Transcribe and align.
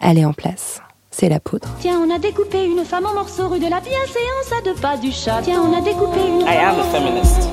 elle 0.00 0.18
est 0.18 0.24
en 0.24 0.32
place. 0.32 0.80
C'est 1.10 1.28
la 1.28 1.40
poudre. 1.40 1.68
Tiens, 1.80 2.00
on 2.06 2.14
a 2.14 2.18
découpé 2.18 2.64
une 2.64 2.84
femme 2.84 3.06
en 3.06 3.14
morceaux 3.14 3.48
rue 3.48 3.58
de 3.58 3.68
la 3.68 3.80
bienséance 3.80 4.52
à 4.56 4.62
deux 4.62 4.74
pas 4.74 4.96
du 4.96 5.10
chat. 5.10 5.40
Tiens, 5.42 5.60
on 5.62 5.76
a 5.76 5.80
découpé 5.80 6.20
une. 6.28 6.42
I 6.42 6.56
am 6.58 6.78
a 6.78 6.84
feminist. 6.84 7.48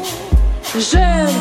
Je 0.74 0.98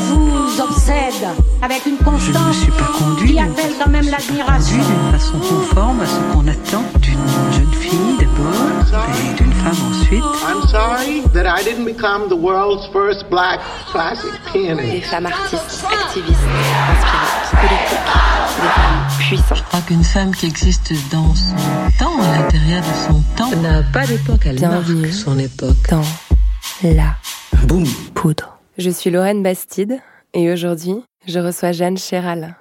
vous 0.09 0.61
obsède 0.61 1.27
avec 1.61 1.85
une 1.87 1.97
Je 1.99 2.05
constance 2.05 2.57
suis 2.57 2.71
pas 2.71 2.93
qui 3.27 3.39
appelle 3.39 3.73
quand 3.83 3.91
même 3.91 4.09
l'admiration. 4.09 4.77
d'une 4.77 5.19
façon 5.19 5.39
conforme 5.39 6.01
à 6.03 6.07
ce 6.07 6.17
qu'on 6.33 6.47
attend 6.47 6.85
d'une 7.01 7.53
jeune 7.53 7.73
fille 7.81 8.17
d'abord 8.21 9.09
et 9.09 9.35
d'une 9.43 9.54
femme 9.65 9.83
ensuite. 9.91 10.23
I'm 10.47 10.63
sorry 10.69 11.23
that 11.33 11.47
I 11.47 11.63
didn't 11.65 11.85
become 11.87 12.29
the 12.29 12.37
world's 12.37 12.87
first 12.93 13.29
black 13.31 13.61
classic 13.91 14.31
Des 14.53 14.61
pianist. 14.61 15.07
femmes 15.11 15.27
artistes, 15.27 15.85
activistes, 15.85 16.39
inspirantes, 16.91 17.51
politiques, 17.61 18.05
des 18.61 18.69
femmes 18.69 19.19
puissantes. 19.19 19.59
Je 19.59 19.63
crois 19.65 19.81
qu'une 19.81 20.05
femme 20.05 20.35
qui 20.35 20.47
existe 20.47 20.93
dans 21.11 21.35
son 21.35 21.55
temps, 21.99 22.21
à 22.21 22.39
l'intérieur 22.39 22.83
de 22.83 23.13
son 23.13 23.23
temps, 23.37 23.57
n'a 23.63 23.83
pas 23.93 24.07
d'époque, 24.07 24.41
elle 24.47 24.57
Bienvenue. 24.57 25.01
marque 25.03 25.13
son 25.15 25.39
époque. 25.39 25.89
dans 25.91 26.03
la 26.83 27.17
Boum. 27.67 27.85
poudre. 28.15 28.59
Je 28.79 28.91
suis 28.91 29.11
Lorraine 29.11 29.43
Bastide 29.43 29.99
et 30.35 30.53
aujourd'hui, 30.53 30.97
je 31.27 31.39
reçois 31.39 31.73
Jeanne 31.73 31.97
Chéral. 31.97 32.57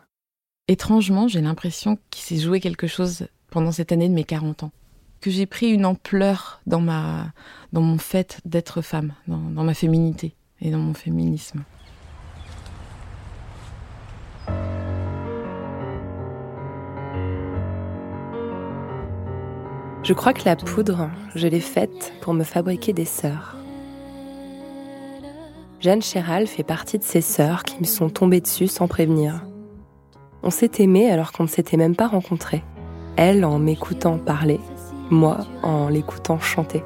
Étrangement, 0.67 1.27
j'ai 1.27 1.41
l'impression 1.41 1.97
qu'il 2.11 2.23
s'est 2.23 2.41
joué 2.43 2.59
quelque 2.61 2.87
chose 2.87 3.27
pendant 3.51 3.71
cette 3.71 3.91
année 3.91 4.07
de 4.07 4.13
mes 4.13 4.23
40 4.23 4.63
ans. 4.63 4.71
Que 5.23 5.31
j'ai 5.31 5.45
pris 5.45 5.69
une 5.69 5.85
ampleur 5.85 6.59
dans, 6.67 6.81
ma, 6.81 7.31
dans 7.71 7.79
mon 7.79 7.97
fait 7.97 8.41
d'être 8.43 8.81
femme, 8.81 9.13
dans, 9.29 9.63
ma 9.63 9.73
féminité 9.73 10.35
et 10.59 10.69
dans 10.69 10.79
mon 10.79 10.93
féminisme. 10.93 11.63
Je 20.03 20.11
crois 20.11 20.33
que 20.33 20.43
la 20.43 20.57
poudre, 20.57 21.09
je 21.35 21.47
l'ai 21.47 21.61
faite 21.61 22.11
pour 22.19 22.33
me 22.33 22.43
fabriquer 22.43 22.91
des 22.91 23.05
sœurs. 23.05 23.55
Jeanne 25.79 26.01
Chéral 26.01 26.47
fait 26.47 26.63
partie 26.63 26.99
de 26.99 27.03
ces 27.05 27.21
sœurs 27.21 27.63
qui 27.63 27.79
me 27.79 27.85
sont 27.85 28.09
tombées 28.09 28.41
dessus 28.41 28.67
sans 28.67 28.89
prévenir. 28.89 29.45
On 30.43 30.49
s'est 30.49 30.71
aimé 30.79 31.09
alors 31.09 31.31
qu'on 31.31 31.43
ne 31.43 31.47
s'était 31.47 31.77
même 31.77 31.95
pas 31.95 32.09
rencontrés. 32.09 32.61
Elle 33.15 33.45
en 33.45 33.57
m'écoutant 33.57 34.17
parler, 34.17 34.59
moi 35.09 35.39
en 35.61 35.89
l'écoutant 35.89 36.39
chanter. 36.39 36.83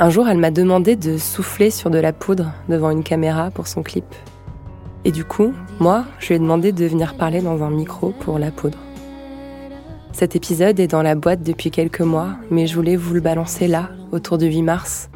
Un 0.00 0.10
jour, 0.10 0.28
elle 0.28 0.38
m'a 0.38 0.52
demandé 0.52 0.94
de 0.94 1.18
souffler 1.18 1.70
sur 1.70 1.90
de 1.90 1.98
la 1.98 2.12
poudre 2.12 2.52
devant 2.68 2.90
une 2.90 3.02
caméra 3.02 3.50
pour 3.50 3.66
son 3.66 3.82
clip. 3.82 4.04
Et 5.04 5.10
du 5.10 5.24
coup, 5.24 5.52
moi, 5.80 6.04
je 6.20 6.28
lui 6.28 6.34
ai 6.36 6.38
demandé 6.38 6.70
de 6.70 6.86
venir 6.86 7.16
parler 7.16 7.40
dans 7.40 7.62
un 7.64 7.70
micro 7.70 8.10
pour 8.20 8.38
la 8.38 8.52
poudre. 8.52 8.78
Cet 10.12 10.36
épisode 10.36 10.78
est 10.80 10.86
dans 10.86 11.02
la 11.02 11.14
boîte 11.14 11.42
depuis 11.42 11.70
quelques 11.70 12.00
mois, 12.00 12.30
mais 12.50 12.66
je 12.66 12.74
voulais 12.74 12.96
vous 12.96 13.14
le 13.14 13.20
balancer 13.20 13.68
là, 13.68 13.90
autour 14.12 14.38
du 14.38 14.46
8 14.46 14.62
mars. 14.62 15.10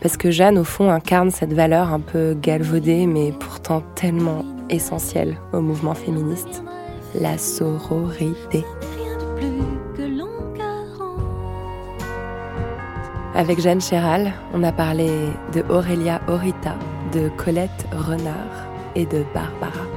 Parce 0.00 0.16
que 0.16 0.30
Jeanne, 0.30 0.58
au 0.58 0.64
fond, 0.64 0.90
incarne 0.90 1.30
cette 1.30 1.52
valeur 1.52 1.92
un 1.92 2.00
peu 2.00 2.34
galvaudée, 2.34 3.06
mais 3.06 3.32
pourtant 3.32 3.82
tellement 3.94 4.44
essentielle 4.70 5.36
au 5.52 5.60
mouvement 5.60 5.94
féministe. 5.94 6.62
La 7.18 7.38
sororité. 7.38 8.64
Avec 13.34 13.60
Jeanne 13.60 13.80
Chéral, 13.80 14.32
on 14.54 14.62
a 14.62 14.72
parlé 14.72 15.10
de 15.54 15.62
Aurélia 15.68 16.20
Orita, 16.26 16.74
de 17.12 17.28
Colette 17.36 17.86
Renard 17.92 18.66
et 18.94 19.04
de 19.04 19.24
Barbara. 19.34 19.95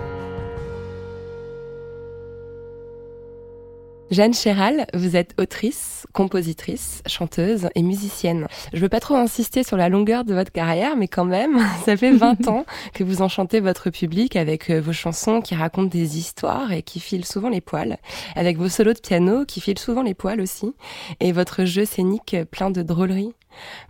Jeanne 4.12 4.34
Chéral, 4.34 4.88
vous 4.96 5.16
êtes 5.16 5.36
autrice, 5.40 6.08
compositrice, 6.14 7.04
chanteuse 7.06 7.70
et 7.76 7.84
musicienne. 7.84 8.48
Je 8.74 8.80
veux 8.80 8.90
pas 8.90 9.00
trop 9.00 9.16
insister 9.16 9.64
sur 9.64 9.78
la 9.78 9.88
longueur 9.88 10.26
de 10.26 10.34
votre 10.34 10.52
carrière, 10.52 10.98
mais 10.98 11.08
quand 11.08 11.26
même, 11.26 11.60
ça 11.86 11.96
fait 11.96 12.12
20 12.12 12.48
ans 12.48 12.66
que 12.96 13.04
vous 13.04 13.22
enchantez 13.22 13.60
votre 13.60 13.92
public 13.92 14.36
avec 14.36 14.72
euh, 14.72 14.82
vos 14.82 14.94
chansons 14.94 15.42
qui 15.42 15.54
racontent 15.54 15.90
des 15.90 16.18
histoires 16.18 16.72
et 16.72 16.82
qui 16.82 17.00
filent 17.00 17.26
souvent 17.26 17.50
les 17.50 17.62
poils, 17.62 17.98
avec 18.36 18.58
vos 18.58 18.70
solos 18.70 18.94
de 18.94 19.00
piano 19.00 19.46
qui 19.46 19.62
filent 19.62 19.78
souvent 19.78 20.02
les 20.02 20.16
poils 20.16 20.42
aussi, 20.42 20.74
et 21.20 21.32
votre 21.32 21.66
jeu 21.66 21.86
scénique 21.86 22.36
plein 22.50 22.72
de 22.72 22.82
drôleries. 22.82 23.34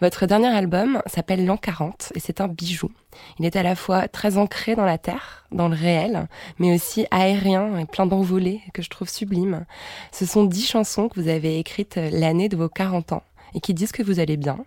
Votre 0.02 0.26
dernier 0.26 0.48
album 0.48 1.02
s'appelle 1.06 1.46
L'an 1.46 1.58
40 1.58 2.14
et 2.16 2.20
c'est 2.20 2.42
un 2.42 2.48
bijou. 2.48 2.92
Il 3.40 3.46
est 3.46 3.56
à 3.56 3.64
la 3.64 3.76
fois 3.76 4.08
très 4.08 4.38
ancré 4.38 4.76
dans 4.76 4.86
la 4.86 4.98
terre, 4.98 5.46
dans 5.52 5.68
le 5.68 5.76
réel, 5.76 6.28
mais 6.58 6.74
aussi 6.74 7.06
aérien 7.12 7.78
et 7.80 7.86
plein 7.86 8.06
d'envolées 8.06 8.62
que 8.74 8.82
je 8.82 8.90
trouve 8.90 9.10
sublime. 9.10 9.66
Ce 10.12 10.26
sont 10.26 10.44
dix 10.44 10.68
chansons 10.68 11.10
que 11.10 11.20
vous 11.20 11.28
avez 11.28 11.60
écrites 11.60 12.00
l'année 12.12 12.50
de 12.50 12.58
vos 12.58 12.70
40 12.70 13.14
ans 13.14 13.24
et 13.54 13.60
qui 13.60 13.74
disent 13.74 13.92
que 13.92 14.04
vous 14.04 14.20
allez 14.20 14.38
bien, 14.38 14.58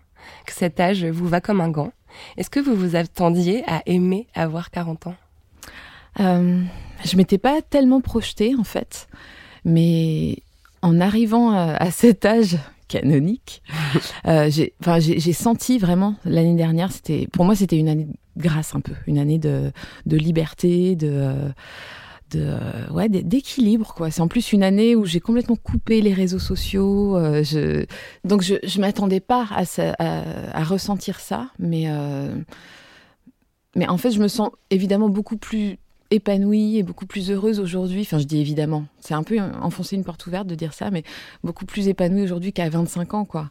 que 0.45 0.53
cet 0.53 0.79
âge 0.79 1.05
vous 1.05 1.27
va 1.27 1.41
comme 1.41 1.61
un 1.61 1.69
gant. 1.69 1.91
Est-ce 2.37 2.49
que 2.49 2.59
vous 2.59 2.75
vous 2.75 2.95
attendiez 2.95 3.63
à 3.67 3.81
aimer 3.85 4.27
avoir 4.35 4.71
40 4.71 5.07
ans? 5.07 5.15
Euh, 6.19 6.61
je 7.03 7.17
m'étais 7.17 7.39
pas 7.39 7.61
tellement 7.61 8.01
projetée 8.01 8.55
en 8.55 8.63
fait, 8.63 9.07
mais 9.65 10.37
en 10.81 10.99
arrivant 11.01 11.51
à, 11.51 11.75
à 11.75 11.91
cet 11.91 12.25
âge 12.25 12.57
canonique, 13.01 13.61
euh, 14.27 14.49
j'ai, 14.49 14.73
enfin, 14.81 14.99
j'ai, 14.99 15.19
j'ai 15.19 15.33
senti 15.33 15.77
vraiment 15.79 16.15
l'année 16.25 16.55
dernière, 16.55 16.91
c'était, 16.91 17.27
pour 17.33 17.45
moi, 17.45 17.55
c'était 17.55 17.77
une 17.77 17.89
année 17.89 18.05
de 18.05 18.13
grâce 18.41 18.75
un 18.75 18.79
peu, 18.81 18.93
une 19.07 19.17
année 19.17 19.39
de, 19.39 19.71
de 20.05 20.17
liberté, 20.17 20.95
de, 20.95 21.33
de, 22.31 22.39
euh, 22.39 22.87
ouais, 22.91 23.09
d'équilibre 23.09 23.93
quoi. 23.95 24.09
C'est 24.11 24.21
en 24.21 24.27
plus 24.27 24.53
une 24.53 24.63
année 24.63 24.95
où 24.95 25.05
j'ai 25.05 25.19
complètement 25.19 25.55
coupé 25.55 26.01
les 26.01 26.13
réseaux 26.13 26.39
sociaux. 26.39 27.15
euh, 27.17 27.43
je, 27.43 27.85
donc 28.23 28.41
je, 28.41 28.55
je 28.63 28.79
m'attendais 28.81 29.19
pas 29.19 29.47
à, 29.55 29.65
ça- 29.65 29.95
à, 29.99 30.23
à 30.53 30.63
ressentir 30.63 31.19
ça, 31.19 31.49
mais 31.59 31.85
euh, 31.87 32.35
mais 33.75 33.87
en 33.87 33.97
fait, 33.97 34.11
je 34.11 34.19
me 34.19 34.27
sens 34.27 34.49
évidemment 34.69 35.09
beaucoup 35.09 35.37
plus 35.37 35.77
épanouie 36.11 36.77
et 36.77 36.83
beaucoup 36.83 37.05
plus 37.07 37.31
heureuse 37.31 37.59
aujourd'hui. 37.59 38.01
Enfin, 38.01 38.19
je 38.19 38.25
dis 38.25 38.39
évidemment, 38.39 38.85
c'est 39.03 39.13
un 39.13 39.23
peu 39.23 39.37
enfoncer 39.61 39.95
une 39.95 40.03
porte 40.03 40.25
ouverte 40.27 40.47
de 40.47 40.55
dire 40.55 40.73
ça, 40.73 40.89
mais 40.91 41.03
beaucoup 41.43 41.65
plus 41.65 41.87
épanouie 41.87 42.21
aujourd'hui 42.23 42.53
qu'à 42.53 42.69
25 42.69 43.13
ans, 43.13 43.25
quoi. 43.25 43.49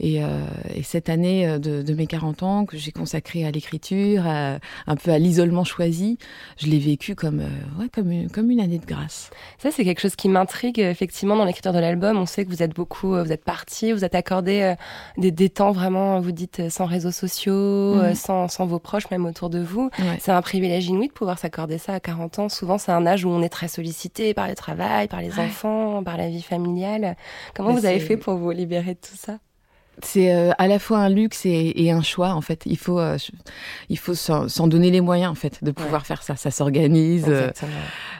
Et, 0.00 0.22
euh, 0.24 0.28
et 0.74 0.82
cette 0.82 1.08
année 1.08 1.46
euh, 1.46 1.58
de, 1.58 1.82
de 1.82 1.94
mes 1.94 2.06
40 2.06 2.42
ans 2.42 2.64
que 2.64 2.76
j'ai 2.76 2.92
consacrée 2.92 3.44
à 3.44 3.50
l'écriture, 3.50 4.26
un 4.26 4.96
peu 5.02 5.10
à 5.10 5.18
l'isolement 5.18 5.64
choisi, 5.64 6.18
je 6.58 6.66
l'ai 6.66 6.78
vécu 6.78 7.14
comme, 7.14 7.40
euh, 7.40 7.80
ouais, 7.80 7.88
comme, 7.88 8.10
une, 8.10 8.30
comme 8.30 8.50
une 8.50 8.60
année 8.60 8.78
de 8.78 8.86
grâce. 8.86 9.30
Ça, 9.58 9.70
c'est 9.70 9.84
quelque 9.84 10.00
chose 10.00 10.16
qui 10.16 10.28
m'intrigue 10.28 10.78
effectivement 10.78 11.36
dans 11.36 11.44
l'écriture 11.44 11.72
de 11.72 11.78
l'album. 11.78 12.16
On 12.16 12.26
sait 12.26 12.44
que 12.44 12.50
vous 12.50 12.62
êtes 12.62 12.74
beaucoup, 12.74 13.08
vous 13.16 13.32
êtes 13.32 13.44
parti, 13.44 13.92
vous 13.92 14.04
êtes 14.04 14.14
accordé 14.14 14.74
des, 15.18 15.30
des 15.30 15.48
temps 15.50 15.72
vraiment, 15.72 16.20
vous 16.20 16.32
dites, 16.32 16.68
sans 16.70 16.86
réseaux 16.86 17.10
sociaux, 17.10 17.52
Mhm. 17.52 18.14
sans, 18.14 18.48
sans 18.48 18.66
vos 18.66 18.78
proches, 18.78 19.10
même 19.10 19.26
autour 19.26 19.50
de 19.50 19.60
vous. 19.60 19.90
Ouais. 19.98 20.18
C'est 20.20 20.32
un 20.32 20.42
privilège 20.42 20.86
inouï 20.86 21.08
de 21.08 21.12
pouvoir 21.12 21.38
s'accorder 21.38 21.78
ça 21.78 21.94
à 21.94 22.00
40 22.00 22.38
ans. 22.38 22.48
Souvent, 22.48 22.78
c'est 22.78 22.92
un 22.92 23.06
âge 23.06 23.24
où 23.24 23.28
on 23.30 23.42
est 23.42 23.48
très 23.48 23.68
sollicité 23.68 24.34
par 24.34 24.48
le 24.48 24.54
travail, 24.54 24.88
par 25.08 25.20
les 25.20 25.38
Ouais. 25.38 25.46
enfants, 25.46 26.02
par 26.04 26.16
la 26.16 26.28
vie 26.28 26.42
familiale. 26.42 27.16
Comment 27.54 27.72
Mais 27.72 27.80
vous 27.80 27.86
avez 27.86 28.00
fait 28.00 28.16
pour 28.16 28.36
vous 28.36 28.50
libérer 28.50 28.94
de 28.94 29.00
tout 29.00 29.16
ça? 29.16 29.38
C'est 30.02 30.34
euh, 30.34 30.50
à 30.58 30.68
la 30.68 30.78
fois 30.78 30.98
un 30.98 31.08
luxe 31.08 31.44
et, 31.46 31.72
et 31.76 31.90
un 31.92 32.02
choix 32.02 32.30
en 32.30 32.40
fait. 32.40 32.62
Il 32.66 32.78
faut, 32.78 32.98
euh, 32.98 33.18
il 33.88 33.98
faut 33.98 34.14
s'en 34.14 34.66
donner 34.66 34.90
les 34.90 35.00
moyens 35.00 35.30
en 35.30 35.34
fait 35.34 35.62
de 35.62 35.70
pouvoir 35.70 36.06
faire 36.06 36.22
ça. 36.22 36.34
Ça 36.36 36.50
s'organise. 36.50 37.26
euh. 37.28 37.50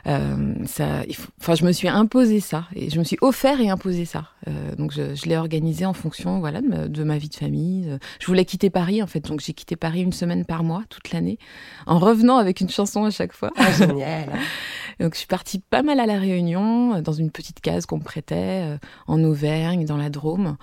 Euh, 0.07 0.55
ça, 0.67 1.03
enfin, 1.41 1.55
je 1.55 1.65
me 1.65 1.73
suis 1.73 1.89
imposé 1.89 2.41
ça 2.41 2.67
et 2.75 2.91
je 2.91 2.99
me 2.99 3.05
suis 3.05 3.17
offert 3.21 3.61
et 3.61 3.71
imposé 3.71 4.05
ça. 4.05 4.25
Euh, 4.49 4.75
donc, 4.75 4.93
je, 4.93 5.15
je 5.15 5.27
l'ai 5.27 5.37
organisé 5.37 5.87
en 5.87 5.93
fonction, 5.93 6.41
voilà, 6.41 6.61
de 6.61 6.67
ma, 6.67 6.89
de 6.89 7.05
ma 7.05 7.19
vie 7.19 7.29
de 7.29 7.35
famille. 7.37 7.99
Je 8.19 8.27
voulais 8.27 8.45
quitter 8.45 8.69
Paris, 8.69 9.03
en 9.03 9.07
fait, 9.07 9.21
donc 9.21 9.41
j'ai 9.41 9.53
quitté 9.53 9.77
Paris 9.77 10.03
une 10.03 10.13
semaine 10.13 10.45
par 10.45 10.65
mois 10.65 10.83
toute 10.89 11.13
l'année, 11.13 11.39
en 11.87 11.99
revenant 12.01 12.37
avec 12.39 12.61
une 12.61 12.69
chanson 12.69 13.05
à 13.05 13.11
chaque 13.11 13.33
fois. 13.33 13.51
Ah, 13.57 13.71
génial. 13.73 14.29
Donc, 15.01 15.15
je 15.15 15.19
suis 15.19 15.27
partie 15.27 15.59
pas 15.59 15.83
mal 15.83 15.99
à 16.01 16.07
la 16.07 16.19
Réunion, 16.19 17.01
dans 17.01 17.13
une 17.13 17.31
petite 17.31 17.61
case 17.61 17.87
qu'on 17.87 17.97
me 17.99 18.03
prêtait, 18.05 18.77
en 19.07 19.23
Auvergne, 19.25 19.85
dans 19.85 19.97
la 19.97 20.11
Drôme. 20.11 20.57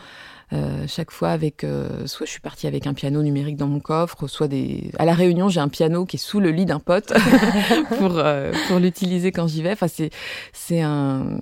Euh, 0.51 0.85
chaque 0.87 1.11
fois 1.11 1.29
avec, 1.29 1.63
euh, 1.63 2.07
soit 2.07 2.25
je 2.25 2.31
suis 2.31 2.39
partie 2.39 2.65
avec 2.65 2.87
un 2.87 2.93
piano 2.93 3.21
numérique 3.21 3.55
dans 3.55 3.67
mon 3.67 3.79
coffre, 3.79 4.27
soit 4.27 4.47
des. 4.47 4.91
À 4.97 5.05
la 5.05 5.13
Réunion, 5.13 5.47
j'ai 5.47 5.59
un 5.59 5.67
piano 5.67 6.05
qui 6.05 6.15
est 6.15 6.19
sous 6.19 6.39
le 6.39 6.49
lit 6.49 6.65
d'un 6.65 6.79
pote 6.79 7.13
pour 7.99 8.17
euh, 8.17 8.51
pour 8.67 8.79
l'utiliser 8.79 9.31
quand 9.31 9.47
j'y 9.47 9.61
vais. 9.61 9.73
Enfin, 9.73 9.87
c'est 9.87 10.09
c'est 10.51 10.81
un 10.81 11.39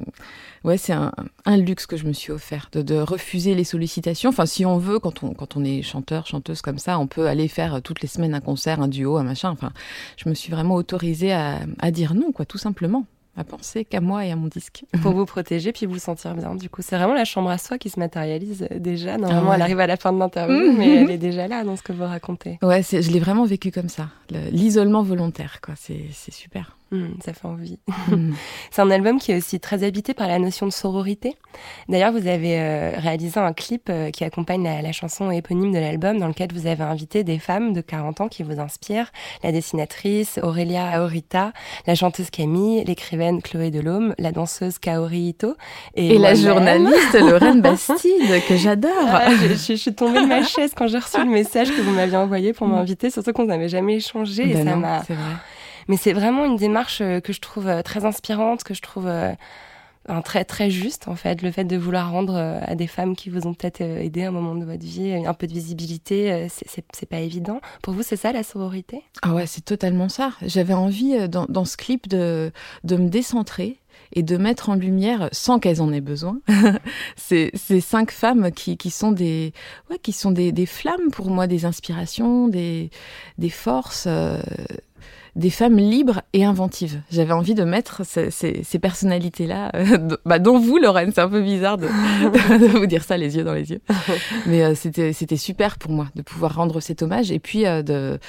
ouais, 0.66 0.78
c'est 0.78 0.92
un, 0.92 1.14
un 1.46 1.58
luxe 1.58 1.86
que 1.86 1.96
je 1.96 2.06
me 2.06 2.12
suis 2.12 2.34
offert 2.34 2.68
de, 2.74 2.82
de 2.82 2.96
refuser 2.96 3.56
les 3.56 3.64
sollicitations. 3.64 4.30
Enfin, 4.30 4.46
si 4.46 4.66
on 4.66 4.78
veut, 4.78 5.00
quand 5.00 5.24
on 5.24 5.34
quand 5.34 5.56
on 5.56 5.64
est 5.64 5.82
chanteur, 5.84 6.28
chanteuse 6.28 6.62
comme 6.62 6.80
ça, 6.80 7.00
on 7.00 7.08
peut 7.08 7.28
aller 7.28 7.48
faire 7.48 7.82
toutes 7.82 8.02
les 8.02 8.10
semaines 8.10 8.34
un 8.34 8.42
concert, 8.42 8.82
un 8.82 8.90
duo, 8.90 9.16
un 9.16 9.24
machin. 9.24 9.50
Enfin, 9.52 9.72
je 10.18 10.28
me 10.28 10.34
suis 10.34 10.52
vraiment 10.52 10.76
autorisée 10.76 11.32
à, 11.32 11.60
à 11.80 11.92
dire 11.92 12.14
non, 12.14 12.34
quoi, 12.34 12.46
tout 12.46 12.58
simplement. 12.58 13.06
À 13.38 13.44
penser 13.44 13.86
qu'à 13.86 14.02
moi 14.02 14.26
et 14.26 14.32
à 14.32 14.36
mon 14.36 14.48
disque. 14.48 14.84
Pour 15.02 15.14
vous 15.14 15.26
protéger 15.26 15.72
puis 15.72 15.86
vous 15.86 16.00
sentir 16.00 16.34
bien. 16.36 16.56
Du 16.56 16.70
coup, 16.70 16.82
c'est 16.82 16.98
vraiment 16.98 17.14
la 17.14 17.26
chambre 17.26 17.50
à 17.50 17.58
soi 17.58 17.78
qui 17.78 17.90
se 17.90 18.00
matérialise 18.00 18.68
déjà. 18.76 19.18
Normalement, 19.18 19.42
Ah 19.46 19.50
ouais. 19.50 19.56
elle 19.56 19.62
arrive 19.62 19.80
à 19.80 19.88
la 19.88 19.98
fin 19.98 20.12
de 20.14 20.20
l'interview, 20.20 20.74
mais 20.78 20.96
elle 21.04 21.12
est 21.12 21.18
déjà 21.18 21.48
là 21.48 21.64
dans 21.64 21.76
ce 21.76 21.84
que 21.84 21.94
vous 21.94 22.04
racontez. 22.06 22.58
Ouais, 22.62 22.82
je 22.84 23.12
l'ai 23.12 23.20
vraiment 23.20 23.46
vécu 23.46 23.72
comme 23.72 23.90
ça. 23.90 24.10
Le- 24.32 24.50
L'isolement 24.52 25.04
volontaire, 25.04 25.60
quoi. 25.62 25.74
C'est 25.76 26.32
super. 26.32 26.77
Hmm, 26.92 27.08
ça 27.24 27.34
fait 27.34 27.46
envie. 27.48 27.80
Mm. 28.08 28.34
C'est 28.72 28.82
un 28.82 28.90
album 28.92 29.20
qui 29.20 29.34
est 29.34 29.38
aussi 29.38 29.60
très 29.60 29.84
habité 29.84 30.14
par 30.14 30.30
la 30.30 30.40
notion 30.40 30.66
de 30.66 30.72
sororité. 30.72 31.36
D'ailleurs, 31.90 32.14
vous 32.14 32.26
avez 32.28 32.58
euh, 32.58 32.92
réalisé 32.98 33.38
un 33.38 33.52
clip 33.52 33.90
euh, 33.90 34.12
qui 34.12 34.24
accompagne 34.24 34.64
la, 34.64 34.82
la 34.82 34.92
chanson 34.94 35.30
éponyme 35.30 35.74
de 35.74 35.80
l'album, 35.80 36.18
dans 36.20 36.28
lequel 36.28 36.48
vous 36.54 36.68
avez 36.68 36.84
invité 36.84 37.26
des 37.26 37.38
femmes 37.40 37.74
de 37.74 37.82
40 37.82 38.22
ans 38.22 38.28
qui 38.30 38.44
vous 38.44 38.62
inspirent. 38.62 39.12
La 39.44 39.52
dessinatrice 39.52 40.40
Aurélia 40.42 40.88
Aorita, 40.88 41.52
la 41.86 41.96
chanteuse 41.96 42.30
Camille, 42.30 42.84
l'écrivaine 42.86 43.42
Chloé 43.42 43.72
Delhomme, 43.72 44.16
la 44.18 44.32
danseuse 44.32 44.80
Kaori 44.80 45.30
Ito. 45.30 45.56
Et, 45.96 46.18
la 46.18 46.34
journaliste 46.36 47.14
Lorraine 47.20 47.60
Bastide, 47.62 48.42
que 48.48 48.56
j'adore. 48.56 48.92
Ah, 49.10 49.32
je, 49.32 49.48
je- 49.50 49.56
je 49.56 49.74
suis 49.74 49.94
tombée 49.94 50.22
de 50.22 50.28
ma 50.28 50.44
chaise 50.44 50.72
quand 50.76 50.88
j'ai 50.88 51.00
reçu 51.00 51.18
le 51.20 51.26
message 51.30 51.70
que 51.76 51.82
vous 51.82 51.92
m'aviez 51.92 52.16
envoyé 52.18 52.54
pour 52.54 52.68
m'inviter, 52.68 53.10
surtout 53.10 53.34
qu'on 53.34 53.46
n'avait 53.46 53.70
jamais 53.70 53.96
échangé. 53.98 54.44
et 54.52 54.54
Ben 54.54 54.66
ça 54.66 54.72
non, 54.72 54.78
m'a 54.78 55.04
c'est 55.04 55.14
vrai. 55.14 55.24
Mais 55.88 55.98
c'est 55.98 56.14
vraiment 56.14 56.46
une 56.46 56.58
démarche 56.58 57.02
euh, 57.02 57.20
que 57.20 57.34
je 57.34 57.42
trouve 57.42 57.68
euh, 57.68 57.82
très 57.82 58.06
inspirante, 58.06 58.64
que 58.64 58.74
je 58.74 58.82
trouve 58.82 59.08
euh, 59.08 59.34
très 60.24 60.46
très 60.46 60.70
juste 60.70 61.08
en 61.08 61.16
fait. 61.16 61.42
Le 61.42 61.52
fait 61.52 61.66
de 61.66 61.76
vouloir 61.76 62.12
rendre 62.12 62.36
à 62.36 62.76
des 62.76 62.88
femmes 62.88 63.16
qui 63.16 63.30
vous 63.30 63.46
ont 63.46 63.54
peut-être 63.54 63.82
aidé 63.82 64.24
à 64.24 64.30
un 64.30 64.32
moment 64.32 64.56
de 64.56 64.64
votre 64.64 64.86
vie 64.86 65.12
un 65.14 65.34
peu 65.34 65.48
de 65.48 65.54
visibilité, 65.54 66.48
c'est- 66.50 67.06
pas 67.10 67.20
évident. 67.20 67.60
Pour 67.84 67.94
vous, 67.94 68.04
c'est 68.04 68.16
ça 68.16 68.32
la 68.32 68.44
sororité? 68.44 69.04
Ah 69.22 69.34
ouais, 69.34 69.46
c'est 69.48 69.66
totalement 69.66 70.08
ça. 70.08 70.32
J'avais 70.42 70.74
envie 70.74 71.28
dans, 71.28 71.66
ce 71.66 71.76
clip 71.76 72.08
de, 72.08 72.54
de 72.86 72.96
me 72.96 73.10
décentrer 73.10 73.80
et 74.14 74.24
de 74.24 74.38
mettre 74.38 74.70
en 74.70 74.76
lumière, 74.76 75.28
sans 75.34 75.60
qu'elles 75.60 75.82
en 75.82 75.92
aient 75.92 76.02
besoin, 76.02 76.40
ces, 77.18 77.52
cinq 77.82 78.12
femmes 78.12 78.52
qui, 78.52 78.78
qui 78.78 78.92
sont 78.92 79.12
des, 79.12 79.52
ouais, 79.90 80.00
qui 80.00 80.14
sont 80.14 80.32
des, 80.32 80.66
flammes 80.66 81.12
pour 81.12 81.30
moi, 81.30 81.48
des 81.48 81.66
inspirations, 81.66 82.48
des, 82.48 82.92
des 83.38 83.50
forces. 83.50 84.08
Des 85.38 85.50
femmes 85.52 85.78
libres 85.78 86.22
et 86.34 86.44
inventives. 86.44 87.00
J'avais 87.12 87.32
envie 87.32 87.54
de 87.54 87.64
mettre 87.64 88.04
ces, 88.06 88.32
ces- 88.32 88.64
ces 88.64 88.80
personnalités-là, 88.80 89.72
euh, 89.76 90.18
bah, 90.26 90.40
dont 90.40 90.60
vous, 90.60 90.78
Lorraine. 90.80 91.12
C'est 91.14 91.22
un 91.22 91.30
peu 91.30 91.42
bizarre 91.42 91.78
de, 91.78 91.86
de 92.60 92.68
vous 92.78 92.88
dire 92.88 93.04
ça 93.04 93.16
les 93.18 93.38
yeux 93.38 93.44
dans 93.44 93.54
les 93.54 93.70
yeux. 93.72 93.82
Mais 94.48 94.64
euh, 94.64 94.74
c'était 94.76 95.14
c'était 95.14 95.38
super 95.38 95.78
pour 95.78 95.92
moi 95.92 96.08
de 96.16 96.22
pouvoir 96.24 96.56
rendre 96.56 96.80
cet 96.82 97.04
hommage 97.04 97.32
et 97.32 97.40
puis 97.40 97.66
euh, 97.66 97.84
de 97.84 98.20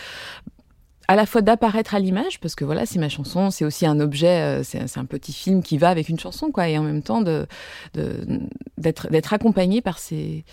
à 1.10 1.16
la 1.16 1.24
fois 1.24 1.40
d'apparaître 1.40 1.94
à 1.94 1.98
l'image 1.98 2.38
parce 2.40 2.54
que 2.54 2.66
voilà 2.66 2.84
c'est 2.84 2.98
ma 2.98 3.08
chanson 3.08 3.50
c'est 3.50 3.64
aussi 3.64 3.86
un 3.86 3.98
objet 3.98 4.60
euh, 4.60 4.62
c'est 4.62 4.98
un 4.98 5.04
petit 5.06 5.32
film 5.32 5.62
qui 5.62 5.78
va 5.78 5.88
avec 5.88 6.10
une 6.10 6.18
chanson 6.20 6.50
quoi 6.50 6.68
et 6.68 6.76
en 6.76 6.82
même 6.82 7.02
temps 7.02 7.22
de 7.22 7.46
de- 7.94 8.40
d'être 8.76 9.08
d'être 9.10 9.32
accompagné 9.32 9.80
par 9.80 9.98
ces 9.98 10.44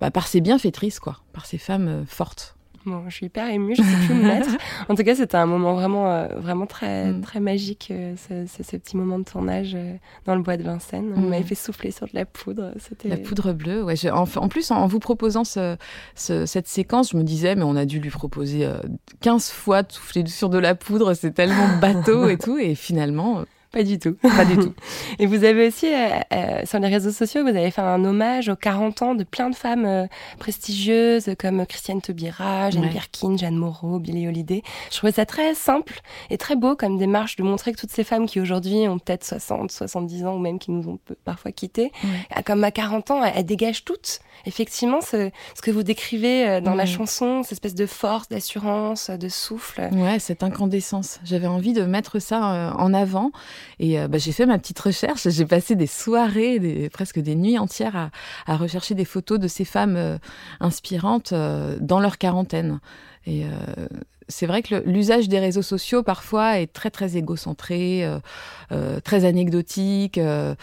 bah, 0.00 0.10
par 0.10 0.26
ces 0.26 0.40
bienfaitrices 0.40 0.98
quoi 0.98 1.18
par 1.34 1.44
ces 1.44 1.58
femmes 1.58 1.88
euh, 1.88 2.04
fortes 2.06 2.56
Bon, 2.88 3.04
je 3.08 3.14
suis 3.14 3.26
hyper 3.26 3.48
émue, 3.50 3.74
je 3.76 3.82
sais 3.82 4.06
plus 4.06 4.14
où 4.14 4.16
me 4.16 4.22
mettre. 4.22 4.48
En 4.88 4.94
tout 4.94 5.02
cas, 5.04 5.14
c'était 5.14 5.36
un 5.36 5.46
moment 5.46 5.74
vraiment, 5.74 6.10
euh, 6.10 6.26
vraiment 6.36 6.66
très, 6.66 7.12
Mm. 7.12 7.20
très 7.20 7.40
magique, 7.40 7.88
euh, 7.90 8.14
ce, 8.28 8.46
ce- 8.46 8.62
ce 8.62 8.76
petit 8.76 8.96
moment 8.96 9.18
de 9.18 9.24
tournage 9.24 9.72
euh, 9.74 9.94
dans 10.24 10.34
le 10.34 10.42
bois 10.42 10.56
de 10.56 10.62
Vincennes. 10.62 11.12
Vous 11.14 11.20
Mm. 11.20 11.28
m'avez 11.28 11.42
fait 11.44 11.54
souffler 11.54 11.90
sur 11.90 12.06
de 12.06 12.12
la 12.14 12.24
poudre. 12.24 12.72
La 13.04 13.16
poudre 13.18 13.52
bleue 13.52 13.82
ouais 13.84 13.96
je- 13.96 14.08
en, 14.08 14.24
en 14.36 14.48
plus 14.48 14.70
en, 14.70 14.86
vous 14.86 14.98
proposant 15.00 15.44
ce, 15.44 15.76
ce- 16.14 16.46
cette 16.46 16.66
séquence 16.68 17.10
je 17.12 17.16
me 17.16 17.22
disais 17.22 17.54
mais 17.54 17.62
on 17.64 17.76
a 17.76 17.84
dû 17.84 18.00
lui 18.00 18.10
proposer 18.10 18.64
euh, 18.64 18.78
15 19.20 19.50
fois 19.50 19.82
de 19.82 19.92
souffler 19.92 20.24
sur 20.26 20.48
de 20.48 20.58
la 20.58 20.74
poudre 20.74 21.14
c'est 21.14 21.32
tellement 21.32 21.66
bateau 21.80 22.28
et 22.28 22.38
tout 22.38 22.56
et 22.58 22.74
finalement 22.74 23.40
euh, 23.40 23.42
Pas 23.70 23.82
du 23.82 23.98
tout. 23.98 24.14
pas 24.22 24.44
du 24.46 24.56
tout 24.56 24.72
Et 25.18 25.26
vous 25.26 25.44
avez 25.44 25.68
aussi, 25.68 25.86
euh, 25.86 26.08
euh, 26.32 26.62
sur 26.64 26.78
les 26.78 26.88
réseaux 26.88 27.10
sociaux, 27.10 27.42
vous 27.42 27.48
avez 27.48 27.70
fait 27.70 27.82
un 27.82 28.02
hommage 28.04 28.48
aux 28.48 28.56
40 28.56 29.02
ans 29.02 29.14
de 29.14 29.24
plein 29.24 29.50
de 29.50 29.54
femmes 29.54 29.84
euh, 29.84 30.06
prestigieuses 30.38 31.30
comme 31.38 31.66
Christiane 31.66 32.00
Taubira, 32.00 32.70
Jane 32.70 32.84
Ouais. 32.84 32.88
Birkin, 32.90 33.36
Jeanne 33.36 33.56
Moreau, 33.56 33.98
Billie 33.98 34.26
Holiday. 34.26 34.62
Je 34.90 34.96
trouvais 34.96 35.12
ça 35.12 35.26
très 35.26 35.54
simple 35.54 36.00
et 36.30 36.38
très 36.38 36.56
beau 36.56 36.74
comme 36.76 36.96
démarche 36.98 37.36
de 37.36 37.42
montrer 37.42 37.72
que 37.72 37.80
toutes 37.80 37.90
ces 37.92 38.04
femmes 38.04 38.26
qui 38.26 38.40
aujourd'hui 38.40 38.88
ont 38.88 38.98
peut-être 38.98 39.24
60, 39.24 39.70
70 39.70 40.24
ans 40.26 40.34
ou 40.36 40.38
même 40.38 40.58
qui 40.58 40.70
nous 40.70 40.88
ont 40.88 40.98
parfois 41.24 41.52
quittés, 41.52 41.92
Ouais. 42.02 42.10
euh, 42.38 42.42
comme 42.44 42.64
à 42.64 42.70
40 42.70 43.10
ans, 43.10 43.22
elles, 43.22 43.32
elles 43.36 43.44
dégagent 43.46 43.84
toutes. 43.84 44.20
Effectivement, 44.46 45.00
ce, 45.00 45.30
ce 45.54 45.60
que 45.62 45.70
vous 45.70 45.82
décrivez 45.82 46.60
dans 46.60 46.74
la 46.74 46.86
chanson, 46.86 47.42
cette 47.42 47.52
espèce 47.52 47.74
de 47.74 47.86
force, 47.86 48.28
d'assurance, 48.28 49.10
de 49.10 49.28
souffle. 49.28 49.88
Ouais, 49.92 50.20
cette 50.20 50.44
incandescence. 50.44 51.18
J'avais 51.24 51.48
envie 51.48 51.72
de 51.72 51.82
mettre 51.82 52.20
ça 52.20 52.72
en 52.78 52.94
avant. 52.94 53.32
Et 53.78 53.98
euh, 53.98 54.08
bah, 54.08 54.18
j'ai 54.18 54.32
fait 54.32 54.46
ma 54.46 54.58
petite 54.58 54.78
recherche. 54.78 55.28
J'ai 55.28 55.46
passé 55.46 55.76
des 55.76 55.86
soirées, 55.86 56.88
presque 56.92 57.18
des 57.18 57.34
nuits 57.34 57.58
entières 57.58 58.10
à, 58.46 58.56
rechercher 58.56 58.94
des 58.94 59.04
photos 59.04 59.38
de 59.38 59.48
ces 59.48 59.64
femmes 59.64 59.96
euh, 59.96 60.18
inspirantes 60.60 61.32
euh, 61.32 61.76
dans 61.80 62.00
leur 62.00 62.18
quarantaine. 62.18 62.80
C'est 64.28 64.46
vrai 64.46 64.62
que 64.62 64.82
l'usage 64.86 65.28
des 65.28 65.38
réseaux 65.38 65.62
sociaux 65.62 66.02
parfois 66.02 66.58
est 66.60 66.72
très 66.72 66.90
très 66.90 67.16
égocentré, 67.16 68.04
euh, 68.04 68.18
euh, 68.72 69.00
très 69.00 69.24
anecdotique. 69.24 70.18
euh, 70.18 70.54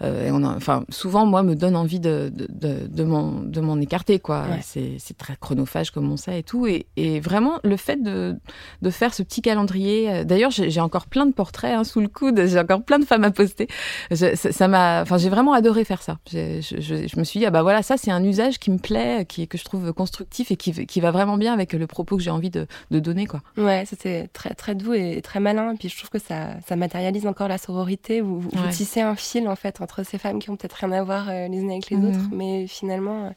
euh, 0.00 0.28
et 0.28 0.30
on 0.30 0.44
a- 0.44 0.54
enfin, 0.54 0.84
souvent, 0.90 1.26
moi, 1.26 1.42
me 1.42 1.56
donne 1.56 1.74
envie 1.74 1.98
de, 1.98 2.30
de, 2.32 2.46
de, 2.48 2.86
de 2.86 3.60
m'en 3.60 3.80
écarter, 3.80 4.20
quoi. 4.20 4.42
Ouais. 4.42 4.60
C'est 4.62 5.18
très 5.18 5.34
chronophage, 5.40 5.90
comme 5.90 6.08
on 6.12 6.16
sait, 6.16 6.38
et 6.38 6.42
tout. 6.44 6.68
Et, 6.68 6.86
et 6.96 7.18
vraiment, 7.18 7.58
le 7.64 7.76
fait 7.76 8.00
de, 8.00 8.36
de 8.80 8.90
faire 8.90 9.12
ce 9.12 9.24
petit 9.24 9.42
calendrier. 9.42 10.08
euh, 10.08 10.22
D'ailleurs, 10.22 10.52
j'ai 10.52 10.80
encore 10.80 11.06
plein 11.06 11.26
de 11.26 11.32
portraits 11.32 11.74
hein, 11.76 11.82
sous 11.82 11.98
le 12.00 12.06
coude. 12.06 12.40
J'ai 12.46 12.60
encore 12.60 12.84
plein 12.84 13.00
de 13.00 13.04
femmes 13.04 13.24
à 13.24 13.32
poster. 13.32 13.66
Je- 14.12 14.36
ça 14.36 14.68
m'a. 14.68 15.02
Enfin, 15.02 15.18
j'ai 15.18 15.30
vraiment 15.30 15.52
adoré 15.52 15.84
faire 15.84 16.00
ça. 16.02 16.18
Je, 16.30 16.60
je, 16.60 17.08
je 17.08 17.18
me 17.18 17.24
suis 17.24 17.40
dit, 17.40 17.46
ah 17.46 17.50
bah 17.50 17.62
voilà, 17.62 17.82
ça, 17.82 17.96
c'est 17.96 18.12
un 18.12 18.22
usage 18.22 18.60
qui 18.60 18.70
me 18.70 18.78
plaît, 18.78 19.24
qui, 19.28 19.48
que 19.48 19.58
je 19.58 19.64
trouve 19.64 19.92
constructif 19.92 20.52
et 20.52 20.56
qui, 20.56 20.86
qui 20.86 21.00
va 21.00 21.10
vraiment 21.10 21.38
bien 21.38 21.52
avec 21.52 21.72
le 21.72 21.86
propos 21.88 22.16
que 22.16 22.22
j'ai 22.22 22.30
envie 22.30 22.50
de, 22.50 22.68
de 22.92 23.00
donner, 23.08 23.26
quoi. 23.26 23.40
Ouais, 23.56 23.84
c'était 23.86 24.28
très 24.28 24.54
très 24.54 24.74
doux 24.74 24.94
et 24.94 25.20
très 25.22 25.40
malin. 25.40 25.72
Et 25.74 25.76
puis 25.76 25.88
je 25.88 25.96
trouve 25.96 26.10
que 26.10 26.18
ça, 26.18 26.50
ça 26.66 26.76
matérialise 26.76 27.26
encore 27.26 27.48
la 27.48 27.58
sororité. 27.58 28.20
Vous, 28.20 28.40
vous, 28.40 28.50
vous 28.52 28.62
Ouais. 28.64 28.70
tissez 28.70 29.00
un 29.00 29.14
fil 29.16 29.48
en 29.48 29.56
fait 29.56 29.80
entre 29.80 30.02
ces 30.04 30.18
femmes 30.18 30.38
qui 30.38 30.50
ont 30.50 30.56
peut-être 30.56 30.74
rien 30.74 30.92
à 30.92 31.02
voir 31.02 31.28
euh, 31.28 31.48
les 31.48 31.58
unes 31.58 31.70
avec 31.70 31.90
les 31.90 31.96
Mhm. 31.96 32.04
autres, 32.08 32.28
mais 32.32 32.66
finalement 32.66 33.26
euh, 33.26 33.30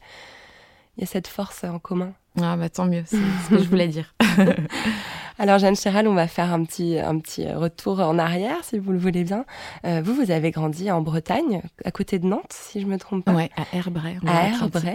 il 0.96 1.00
y 1.00 1.04
a 1.04 1.06
cette 1.06 1.26
force 1.28 1.64
en 1.64 1.78
commun. 1.78 2.12
Ah 2.40 2.56
bah 2.56 2.68
tant 2.70 2.86
mieux, 2.86 3.02
c'est 3.06 3.16
ce 3.44 3.50
que 3.50 3.58
je 3.62 3.68
voulais 3.68 3.88
dire. 3.88 4.14
Alors 5.38 5.58
Jeanne 5.58 5.76
Chéral, 5.76 6.06
on 6.08 6.14
va 6.14 6.28
faire 6.28 6.52
un 6.52 6.64
petit 6.64 6.98
un 6.98 7.18
petit 7.18 7.50
retour 7.50 8.00
en 8.00 8.18
arrière 8.18 8.56
si 8.62 8.78
vous 8.78 8.92
le 8.92 8.98
voulez 8.98 9.24
bien. 9.24 9.44
Euh, 9.86 10.00
vous, 10.04 10.14
vous 10.14 10.30
avez 10.30 10.50
grandi 10.50 10.90
en 10.90 11.00
Bretagne, 11.02 11.62
à 11.84 11.90
côté 11.90 12.18
de 12.18 12.26
Nantes, 12.26 12.52
si 12.52 12.80
je 12.80 12.86
me 12.86 12.98
trompe 12.98 13.24
pas. 13.24 13.32
Ouais, 13.32 13.50
à 13.56 13.76
Herbray. 13.76 14.18
À. 14.26 14.48
Herbray. 14.48 14.94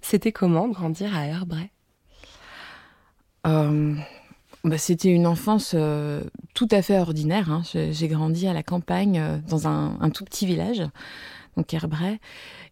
C'était 0.00 0.32
comment 0.32 0.68
grandir 0.68 1.16
à 1.16 1.26
Herbray 1.26 1.70
Euh, 3.46 3.94
bah, 4.64 4.78
C'était 4.78 5.08
une 5.08 5.26
enfance 5.26 5.72
euh, 5.74 6.22
tout 6.54 6.68
à 6.70 6.82
fait 6.82 6.98
ordinaire. 6.98 7.50
hein. 7.50 7.62
J'ai 7.64 8.08
grandi 8.08 8.46
à 8.46 8.52
la 8.52 8.62
campagne, 8.62 9.18
euh, 9.18 9.38
dans 9.48 9.66
un, 9.68 9.96
un 10.00 10.10
tout 10.10 10.24
petit 10.24 10.46
village, 10.46 10.82
donc 11.56 11.72
Herbray. 11.72 12.20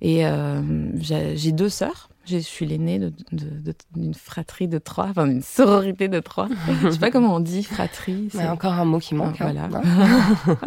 Et 0.00 0.26
euh, 0.26 0.62
j'ai 1.00 1.52
deux 1.52 1.68
sœurs. 1.68 2.09
Je 2.30 2.38
suis 2.38 2.64
l'aînée 2.66 2.98
de- 2.98 3.12
de- 3.32 3.60
de- 3.60 3.74
d'une 3.96 4.14
fratrie 4.14 4.68
de 4.68 4.78
trois, 4.78 5.06
enfin 5.08 5.26
d'une 5.26 5.42
sororité 5.42 6.08
de 6.08 6.20
trois. 6.20 6.48
Je 6.82 6.90
sais 6.90 6.98
pas 6.98 7.10
comment 7.10 7.34
on 7.34 7.40
dit 7.40 7.62
fratrie. 7.64 8.28
c'est- 8.30 8.38
Ouais, 8.38 8.46
Encore 8.48 8.72
un 8.74 8.84
mot 8.84 8.98
qui 9.00 9.14
manque. 9.14 9.36
Ah, 9.40 9.48
hein, 9.48 9.68
voilà. 9.68 9.82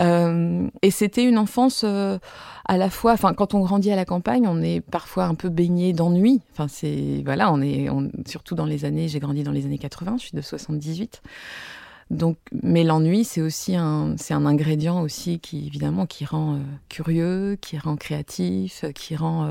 Euh, 0.00 0.68
et 0.82 0.90
c'était 0.90 1.24
une 1.24 1.38
enfance 1.38 1.82
euh, 1.84 2.18
à 2.66 2.76
la 2.76 2.90
fois, 2.90 3.12
enfin, 3.12 3.34
quand 3.34 3.54
on 3.54 3.60
grandit 3.60 3.90
à 3.90 3.96
la 3.96 4.04
campagne, 4.04 4.46
on 4.46 4.62
est 4.62 4.80
parfois 4.80 5.24
un 5.24 5.34
peu 5.34 5.48
baigné 5.48 5.92
d'ennui. 5.92 6.40
Enfin, 6.52 6.68
c'est 6.68 7.22
voilà, 7.24 7.52
on 7.52 7.60
est 7.60 7.90
on- 7.90 8.10
surtout 8.26 8.54
dans 8.54 8.66
les 8.66 8.84
années. 8.84 9.08
J'ai 9.08 9.18
grandi 9.20 9.42
dans 9.42 9.52
les 9.52 9.64
années 9.66 9.78
80. 9.78 10.16
Je 10.18 10.22
suis 10.26 10.36
de 10.36 10.40
78. 10.42 11.22
Donc, 12.10 12.36
mais 12.62 12.82
l'ennui, 12.82 13.24
c'est 13.24 13.40
aussi 13.40 13.76
un, 13.76 14.14
c'est 14.16 14.34
un 14.34 14.44
ingrédient 14.46 15.00
aussi 15.00 15.38
qui 15.38 15.66
évidemment 15.66 16.06
qui 16.06 16.24
rend 16.24 16.54
euh, 16.54 16.58
curieux, 16.88 17.56
qui 17.60 17.78
rend 17.78 17.96
créatif, 17.96 18.84
qui 18.94 19.16
rend 19.16 19.46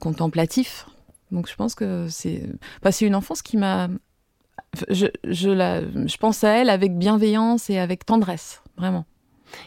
contemplatif. 0.00 0.86
Donc, 1.30 1.48
je 1.48 1.54
pense 1.54 1.74
que 1.74 2.08
c'est, 2.08 2.42
une 3.00 3.14
enfance 3.14 3.42
qui 3.42 3.56
m'a, 3.56 3.88
je, 4.88 5.06
je 5.24 5.50
la, 5.50 5.82
je 5.82 6.16
pense 6.16 6.42
à 6.42 6.50
elle 6.50 6.70
avec 6.70 6.98
bienveillance 6.98 7.70
et 7.70 7.78
avec 7.78 8.04
tendresse, 8.04 8.62
vraiment. 8.76 9.04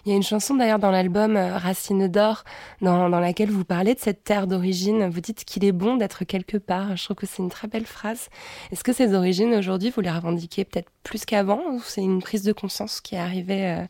Il 0.05 0.09
y 0.09 0.13
a 0.13 0.15
une 0.15 0.23
chanson 0.23 0.55
d'ailleurs 0.55 0.79
dans 0.79 0.91
l'album 0.91 1.35
euh, 1.35 1.57
Racine 1.57 2.07
d'or 2.07 2.43
dans, 2.81 3.09
dans 3.09 3.19
laquelle 3.19 3.49
vous 3.49 3.65
parlez 3.65 3.93
de 3.93 3.99
cette 3.99 4.23
terre 4.23 4.47
d'origine. 4.47 5.09
Vous 5.09 5.21
dites 5.21 5.45
qu'il 5.45 5.65
est 5.65 5.71
bon 5.71 5.97
d'être 5.97 6.23
quelque 6.23 6.57
part. 6.57 6.95
Je 6.95 7.03
trouve 7.03 7.17
que 7.17 7.25
c'est 7.25 7.43
une 7.43 7.49
très 7.49 7.67
belle 7.67 7.85
phrase. 7.85 8.29
Est-ce 8.71 8.83
que 8.83 8.93
ces 8.93 9.13
origines 9.13 9.53
aujourd'hui, 9.53 9.89
vous 9.89 10.01
les 10.01 10.11
revendiquez 10.11 10.65
peut-être 10.65 10.89
plus 11.03 11.25
qu'avant 11.25 11.61
ou 11.71 11.81
c'est 11.81 12.01
une 12.01 12.21
prise 12.21 12.43
de 12.43 12.53
conscience 12.53 13.01
qui 13.01 13.15
est 13.15 13.19
arrivée 13.19 13.67
euh, 13.67 13.85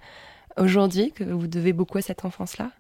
aujourd'hui, 0.58 1.12
que 1.12 1.24
vous 1.24 1.48
devez 1.48 1.74
beaucoup 1.74 1.98
à 1.98 2.02
cette 2.02 2.26
enfance-là? 2.26 2.72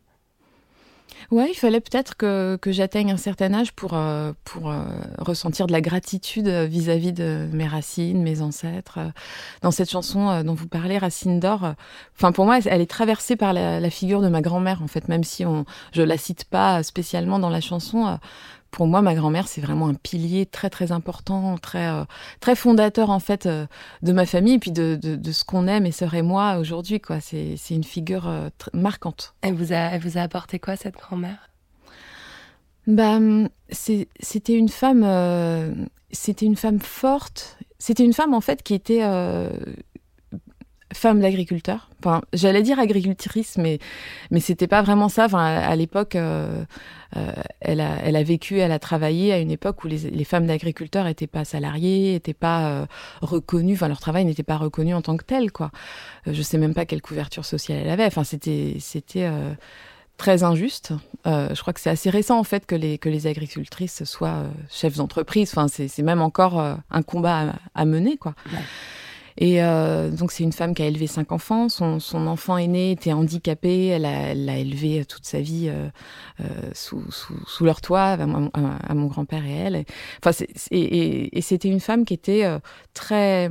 Ouais, 1.32 1.50
il 1.50 1.55
fallait 1.55 1.79
peut-être 1.79 2.15
que, 2.15 2.58
que 2.62 2.72
j'atteigne 2.72 3.12
un 3.12 3.17
certain 3.17 3.53
âge 3.53 3.72
pour, 3.74 3.93
euh, 3.93 4.34
pour 4.43 4.70
euh, 4.70 4.84
ressentir 5.17 5.67
de 5.67 5.72
la 5.72 5.82
gratitude 5.82 6.48
vis-à-vis 6.48 7.13
de 7.13 7.48
mes 7.53 7.67
racines, 7.67 8.22
mes 8.22 8.41
ancêtres. 8.41 9.00
Dans 9.62 9.72
cette 9.72 9.89
chanson 9.89 10.29
euh, 10.29 10.43
dont 10.43 10.53
vous 10.53 10.67
parlez, 10.67 10.98
Racine 10.98 11.39
d'or, 11.39 11.74
enfin 12.15 12.32
pour 12.32 12.46
moi, 12.46 12.60
elle 12.65 12.82
est 12.82 12.89
traversée 12.89 13.36
par 13.36 13.53
la, 13.53 13.79
la 13.79 13.89
figure 13.89 14.22
de 14.22 14.29
ma 14.29 14.41
grand-mère, 14.41 14.82
en 14.82 14.88
fait, 14.88 15.08
même 15.08 15.24
si 15.24 15.46
on, 15.46 15.65
je 15.91 16.01
la 16.01 16.17
cite 16.17 16.46
pas 16.46 16.84
spécialement 16.84 17.39
dans 17.39 17.50
la 17.50 17.62
chanson 17.62 18.17
pour 18.73 18.87
moi, 18.87 19.01
ma 19.03 19.13
grand-mère, 19.15 19.47
c'est 19.47 19.61
vraiment 19.61 19.87
un 19.87 19.93
pilier 19.93 20.45
très 20.47 20.69
très 20.69 20.91
important, 20.91 21.57
très 21.59 21.87
euh, 21.87 22.03
très 22.41 22.55
fondateur 22.55 23.09
en 23.11 23.19
fait 23.19 23.45
euh, 23.45 23.67
de 24.01 24.11
ma 24.11 24.25
famille 24.25 24.55
et 24.55 24.59
puis 24.59 24.71
de, 24.71 24.99
de, 25.01 25.15
de 25.15 25.31
ce 25.31 25.45
qu'on 25.45 25.67
aime, 25.67 25.83
mes 25.83 25.91
sœurs 25.91 26.15
et 26.15 26.23
moi 26.23 26.57
aujourd'hui. 26.57 26.99
Quoi, 26.99 27.19
c'est 27.21 27.55
c'est 27.55 27.75
une 27.75 27.83
figure 27.83 28.27
euh, 28.27 28.49
marquante. 28.73 29.35
Elle 29.41 29.53
vous 29.53 29.71
a 29.73 29.77
elle 29.77 30.01
vous 30.01 30.17
a 30.17 30.21
apporté 30.21 30.59
quoi 30.59 30.75
cette 30.75 30.95
grand-mère? 30.95 31.49
Bah, 32.87 33.15
hum, 33.17 33.47
c'est- 33.69 34.09
c'était 34.19 34.55
une 34.57 34.69
femme, 34.69 35.05
c'était 36.11 36.45
une 36.45 36.57
femme 36.57 36.79
forte. 36.79 37.57
C'était 37.79 38.03
une 38.03 38.13
femme 38.13 38.33
en 38.33 38.41
fait 38.41 38.63
qui 38.63 38.73
était 38.73 39.03
femme 40.93 41.19
d'agriculteur. 41.19 41.89
Enfin, 42.00 42.21
j'allais 42.33 42.62
dire 42.62 42.79
agricultrice, 42.79 43.57
mais 43.57 43.79
mais 44.31 44.39
c'était 44.39 44.67
pas 44.67 44.81
vraiment 44.81 45.09
ça. 45.09 45.25
Enfin, 45.25 45.43
à, 45.43 45.75
l'époque, 45.75 46.15
euh, 46.15 46.63
euh, 47.17 47.31
elle 47.62 47.81
a 47.81 47.97
elle 48.03 48.15
a 48.15 48.23
vécu, 48.23 48.59
elle 48.59 48.71
a 48.71 48.79
travaillé 48.79 49.33
à 49.33 49.39
une 49.39 49.51
époque 49.51 49.83
où 49.83 49.88
les, 49.88 50.09
les 50.09 50.23
femmes 50.23 50.47
d'agriculteurs 50.47 51.07
étaient 51.07 51.27
pas 51.27 51.45
salariées, 51.45 52.15
étaient 52.15 52.33
pas 52.33 52.69
euh, 52.69 52.85
reconnues. 53.21 53.73
Enfin, 53.73 53.88
leur 53.88 54.00
travail 54.00 54.25
n'était 54.25 54.43
pas 54.43 54.57
reconnu 54.57 54.93
en 54.93 55.01
tant 55.01 55.17
que 55.17 55.25
tel, 55.25 55.51
quoi. 55.51 55.71
Je 56.27 56.41
sais 56.41 56.57
même 56.57 56.73
pas 56.73 56.85
quelle 56.85 57.01
couverture 57.01 57.45
sociale 57.45 57.79
elle 57.81 57.89
avait. 57.89 58.05
Enfin, 58.05 58.23
c'était 58.23 58.77
c'était 58.79 59.29
très 60.17 60.43
injuste. 60.43 60.93
Euh, 61.25 61.50
je 61.55 61.62
crois 61.62 61.73
que 61.73 61.79
c'est 61.79 61.89
assez 61.89 62.09
récent 62.09 62.38
en 62.38 62.43
fait 62.43 62.65
que 62.65 62.75
les 62.75 62.97
que 62.97 63.09
les 63.09 63.27
agricultrices 63.27 64.03
soient 64.03 64.43
chefs 64.69 64.97
d'entreprise. 64.97 65.50
Enfin, 65.51 65.67
c'est 65.67 65.88
c'est 65.88 66.03
même 66.03 66.21
encore 66.21 66.59
un 66.59 67.01
combat 67.01 67.50
à, 67.75 67.81
à 67.81 67.85
mener, 67.85 68.17
quoi. 68.17 68.35
Ouais. 68.51 68.59
Et 69.37 69.63
euh, 69.63 70.09
donc 70.11 70.31
c'est 70.31 70.43
une 70.43 70.51
femme 70.53 70.73
qui 70.73 70.81
a 70.83 70.85
élevé 70.85 71.07
cinq 71.07 71.31
enfants. 71.31 71.69
Son, 71.69 71.99
son 71.99 72.27
enfant 72.27 72.57
aîné 72.57 72.91
était 72.91 73.13
handicapé. 73.13 73.87
Elle 73.87 74.05
a, 74.05 74.29
elle 74.31 74.45
l'a 74.45 74.57
élevé 74.57 75.05
toute 75.05 75.25
sa 75.25 75.41
vie 75.41 75.67
euh, 75.69 75.87
euh, 76.41 76.43
sous, 76.73 77.03
sous, 77.11 77.35
sous 77.47 77.65
leur 77.65 77.81
toit, 77.81 78.01
à 78.11 78.25
mon, 78.25 78.49
à- 78.53 78.93
mon 78.93 79.07
grand-père 79.07 79.45
et 79.45 79.51
elle. 79.53 79.85
Enfin, 80.23 80.45
et- 80.71 81.37
et 81.37 81.41
c'était 81.41 81.69
une 81.69 81.79
femme 81.79 82.05
qui 82.05 82.13
était 82.13 82.45
euh, 82.45 82.59
très 82.93 83.49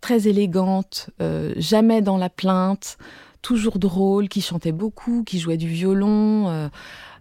très 0.00 0.26
élégante, 0.26 1.10
euh, 1.20 1.52
jamais 1.56 2.02
dans 2.02 2.16
la 2.18 2.28
plainte, 2.28 2.98
toujours 3.42 3.78
drôle, 3.78 4.28
qui 4.28 4.40
chantait 4.40 4.72
beaucoup, 4.72 5.24
qui 5.24 5.38
jouait 5.38 5.56
du 5.56 5.68
violon, 5.68 6.48
euh, 6.48 6.68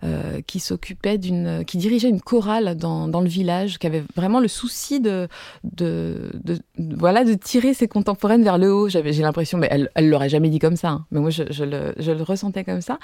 euh, 0.04 0.42
qui 0.48 0.60
s'occupait 0.60 1.18
d'une, 1.18 1.66
qui 1.66 1.78
dirigeait 1.78 2.10
une 2.10 2.22
chorale 2.22 2.75
dans, 2.75 3.08
dans 3.08 3.22
le 3.22 3.28
village, 3.28 3.78
qui 3.80 3.88
avait 3.88 4.04
vraiment 4.16 4.40
le 4.40 4.48
souci 4.48 5.00
de, 5.00 5.28
de, 5.63 6.32
de, 6.44 6.60
voilà, 6.78 7.24
de 7.24 7.34
tirer 7.34 7.74
ses 7.74 7.88
contemporaines 7.88 8.44
vers 8.44 8.58
le 8.58 8.74
haut. 8.74 8.90
J'avais, 8.90 9.13
j'ai 9.13 9.24
l'impression, 9.24 9.58
mais 9.58 9.68
elle, 9.70 9.90
elle 9.96 10.10
l'aurait 10.10 10.30
jamais 10.30 10.50
dit 10.50 10.60
comme 10.60 10.75
ça, 10.75 10.90
hein. 10.90 11.06
mais 11.12 11.20
moi 11.20 11.30
je, 11.30 11.44
je, 11.50 11.63
le, 11.63 11.94
je 11.98 12.12
le 12.12 12.24
ressentais 12.24 12.63
comme 12.63 12.82
ça. 12.82 13.00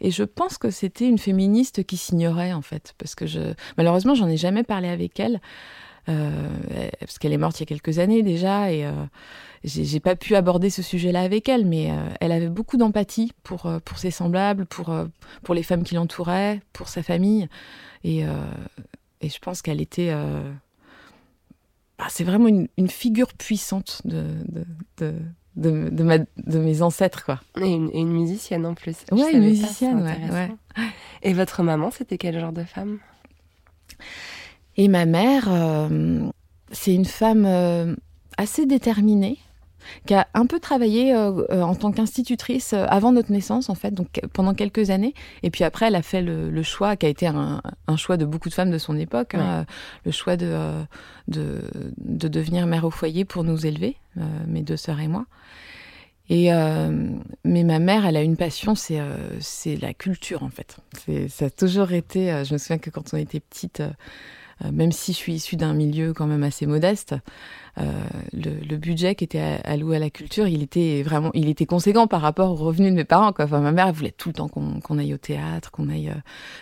Et 0.00 0.10
je 0.10 0.22
pense 0.22 0.58
que 0.58 0.70
c'était 0.70 1.08
une 1.08 1.18
féministe 1.18 1.84
qui 1.84 1.96
s'ignorait 1.96 2.52
en 2.52 2.62
fait, 2.62 2.94
parce 2.98 3.14
que 3.14 3.26
je, 3.26 3.40
malheureusement, 3.76 4.14
j'en 4.14 4.28
ai 4.28 4.36
jamais 4.36 4.62
parlé 4.62 4.88
avec 4.88 5.18
elle. 5.20 5.40
Euh, 6.08 6.48
parce 7.00 7.18
qu'elle 7.18 7.34
est 7.34 7.38
morte 7.38 7.58
il 7.58 7.62
y 7.62 7.64
a 7.64 7.66
quelques 7.66 7.98
années 7.98 8.22
déjà 8.22 8.72
et 8.72 8.86
euh, 8.86 8.92
j'ai 9.64 10.00
pas 10.00 10.16
pu 10.16 10.36
aborder 10.36 10.70
ce 10.70 10.80
sujet-là 10.80 11.20
avec 11.20 11.48
elle, 11.50 11.66
mais 11.66 11.90
euh, 11.90 11.96
elle 12.20 12.32
avait 12.32 12.48
beaucoup 12.48 12.78
d'empathie 12.78 13.32
pour 13.42 13.70
pour 13.84 13.98
ses 13.98 14.10
semblables, 14.10 14.64
pour 14.64 14.94
pour 15.42 15.54
les 15.54 15.62
femmes 15.62 15.82
qui 15.84 15.94
l'entouraient, 15.96 16.62
pour 16.72 16.88
sa 16.88 17.02
famille, 17.02 17.48
et 18.04 18.22
et 19.20 19.28
je 19.28 19.38
pense 19.38 19.60
qu'elle 19.60 19.82
était 19.82 20.10
bah, 21.98 22.06
c'est 22.08 22.24
vraiment 22.24 22.48
une, 22.48 22.68
une 22.78 22.88
figure 22.88 23.34
puissante 23.34 24.00
de 24.04 24.24
de, 24.48 24.64
de 24.98 25.14
de, 25.56 25.88
de, 25.90 26.04
ma- 26.04 26.18
de 26.18 26.58
mes 26.58 26.82
ancêtres 26.82 27.24
quoi. 27.24 27.40
et 27.60 27.66
une, 27.68 27.90
et 27.92 27.98
une 28.00 28.12
musicienne 28.12 28.64
en 28.64 28.74
plus. 28.74 28.94
Savais 29.10 29.32
une 29.32 29.32
pas, 29.32 29.38
musicienne, 29.38 30.04
c'est 30.06 30.32
ouais. 30.32 30.50
Et 31.24 31.32
votre 31.34 31.64
maman, 31.64 31.90
c'était 31.90 32.16
quel 32.16 32.38
genre 32.38 32.52
de 32.52 32.62
femme? 32.62 32.98
Et 34.78 34.88
ma 34.88 35.04
mère, 35.04 35.48
euh, 35.50 36.20
c'est 36.72 36.94
une 36.94 37.04
femme 37.04 37.44
euh, 37.46 37.94
assez 38.38 38.64
déterminée, 38.64 39.36
qui 40.06 40.14
a 40.14 40.28
un 40.34 40.44
peu 40.46 40.60
travaillé 40.60 41.14
euh, 41.14 41.62
en 41.62 41.74
tant 41.74 41.92
qu'institutrice 41.92 42.74
avant 42.74 43.10
notre 43.10 43.32
naissance, 43.32 43.70
en 43.70 43.74
fait, 43.74 43.92
donc 43.92 44.20
pendant 44.32 44.54
quelques 44.54 44.90
années. 44.90 45.14
Et 45.42 45.50
puis 45.50 45.64
après, 45.64 45.86
elle 45.86 45.94
a 45.96 46.02
fait 46.02 46.22
le, 46.22 46.48
le 46.50 46.62
choix, 46.62 46.94
qui 46.96 47.06
a 47.06 47.08
été 47.08 47.26
un, 47.26 47.60
un 47.86 47.96
choix 47.96 48.16
de 48.16 48.24
beaucoup 48.24 48.48
de 48.50 48.54
femmes 48.54 48.70
de 48.70 48.78
son 48.78 48.96
époque, 48.96 49.34
hein, 49.34 49.60
Ouais. 49.60 49.66
le 50.06 50.12
choix 50.12 50.36
de, 50.36 50.56
de, 51.28 51.62
de 51.98 52.28
devenir 52.28 52.66
mère 52.66 52.84
au 52.84 52.90
foyer 52.90 53.24
pour 53.24 53.44
nous 53.44 53.66
élever, 53.66 53.96
euh, 54.18 54.20
mes 54.46 54.62
deux 54.62 54.76
sœurs 54.76 55.00
et 55.00 55.08
moi. 55.08 55.26
Et 56.30 56.52
euh, 56.52 57.08
mais 57.44 57.64
ma 57.64 57.78
mère, 57.78 58.04
elle 58.04 58.16
a 58.18 58.22
une 58.22 58.36
passion, 58.36 58.74
c'est 58.74 59.00
c'est 59.40 59.76
la 59.76 59.94
culture 59.94 60.42
en 60.42 60.50
fait. 60.50 60.76
Ça 61.30 61.46
a 61.46 61.50
toujours 61.50 61.92
été. 61.92 62.44
je 62.44 62.52
me 62.52 62.58
souviens 62.58 62.76
que 62.76 62.90
quand 62.90 63.14
on 63.14 63.16
était 63.16 63.40
petite, 63.40 63.82
même 64.72 64.92
si 64.92 65.12
je 65.12 65.16
suis 65.18 65.34
issue 65.34 65.56
d'un 65.56 65.72
milieu 65.74 66.12
quand 66.12 66.26
même 66.26 66.42
assez 66.42 66.66
modeste, 66.66 67.14
euh, 67.80 67.84
le, 68.32 68.58
le 68.68 68.76
budget 68.76 69.14
qui 69.14 69.22
était 69.22 69.60
alloué 69.64 69.96
à 69.96 69.98
la 70.00 70.10
culture, 70.10 70.48
il 70.48 70.62
était 70.64 71.02
vraiment, 71.04 71.30
il 71.32 71.48
était 71.48 71.64
conséquent 71.66 72.08
par 72.08 72.20
rapport 72.22 72.50
aux 72.50 72.56
revenus 72.64 72.90
de 72.90 72.96
mes 72.96 73.04
parents. 73.04 73.32
Quoi. 73.32 73.44
Enfin, 73.44 73.60
ma 73.60 73.70
mère 73.70 73.86
elle 73.86 73.94
voulait 73.94 74.10
tout 74.10 74.30
le 74.30 74.32
temps 74.34 74.48
qu'on 74.48 74.98
aille 74.98 75.14
au 75.14 75.18
théâtre, 75.18 75.70
qu'on 75.70 75.88
aille, 75.88 76.08
euh, 76.08 76.14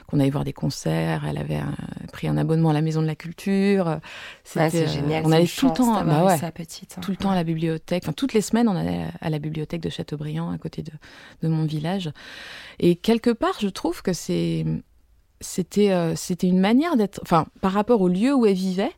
qu'on 0.08 0.20
aille 0.20 0.28
voir 0.28 0.44
des 0.44 0.52
concerts. 0.52 1.24
Elle 1.26 1.38
avait 1.38 1.56
un- 1.56 1.74
pris 2.12 2.28
un 2.28 2.36
abonnement 2.36 2.68
à 2.70 2.72
la 2.74 2.82
Maison 2.82 3.00
de 3.00 3.06
la 3.06 3.14
Culture. 3.14 3.98
C'était, 4.44 4.82
euh, 4.84 4.88
génial. 4.88 5.22
On 5.24 5.32
allait 5.32 5.46
tout 5.46 5.68
le 5.68 5.72
temps. 5.72 6.04
Bah 6.04 6.20
eu 6.22 6.26
ouais 6.26 6.36
ça 6.38 6.50
petite. 6.50 6.96
hein. 6.98 7.00
tout 7.00 7.10
le 7.12 7.16
temps 7.16 7.30
à 7.30 7.34
la 7.34 7.44
bibliothèque. 7.44 8.02
Enfin, 8.04 8.12
toutes 8.12 8.34
les 8.34 8.42
semaines, 8.42 8.68
on 8.68 8.76
allait 8.76 9.06
à 9.22 9.30
la 9.30 9.38
bibliothèque 9.38 9.80
de 9.80 9.88
Châteaubriand, 9.88 10.50
à 10.50 10.58
côté 10.58 10.82
de, 10.82 10.92
de 11.42 11.48
mon 11.48 11.64
village. 11.64 12.10
Et 12.78 12.94
quelque 12.96 13.30
part, 13.30 13.54
je 13.60 13.68
trouve 13.68 14.02
que 14.02 14.12
c'est, 14.12 14.66
c'était, 15.40 15.92
euh, 15.92 16.14
c'était 16.16 16.48
une 16.48 16.60
manière 16.60 16.96
d'être, 16.96 17.20
enfin, 17.22 17.46
par 17.60 17.72
rapport 17.72 18.00
au 18.00 18.08
lieu 18.08 18.34
où 18.34 18.46
elle 18.46 18.54
vivait, 18.54 18.92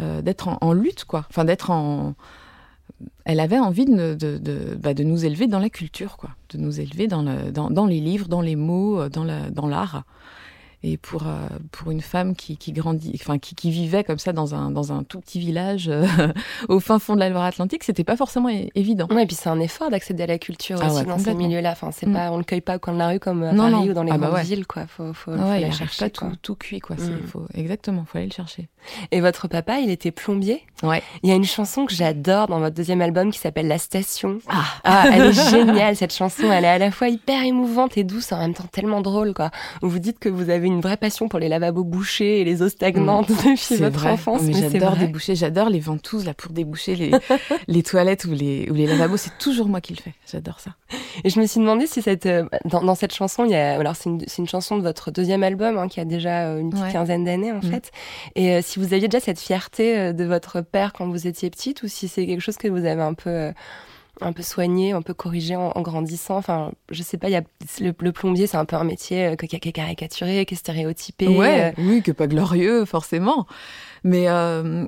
euh, 0.00 0.22
d'être 0.22 0.48
en, 0.60 0.72
lutte, 0.72 1.04
quoi. 1.04 1.26
Enfin, 1.30 1.44
d'être 1.44 1.70
en. 1.70 2.14
Elle 3.24 3.40
avait 3.40 3.58
envie 3.58 3.84
de, 3.84 4.14
de, 4.14 4.74
bah, 4.76 4.94
de 4.94 5.04
nous 5.04 5.24
élever 5.24 5.46
dans 5.46 5.58
la 5.58 5.70
culture, 5.70 6.16
quoi. 6.16 6.30
De 6.50 6.58
nous 6.58 6.80
élever 6.80 7.06
dans, 7.06 7.22
le, 7.22 7.50
dans, 7.50 7.70
dans 7.70 7.86
les 7.86 8.00
livres, 8.00 8.28
dans 8.28 8.40
les 8.40 8.56
mots, 8.56 9.00
euh, 9.00 9.08
dans, 9.08 9.24
la, 9.24 9.50
dans 9.50 9.66
l'art. 9.66 10.04
Et 10.84 10.96
pour, 10.96 11.26
euh, 11.26 11.48
pour 11.72 11.90
une 11.90 12.00
femme 12.00 12.36
qui, 12.36 12.56
qui 12.56 12.72
grandit, 12.72 13.10
enfin, 13.20 13.38
qui, 13.38 13.56
qui 13.56 13.72
vivait 13.72 14.04
comme 14.04 14.18
ça 14.20 14.32
dans 14.32 14.54
un, 14.54 14.70
dans 14.70 14.92
un 14.92 15.02
tout 15.02 15.18
petit 15.20 15.40
village 15.40 15.88
euh, 15.88 16.06
au 16.68 16.78
fin 16.78 17.00
fond 17.00 17.14
de 17.14 17.20
la 17.20 17.28
Loire-Atlantique, 17.30 17.82
c'était 17.82 18.04
pas 18.04 18.16
forcément 18.16 18.48
évident. 18.76 19.08
Ouais, 19.10 19.24
et 19.24 19.26
puis 19.26 19.34
c'est 19.34 19.48
un 19.48 19.58
effort 19.58 19.90
d'accéder 19.90 20.22
à 20.22 20.26
la 20.26 20.38
culture 20.38 20.78
Ah 20.80 20.86
aussi 20.86 20.98
ouais, 21.00 21.04
dans 21.04 21.18
ces 21.18 21.34
milieux-là. 21.34 21.72
Enfin, 21.72 21.90
c'est 21.90 22.06
Mm. 22.06 22.12
pas, 22.12 22.30
on 22.30 22.36
le 22.38 22.44
cueille 22.44 22.60
pas 22.60 22.76
au 22.76 22.78
coin 22.78 22.92
de 22.94 22.98
la 22.98 23.08
rue 23.08 23.18
comme 23.18 23.42
à 23.42 23.52
Non, 23.52 23.70
Paris 23.70 23.86
non. 23.86 23.90
ou 23.90 23.92
dans 23.92 24.02
les 24.04 24.12
Ah 24.12 24.18
bah 24.18 24.26
grandes 24.28 24.38
ouais. 24.38 24.44
villes, 24.44 24.66
quoi. 24.68 24.86
Faut, 24.86 25.12
faut, 25.12 25.32
Ah 25.32 25.56
faut 25.60 25.72
chercher. 25.76 26.04
pas 26.04 26.10
quoi. 26.10 26.28
tout, 26.30 26.36
tout 26.42 26.54
cuit, 26.54 26.78
quoi. 26.78 26.94
C'est- 26.96 27.10
Mm. 27.10 27.26
faut, 27.26 27.44
exactement, 27.54 28.04
faut 28.04 28.18
aller 28.18 28.28
le 28.28 28.32
chercher. 28.32 28.68
Et 29.10 29.20
votre 29.20 29.48
papa, 29.48 29.80
il 29.80 29.90
était 29.90 30.12
plombier. 30.12 30.62
Ouais. 30.84 31.02
Il 31.24 31.28
y 31.28 31.32
a 31.32 31.34
une 31.34 31.44
chanson 31.44 31.86
que 31.86 31.92
j'adore 31.92 32.46
dans 32.46 32.60
votre 32.60 32.76
deuxième 32.76 33.00
album 33.02 33.32
qui 33.32 33.40
s'appelle 33.40 33.66
La 33.66 33.78
Station. 33.78 34.38
Ah, 34.48 34.64
Ah, 34.84 35.04
elle 35.12 35.22
est 35.22 35.32
géniale 35.50 35.96
cette 35.96 36.14
chanson. 36.14 36.44
Elle 36.52 36.64
est 36.64 36.68
à 36.68 36.78
la 36.78 36.92
fois 36.92 37.08
hyper 37.08 37.42
émouvante 37.42 37.98
et 37.98 38.04
douce, 38.04 38.30
en 38.32 38.38
même 38.38 38.54
temps 38.54 38.64
tellement 38.70 39.00
drôle, 39.00 39.34
quoi. 39.34 39.50
Vous 39.82 39.98
dites 39.98 40.20
que 40.20 40.28
vous 40.28 40.50
avez 40.50 40.67
une 40.68 40.80
vraie 40.80 40.96
passion 40.96 41.28
pour 41.28 41.38
les 41.38 41.48
lavabos 41.48 41.84
bouchés 41.84 42.40
et 42.40 42.44
les 42.44 42.62
eaux 42.62 42.68
stagnantes 42.68 43.28
depuis 43.28 43.56
c'est 43.56 43.76
votre 43.76 43.98
vrai. 43.98 44.10
enfance. 44.10 44.42
Mais 44.42 44.52
j'adore 44.52 44.96
déboucher, 44.96 45.34
j'adore 45.34 45.68
les 45.68 45.80
ventouses 45.80 46.24
là 46.24 46.34
pour 46.34 46.52
déboucher 46.52 46.94
les, 46.96 47.10
les 47.68 47.82
toilettes 47.82 48.24
ou 48.24 48.32
les, 48.32 48.68
ou 48.70 48.74
les 48.74 48.86
lavabos. 48.86 49.16
C'est 49.16 49.36
toujours 49.38 49.68
moi 49.68 49.80
qui 49.80 49.94
le 49.94 50.00
fais. 50.00 50.14
J'adore 50.30 50.60
ça. 50.60 50.70
Et 51.24 51.30
je 51.30 51.40
me 51.40 51.46
suis 51.46 51.60
demandé 51.60 51.86
si 51.86 52.00
cette, 52.02 52.26
euh, 52.26 52.44
dans, 52.64 52.82
dans 52.82 52.94
cette 52.94 53.12
chanson, 53.14 53.44
il 53.44 53.50
y 53.50 53.54
a, 53.56 53.78
alors 53.78 53.96
c'est 53.96 54.08
une, 54.10 54.20
c'est 54.26 54.38
une 54.42 54.48
chanson 54.48 54.76
de 54.76 54.82
votre 54.82 55.10
deuxième 55.10 55.42
album 55.42 55.76
hein, 55.78 55.88
qui 55.88 56.00
a 56.00 56.04
déjà 56.04 56.46
euh, 56.46 56.58
une 56.60 56.70
petite 56.70 56.84
Ouais. 56.84 56.92
quinzaine 56.92 57.24
d'années 57.24 57.50
en 57.52 57.56
Mhm. 57.56 57.62
fait. 57.62 57.90
Et 58.36 58.52
euh, 58.54 58.60
si 58.62 58.78
vous 58.78 58.94
aviez 58.94 59.08
déjà 59.08 59.20
cette 59.20 59.40
fierté 59.40 60.12
de 60.12 60.24
votre 60.24 60.60
père 60.60 60.92
quand 60.92 61.08
vous 61.08 61.26
étiez 61.26 61.50
petite, 61.50 61.82
ou 61.82 61.88
si 61.88 62.06
c'est 62.08 62.26
quelque 62.26 62.40
chose 62.40 62.56
que 62.56 62.68
vous 62.68 62.84
avez 62.84 63.02
un 63.02 63.14
peu, 63.14 63.52
un 64.20 64.32
peu 64.32 64.42
soigné, 64.42 64.92
un 64.92 65.02
peu 65.02 65.14
corrigé 65.14 65.56
en, 65.56 65.72
en 65.74 65.82
grandissant. 65.82 66.36
Enfin, 66.36 66.72
je 66.90 67.02
sais 67.02 67.18
pas. 67.18 67.28
Il 67.28 67.32
y 67.32 67.36
a 67.36 67.42
le, 67.80 67.94
le 67.98 68.12
plombier, 68.12 68.46
c'est 68.46 68.56
un 68.56 68.64
peu 68.64 68.76
un 68.76 68.84
métier 68.84 69.26
euh, 69.26 69.36
qui, 69.36 69.48
qui 69.48 69.68
est 69.68 69.72
caricaturé, 69.72 70.44
qui 70.46 70.54
est 70.54 70.56
stéréotypé. 70.56 71.28
Ouais, 71.28 71.74
euh, 71.76 71.82
oui, 71.82 72.02
que 72.02 72.12
pas 72.12 72.26
glorieux 72.26 72.84
forcément. 72.84 73.46
Mais 74.04 74.28
euh, 74.28 74.86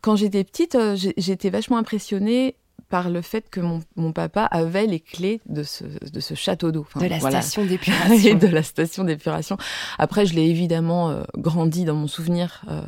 quand 0.00 0.16
j'étais 0.16 0.44
petite, 0.44 0.76
j'étais 1.16 1.50
vachement 1.50 1.78
impressionnée 1.78 2.56
par 2.92 3.08
le 3.08 3.22
fait 3.22 3.48
que 3.48 3.58
mon, 3.58 3.80
mon 3.96 4.12
papa 4.12 4.44
avait 4.44 4.84
les 4.84 5.00
clés 5.00 5.40
de 5.46 5.62
ce, 5.62 5.82
de 5.84 6.20
ce 6.20 6.34
château 6.34 6.72
d'eau. 6.72 6.84
Enfin, 6.86 7.00
de 7.00 7.06
la 7.06 7.16
voilà. 7.16 7.40
station 7.40 7.64
d'épuration. 7.64 8.34
de 8.38 8.46
la 8.48 8.62
station 8.62 9.04
d'épuration. 9.04 9.56
Après, 9.98 10.26
je 10.26 10.34
l'ai 10.34 10.44
évidemment 10.44 11.08
euh, 11.08 11.22
grandi 11.38 11.86
dans 11.86 11.94
mon 11.94 12.06
souvenir. 12.06 12.62
Euh, 12.68 12.82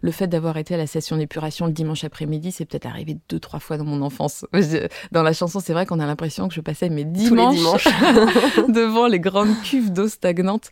le 0.00 0.12
fait 0.12 0.28
d'avoir 0.28 0.56
été 0.56 0.76
à 0.76 0.78
la 0.78 0.86
station 0.86 1.18
d'épuration 1.18 1.66
le 1.66 1.72
dimanche 1.72 2.04
après-midi, 2.04 2.52
c'est 2.52 2.64
peut-être 2.64 2.86
arrivé 2.86 3.18
deux, 3.28 3.38
trois 3.38 3.60
fois 3.60 3.76
dans 3.76 3.84
mon 3.84 4.00
enfance. 4.00 4.46
Dans 5.12 5.22
la 5.22 5.34
chanson, 5.34 5.60
c'est 5.60 5.74
vrai 5.74 5.84
qu'on 5.84 6.00
a 6.00 6.06
l'impression 6.06 6.48
que 6.48 6.54
je 6.54 6.62
passais 6.62 6.88
mes 6.88 7.04
dimanches, 7.04 7.56
dimanches. 7.56 7.84
devant 8.70 9.08
les 9.08 9.20
grandes 9.20 9.60
cuves 9.62 9.92
d'eau 9.92 10.08
stagnante. 10.08 10.70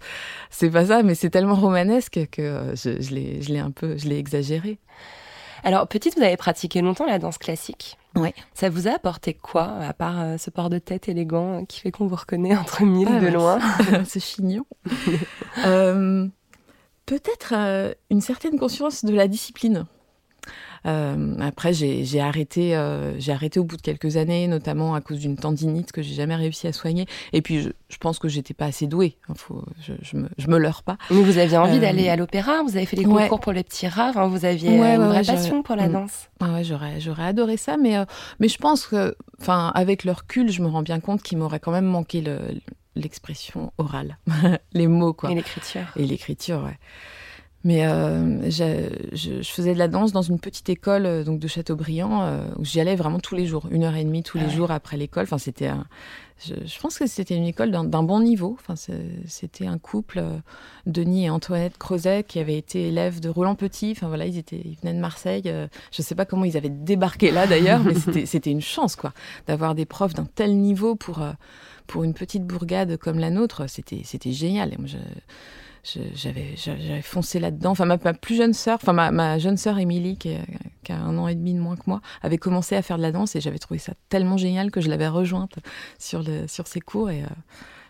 C'est 0.48 0.70
pas 0.70 0.86
ça, 0.86 1.02
mais 1.02 1.14
c'est 1.14 1.28
tellement 1.28 1.56
romanesque 1.56 2.20
que 2.32 2.40
euh, 2.40 2.74
je, 2.74 3.02
je 3.02 3.52
l'ai 3.52 3.58
un 3.58 3.70
peu, 3.70 3.98
je 3.98 4.08
l'ai 4.08 4.16
exagéré. 4.16 4.78
Alors, 5.64 5.88
petite, 5.88 6.16
vous 6.16 6.22
avez 6.22 6.36
pratiqué 6.36 6.80
longtemps 6.80 7.06
la 7.06 7.18
danse 7.18 7.38
classique? 7.38 7.98
Ouais. 8.20 8.34
Ça 8.54 8.68
vous 8.70 8.88
a 8.88 8.92
apporté 8.92 9.34
quoi, 9.34 9.64
à 9.80 9.92
part 9.92 10.20
euh, 10.20 10.36
ce 10.38 10.50
port 10.50 10.70
de 10.70 10.78
tête 10.78 11.08
élégant 11.08 11.64
qui 11.64 11.80
fait 11.80 11.90
qu'on 11.90 12.06
vous 12.06 12.16
reconnaît 12.16 12.56
entre 12.56 12.84
mille 12.84 13.08
Ah, 13.10 13.20
de 13.20 13.26
loin 13.28 13.58
c'est 14.04 14.20
chignon. 14.20 14.64
Euh, 15.64 16.26
Peut-être 17.06 17.54
euh, 17.56 17.94
une 18.10 18.20
certaine 18.20 18.58
conscience 18.58 19.02
de 19.04 19.14
la 19.14 19.28
discipline. 19.28 19.86
Euh, 20.86 21.34
après, 21.40 21.72
j'ai 21.72 22.20
arrêté, 22.20 22.76
euh, 22.76 23.18
j'ai 23.18 23.32
arrêté 23.32 23.58
au 23.60 23.64
bout 23.64 23.76
de 23.76 23.82
quelques 23.82 24.16
années, 24.16 24.46
notamment 24.46 24.94
à 24.94 25.00
cause 25.00 25.18
d'une 25.18 25.36
tendinite 25.36 25.92
que 25.92 26.02
j'ai 26.02 26.14
jamais 26.14 26.36
réussi 26.36 26.66
à 26.66 26.72
soigner. 26.72 27.06
Et 27.32 27.42
puis, 27.42 27.62
je, 27.62 27.70
je 27.88 27.96
pense 27.98 28.18
que 28.18 28.28
j'étais 28.28 28.54
pas 28.54 28.66
assez 28.66 28.86
douée. 28.86 29.16
Hein, 29.28 29.34
faut, 29.36 29.64
je, 29.80 29.92
je 30.02 30.16
me, 30.16 30.28
je 30.38 30.48
me 30.48 30.58
leurre 30.58 30.82
pas. 30.82 30.96
Mais 31.10 31.22
vous 31.22 31.38
aviez 31.38 31.56
envie 31.56 31.76
Euh, 31.78 31.80
d'aller 31.80 32.08
à 32.08 32.16
l'opéra, 32.16 32.62
vous 32.62 32.76
avez 32.76 32.86
fait 32.86 32.96
des 32.96 33.06
ouais. 33.06 33.22
concours 33.24 33.40
pour 33.40 33.52
les 33.52 33.64
petits 33.64 33.88
rats, 33.88 34.12
vous 34.28 34.44
aviez 34.44 34.70
euh, 34.78 34.80
Ouais, 34.80 34.94
une 34.96 35.02
vraie 35.04 35.18
ouais, 35.20 35.24
passion 35.26 35.62
pour 35.62 35.76
la 35.76 35.88
Mm. 35.88 35.92
danse. 35.92 36.28
Ah 36.40 36.52
ouais, 36.54 36.64
j'aurais, 36.64 37.00
j'aurais 37.00 37.24
adoré 37.24 37.56
ça, 37.56 37.76
mais, 37.76 37.96
euh, 37.96 38.04
mais 38.40 38.48
je 38.48 38.58
pense 38.58 38.86
que, 38.86 39.16
enfin, 39.40 39.72
avec 39.74 40.04
le 40.04 40.12
recul, 40.12 40.50
je 40.50 40.62
me 40.62 40.68
rends 40.68 40.82
bien 40.82 41.00
compte 41.00 41.22
qu'il 41.22 41.38
m'aurait 41.38 41.60
quand 41.60 41.72
même 41.72 41.86
manqué 41.86 42.20
le- 42.20 42.38
l'expression 42.94 43.72
orale, 43.78 44.18
les 44.72 44.86
mots, 44.86 45.12
quoi. 45.12 45.30
Et 45.30 45.34
l'écriture. 45.34 45.82
Et 45.96 46.04
l'écriture, 46.04 46.62
ouais. 46.64 46.78
Mais 47.64 47.84
euh, 47.86 48.48
je, 48.50 49.32
je 49.40 49.42
faisais 49.50 49.74
de 49.74 49.78
la 49.78 49.88
danse 49.88 50.12
dans 50.12 50.22
une 50.22 50.38
petite 50.38 50.68
école 50.68 51.06
euh, 51.06 51.24
donc 51.24 51.40
de 51.40 51.48
Châteaubriand 51.48 52.22
euh, 52.22 52.46
où 52.56 52.64
j'y 52.64 52.78
allais 52.80 52.94
vraiment 52.94 53.18
tous 53.18 53.34
les 53.34 53.46
jours, 53.46 53.66
une 53.72 53.82
heure 53.82 53.96
et 53.96 54.04
demie 54.04 54.22
tous 54.22 54.38
les 54.38 54.44
Ah 54.44 54.46
ouais. 54.48 54.54
jours 54.54 54.70
après 54.70 54.96
l'école. 54.96 55.24
Enfin, 55.24 55.38
c'était, 55.38 55.66
un- 55.66 55.84
je, 56.46 56.54
je 56.64 56.78
pense 56.78 56.96
que 56.98 57.08
c'était 57.08 57.34
une 57.36 57.46
école 57.46 57.72
d'un 57.72 58.02
bon 58.04 58.20
niveau. 58.20 58.56
Enfin, 58.60 58.74
c'était 59.26 59.66
un 59.66 59.76
couple, 59.78 60.20
euh, 60.20 60.36
Denis 60.86 61.24
et 61.24 61.30
Antoinette 61.30 61.76
Crozet, 61.78 62.22
qui 62.22 62.38
avaient 62.38 62.56
été 62.56 62.88
élèves 62.88 63.18
de 63.18 63.28
Roland 63.28 63.56
Petit. 63.56 63.90
Enfin 63.90 64.06
voilà, 64.06 64.26
ils 64.26 64.38
étaient, 64.38 64.62
ils 64.64 64.76
venaient 64.80 64.94
de 64.94 65.00
Marseille. 65.00 65.52
Je 65.90 66.02
sais 66.02 66.14
pas 66.14 66.24
comment 66.26 66.44
ils 66.44 66.56
avaient 66.56 66.68
débarqué 66.70 67.32
là 67.32 67.48
d'ailleurs, 67.48 67.80
mais 67.82 67.94
c'était, 68.22 68.50
une 68.52 68.60
chance 68.60 68.94
quoi, 68.94 69.12
d'avoir 69.48 69.74
des 69.74 69.84
profs 69.84 70.14
d'un 70.14 70.26
tel 70.32 70.56
niveau 70.56 70.94
pour 70.94 71.20
pour 71.88 72.04
une 72.04 72.14
petite 72.14 72.44
bourgade 72.46 72.98
comme 72.98 73.18
la 73.18 73.30
nôtre. 73.30 73.68
C'était, 73.68 74.02
c'était 74.04 74.32
génial. 74.32 74.74
Et 74.74 74.76
moi, 74.76 74.86
je- 74.86 74.96
je- 74.96 75.02
j'avais 75.84 76.54
foncé 77.02 77.38
là-dedans. 77.40 77.70
Enfin, 77.70 77.84
ma, 77.84 77.98
plus 77.98 78.36
jeune 78.36 78.52
sœur, 78.54 78.78
enfin 78.82 78.92
ma, 78.92 79.38
jeune 79.38 79.56
sœur 79.56 79.78
Émilie, 79.78 80.16
qui, 80.16 80.30
est- 80.30 80.44
qui 80.84 80.92
a 80.92 80.98
un 81.00 81.16
an 81.18 81.28
et 81.28 81.34
demi 81.34 81.54
de 81.54 81.60
moins 81.60 81.76
que 81.76 81.82
moi, 81.86 82.00
avait 82.22 82.38
commencé 82.38 82.76
à 82.76 82.82
faire 82.82 82.96
de 82.96 83.02
la 83.02 83.12
danse 83.12 83.36
et 83.36 83.40
j'avais 83.40 83.58
trouvé 83.58 83.78
ça 83.78 83.92
tellement 84.08 84.36
génial 84.36 84.70
que 84.70 84.80
je 84.80 84.88
l'avais 84.88 85.08
rejointe 85.08 85.56
sur 85.98 86.22
ses 86.66 86.80
cours 86.80 87.10
et 87.10 87.22
euh, 87.22 87.26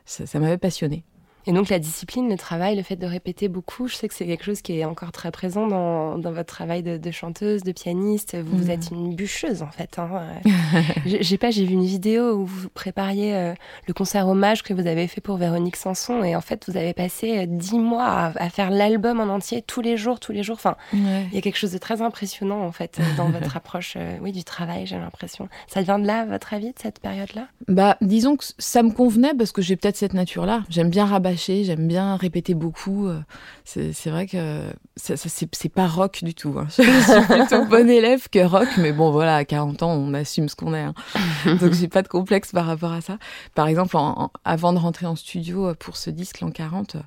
ça, 0.05 0.27
ça 0.27 0.39
m'avait 0.39 0.59
passionnée. 0.59 1.05
Et 1.49 1.53
donc 1.53 1.71
la 1.71 1.79
discipline, 1.79 2.29
le 2.29 2.37
travail, 2.37 2.77
le 2.77 2.83
fait 2.83 2.95
de 2.97 3.07
répéter 3.07 3.49
beaucoup, 3.49 3.89
je 3.89 3.95
sais 3.97 4.07
que 4.07 4.15
c'est 4.15 4.27
quelque 4.27 4.45
chose 4.45 4.61
qui 4.63 4.79
est 4.79 4.85
encore 4.85 5.11
très 5.13 5.31
présent 5.31 5.67
dans, 5.67 6.19
dans 6.19 6.31
votre 6.31 6.53
travail 6.55 6.83
de, 6.83 6.99
de 6.99 7.11
chanteuse, 7.11 7.63
de 7.65 7.73
pianiste. 7.73 8.37
Vous, 8.37 8.57
vous 8.59 8.65
Mhm. 8.65 8.71
êtes 8.71 8.91
une 8.91 9.15
bûcheuse 9.15 9.63
en 9.63 9.71
fait. 9.71 9.99
Hein. 9.99 10.11
J'ai 11.07 11.39
pas, 11.39 11.51
j'ai 11.51 11.65
vu 11.65 11.73
une 11.73 11.85
vidéo 11.87 12.35
où 12.35 12.45
vous 12.47 12.69
prépariez 12.69 13.35
euh, 13.35 13.55
le 13.87 13.95
concert 13.95 14.29
hommage 14.29 14.63
que 14.63 14.75
vous 14.75 14.87
avez 14.87 15.09
fait 15.09 15.21
pour 15.23 15.37
Véronique 15.39 15.77
Sanson 15.77 16.23
et 16.23 16.37
en 16.37 16.41
fait 16.43 16.69
vous 16.69 16.77
avez 16.77 16.93
passé 16.93 17.39
euh, 17.39 17.47
dix 17.49 17.79
mois 17.79 18.05
à, 18.05 18.27
à 18.45 18.51
faire 18.51 18.71
l'album 18.71 19.19
en 19.21 19.33
entier 19.35 19.63
tous 19.63 19.81
les 19.81 19.97
jours, 19.97 20.21
tous 20.21 20.33
les 20.33 20.43
jours. 20.43 20.57
Enfin, 20.57 20.77
il 20.93 21.35
y 21.35 21.39
a 21.39 21.41
quelque 21.41 21.57
chose 21.57 21.73
de 21.73 21.79
très 21.79 22.03
impressionnant 22.03 22.63
en 22.63 22.73
fait 22.73 22.99
euh, 23.01 23.03
dans 23.17 23.31
votre 23.31 23.57
approche, 23.57 23.95
euh, 23.97 24.17
oui, 24.21 24.33
du 24.33 24.45
travail. 24.45 24.87
J'ai 24.87 24.99
l'impression. 24.99 25.49
Ça 25.67 25.81
vient 25.81 25.99
de 25.99 26.07
là, 26.07 26.21
à 26.21 26.25
votre 26.27 26.53
avis, 26.53 26.69
de 26.73 26.79
cette 26.79 26.99
période-là? 27.01 27.47
Bah, 27.69 27.97
disons 28.03 28.37
que 28.37 28.45
ça 28.59 28.83
me 28.83 28.91
convenait 28.91 29.33
parce 29.35 29.53
que 29.53 29.63
j'ai 29.63 29.77
peut-être 29.77 29.97
cette 29.97 30.15
nature-là. 30.15 30.65
J'aime 30.69 30.91
bien 30.91 31.07
rabâcher, 31.07 31.38
j'aime 31.65 31.87
bien 31.89 32.17
répéter 32.17 32.55
beaucoup. 32.55 33.07
euh, 33.07 33.21
C'est 33.65 34.11
vrai 34.11 34.27
que 34.27 34.65
c'est 34.97 35.69
pas 35.69 35.87
rock 35.87 36.23
du 36.23 36.35
tout. 36.35 36.55
hein. 36.59 36.67
Je 36.77 36.83
suis 36.83 37.27
plutôt 37.27 37.65
bon 37.71 37.89
élève 37.89 38.29
que 38.29 38.45
rock, 38.45 38.69
mais 38.79 38.93
bon, 38.93 39.11
voilà, 39.11 39.37
à 39.37 39.45
40 39.45 39.83
ans, 39.83 39.93
on 39.93 40.13
assume 40.15 40.49
ce 40.49 40.57
qu'on 40.57 40.75
est. 40.75 40.83
hein. 40.83 40.95
Donc, 41.61 41.73
j'ai 41.73 41.89
pas 41.89 42.03
de 42.03 42.09
complexe 42.09 42.53
par 42.53 42.67
rapport 42.67 42.93
à 42.93 43.01
ça. 43.01 43.19
Par 43.55 43.69
exemple, 43.69 43.97
en- 43.97 44.25
en- 44.25 44.31
avant 44.45 44.73
de 44.73 44.79
rentrer 44.79 45.07
en 45.07 45.17
studio 45.17 45.69
euh, 45.69 45.75
pour 45.75 45.97
ce 45.97 46.11
disque, 46.11 46.41
l'an 46.41 46.51
40, 46.51 46.97
euh, 46.97 47.01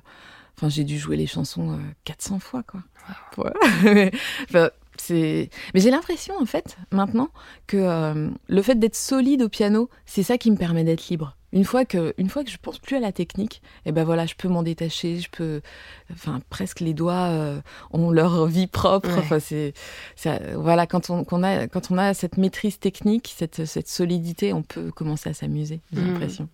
enfin, 0.58 0.68
j'ai 0.68 0.84
dû 0.84 0.98
jouer 0.98 1.16
les 1.16 1.26
chansons 1.26 1.72
euh, 1.72 1.76
400 2.04 2.38
fois, 2.38 2.62
quoi. 2.62 2.80
Enfin. 4.48 4.70
Mais 5.74 5.80
j'ai 5.80 5.90
l'impression, 5.90 6.34
en 6.40 6.44
fait, 6.46 6.76
maintenant, 6.92 7.28
que 7.66 7.76
euh, 7.78 8.28
le 8.46 8.62
fait 8.62 8.76
d'être 8.78 8.94
solide 8.94 9.42
au 9.42 9.48
piano, 9.48 9.88
c'est 10.06 10.22
ça 10.22 10.38
qui 10.38 10.50
me 10.50 10.56
permet 10.56 10.84
d'être 10.84 11.08
libre. 11.08 11.36
Une 11.52 11.64
fois 11.64 11.84
que, 11.84 12.14
une 12.18 12.28
fois 12.30 12.44
que 12.44 12.50
je 12.50 12.56
pense 12.60 12.78
plus 12.78 12.96
à 12.96 13.00
la 13.00 13.12
technique, 13.12 13.60
et 13.84 13.92
ben 13.92 14.04
voilà, 14.04 14.24
je 14.26 14.34
peux 14.34 14.48
m'en 14.48 14.62
détacher, 14.62 15.18
je 15.20 15.28
peux, 15.30 15.60
enfin 16.12 16.40
presque 16.50 16.80
les 16.80 16.94
doigts 16.94 17.28
euh, 17.30 17.60
ont 17.92 18.10
leur 18.10 18.46
vie 18.46 18.66
propre. 18.66 19.08
Ouais. 19.10 19.18
Enfin 19.18 19.38
c'est, 19.38 19.74
voilà, 20.54 20.86
quand 20.86 21.10
on, 21.10 21.42
a, 21.42 21.66
quand 21.68 21.90
on 21.90 21.98
a 21.98 22.14
cette 22.14 22.36
maîtrise 22.38 22.78
technique, 22.78 23.34
cette, 23.36 23.64
cette 23.66 23.88
solidité, 23.88 24.52
on 24.52 24.62
peut 24.62 24.90
commencer 24.90 25.30
à 25.30 25.34
s'amuser. 25.34 25.80
J'ai 25.92 26.00
Mhm. 26.00 26.12
l'impression. 26.12 26.48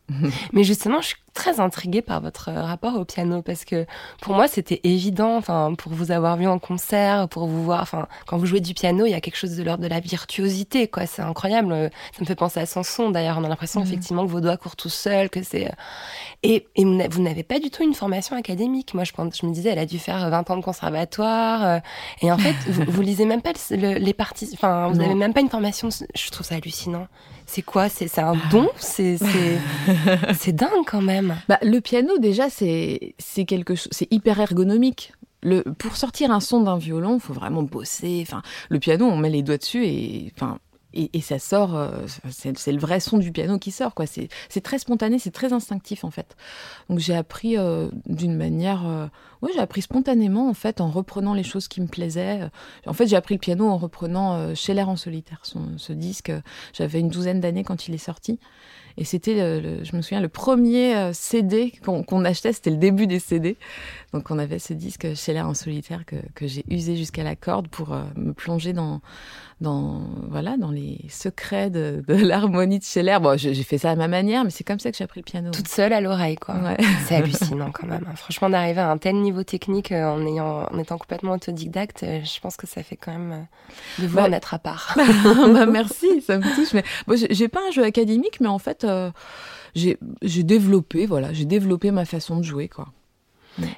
Mais 0.52 0.64
justement, 0.64 1.00
je 1.00 1.08
suis 1.08 1.16
très 1.38 1.60
intriguée 1.60 2.02
par 2.02 2.20
votre 2.20 2.48
euh, 2.50 2.62
rapport 2.64 2.96
au 2.96 3.04
piano 3.04 3.42
parce 3.42 3.64
que 3.64 3.86
pour 4.20 4.34
moi, 4.34 4.48
c'était 4.48 4.80
évident, 4.84 5.36
enfin, 5.36 5.72
pour 5.78 5.92
vous 5.92 6.10
avoir 6.10 6.36
vu 6.36 6.46
en 6.48 6.58
concert, 6.58 7.28
pour 7.28 7.46
vous 7.46 7.62
voir, 7.62 7.80
enfin, 7.82 8.08
quand 8.26 8.36
vous 8.38 8.46
jouez 8.46 8.60
du 8.60 8.74
piano, 8.74 9.06
il 9.06 9.10
y 9.10 9.14
a 9.14 9.20
quelque 9.20 9.36
chose 9.36 9.56
de 9.56 9.62
l'ordre 9.62 9.82
de 9.84 9.88
la 9.88 10.00
virtuosité, 10.00 10.88
quoi. 10.88 11.06
C'est 11.06 11.22
incroyable. 11.22 11.72
Euh, 11.72 11.88
Ça 12.12 12.20
me 12.20 12.26
fait 12.26 12.34
penser 12.34 12.58
à 12.60 12.66
Sanson, 12.66 13.10
d'ailleurs. 13.10 13.38
On 13.38 13.44
a 13.44 13.48
l'impression, 13.48 13.80
Mhm. 13.80 13.86
effectivement, 13.86 14.26
que 14.26 14.30
vos 14.30 14.40
doigts 14.40 14.56
courent 14.56 14.76
tout 14.76 14.88
seuls, 14.88 15.30
que 15.30 15.42
c'est. 15.42 15.66
euh, 15.68 15.72
Et, 16.42 16.66
et 16.76 16.84
vous 16.84 16.94
n'a- 16.94 17.08
vous 17.08 17.22
n'avez 17.22 17.42
pas 17.42 17.58
du 17.58 17.70
tout 17.70 17.82
une 17.82 17.94
formation 17.94 18.36
académique. 18.36 18.94
Moi, 18.94 19.04
je, 19.04 19.12
me 19.46 19.52
disais, 19.52 19.70
elle 19.70 19.78
a 19.78 19.86
dû 19.86 19.98
faire 19.98 20.28
20 20.30 20.48
ans 20.50 20.56
de 20.56 20.62
conservatoire. 20.62 21.80
Et 22.22 22.30
en 22.32 22.38
fait, 22.38 22.54
vous, 22.68 22.84
vous 22.86 23.02
lisez 23.02 23.24
même 23.24 23.42
pas 23.42 23.52
le- 23.70 23.76
le- 23.76 23.98
les 23.98 24.12
parties. 24.14 24.50
Enfin, 24.54 24.88
vous 24.88 24.96
n'avez 24.96 25.14
même 25.14 25.32
pas 25.34 25.40
une 25.40 25.48
formation. 25.50 25.88
Je 25.90 26.30
trouve 26.30 26.46
ça 26.46 26.54
hallucinant. 26.56 27.06
C'est 27.48 27.62
quoi? 27.62 27.88
C'est 27.88 28.18
un 28.18 28.34
don? 28.50 28.68
C'est 28.78 29.16
dingue 30.52 30.84
quand 30.86 31.00
même. 31.00 31.34
Bah, 31.48 31.58
le 31.62 31.80
piano, 31.80 32.18
déjà, 32.18 32.50
c'est 32.50 33.14
c'est 33.18 33.46
quelque 33.46 33.74
chose, 33.74 33.88
c'est 33.90 34.06
hyper 34.12 34.38
ergonomique. 34.38 35.14
Le, 35.42 35.62
pour 35.62 35.96
sortir 35.96 36.30
un 36.30 36.40
son 36.40 36.60
d'un 36.60 36.76
violon, 36.76 37.14
il 37.14 37.20
faut 37.20 37.32
vraiment 37.32 37.62
bosser. 37.62 38.18
Enfin, 38.22 38.42
le 38.68 38.78
piano, 38.78 39.06
on 39.06 39.16
met 39.16 39.30
les 39.30 39.42
doigts 39.42 39.56
dessus 39.56 39.86
et, 39.86 40.30
enfin, 40.36 40.58
et, 40.94 41.20
ça 41.20 41.38
sort. 41.38 41.76
euh, 41.76 42.06
c'est 42.30 42.72
le 42.72 42.78
vrai 42.78 43.00
son 43.00 43.18
du 43.18 43.30
piano 43.30 43.58
qui 43.58 43.70
sort, 43.70 43.94
quoi. 43.94 44.06
C'est 44.06 44.60
très 44.62 44.78
spontané, 44.78 45.18
c'est 45.18 45.30
très 45.30 45.52
instinctif 45.52 46.04
en 46.04 46.10
fait. 46.10 46.36
Donc 46.88 46.98
j'ai 46.98 47.14
appris 47.14 47.58
euh, 47.58 47.88
d'une 48.06 48.34
manière, 48.34 48.86
euh, 48.86 49.06
ouais, 49.42 49.50
j'ai 49.54 49.60
appris 49.60 49.82
spontanément 49.82 50.48
en 50.48 50.54
fait 50.54 50.80
en 50.80 50.88
reprenant 50.88 51.34
les 51.34 51.42
choses 51.42 51.68
qui 51.68 51.80
me 51.80 51.86
plaisaient. 51.86 52.50
En 52.86 52.94
fait, 52.94 53.06
j'ai 53.06 53.16
appris 53.16 53.34
le 53.34 53.40
piano 53.40 53.68
en 53.68 53.76
reprenant 53.76 54.34
euh, 54.34 54.54
Scheller 54.54 54.82
en 54.82 54.96
solitaire, 54.96 55.42
ce 55.42 55.92
disque. 55.92 56.32
J'avais 56.72 57.00
une 57.00 57.10
douzaine 57.10 57.40
d'années 57.40 57.64
quand 57.64 57.86
il 57.88 57.94
est 57.94 57.98
sorti. 57.98 58.38
Et 59.00 59.04
c'était, 59.04 59.34
le, 59.34 59.60
le- 59.60 59.84
je 59.84 59.94
me 59.96 60.02
souviens, 60.02 60.20
le 60.20 60.28
premier 60.28 60.94
euh, 60.96 61.12
CD 61.14 61.72
qu'on 61.86 62.24
achetait, 62.24 62.52
c'était 62.52 62.70
le 62.70 62.76
début 62.76 63.06
des 63.06 63.20
CD. 63.20 63.56
Donc 64.12 64.30
on 64.30 64.38
avait 64.38 64.58
ce 64.58 64.72
disque 64.72 65.14
Scheller 65.14 65.42
en 65.42 65.54
solitaire 65.54 66.04
que, 66.06 66.16
que 66.34 66.46
j'ai 66.46 66.64
usé 66.68 66.96
jusqu'à 66.96 67.22
la 67.22 67.36
corde 67.36 67.68
pour 67.68 67.92
euh, 67.92 68.02
me 68.16 68.32
plonger 68.32 68.72
dans, 68.72 69.00
dans, 69.60 70.00
voilà, 70.30 70.56
dans 70.56 70.70
les 70.70 70.98
secrets 71.10 71.68
de, 71.70 72.02
de 72.08 72.14
l'harmonie 72.24 72.78
de 72.78 72.84
Scheller. 72.84 73.18
Bon, 73.20 73.36
j'ai 73.38 73.54
fait 73.62 73.78
ça 73.78 73.90
à 73.90 73.96
ma 73.96 74.08
manière, 74.08 74.44
mais 74.44 74.50
c'est 74.50 74.64
comme 74.64 74.78
ça 74.78 74.90
que 74.90 74.96
j'ai 74.96 75.04
appris 75.04 75.20
le 75.20 75.24
piano. 75.24 75.50
Toute 75.50 75.68
seule 75.68 75.92
à 75.92 76.00
l'oreille, 76.00 76.36
quoi. 76.36 76.54
Ouais. 76.56 76.76
C'est 77.06 77.16
hallucinant 77.16 77.70
quand 77.70 77.86
même. 77.86 78.04
hein. 78.08 78.14
Franchement, 78.16 78.48
d'arriver 78.50 78.80
à 78.80 78.90
un 78.90 78.98
tel 78.98 79.16
niveau 79.16 79.42
technique 79.42 79.92
euh, 79.92 80.06
en, 80.06 80.26
ayant, 80.26 80.66
en 80.72 80.78
étant 80.78 80.96
complètement 80.98 81.32
autodidacte, 81.32 82.04
je 82.04 82.40
pense 82.40 82.56
que 82.56 82.66
ça 82.66 82.82
fait 82.82 82.96
quand 82.96 83.12
même 83.12 83.46
de 83.98 84.06
vous 84.06 84.16
Bah, 84.16 84.24
en 84.28 84.32
être 84.32 84.54
à 84.54 84.58
part. 84.58 84.96
bah, 84.96 85.66
merci, 85.66 86.22
ça 86.22 86.38
me 86.38 86.54
touche. 86.54 86.72
Mais 86.72 86.82
bon, 87.06 87.16
j'ai- 87.30 87.48
pas 87.48 87.60
un 87.68 87.70
jeu 87.72 87.82
académique, 87.84 88.40
mais 88.40 88.48
en 88.48 88.58
fait, 88.58 88.84
j'ai 89.74 89.98
j'ai 90.22 90.42
développé, 90.42 91.06
voilà, 91.06 91.32
j'ai 91.32 91.44
développé 91.44 91.90
ma 91.90 92.04
façon 92.04 92.36
de 92.38 92.42
jouer, 92.42 92.68
quoi. 92.68 92.88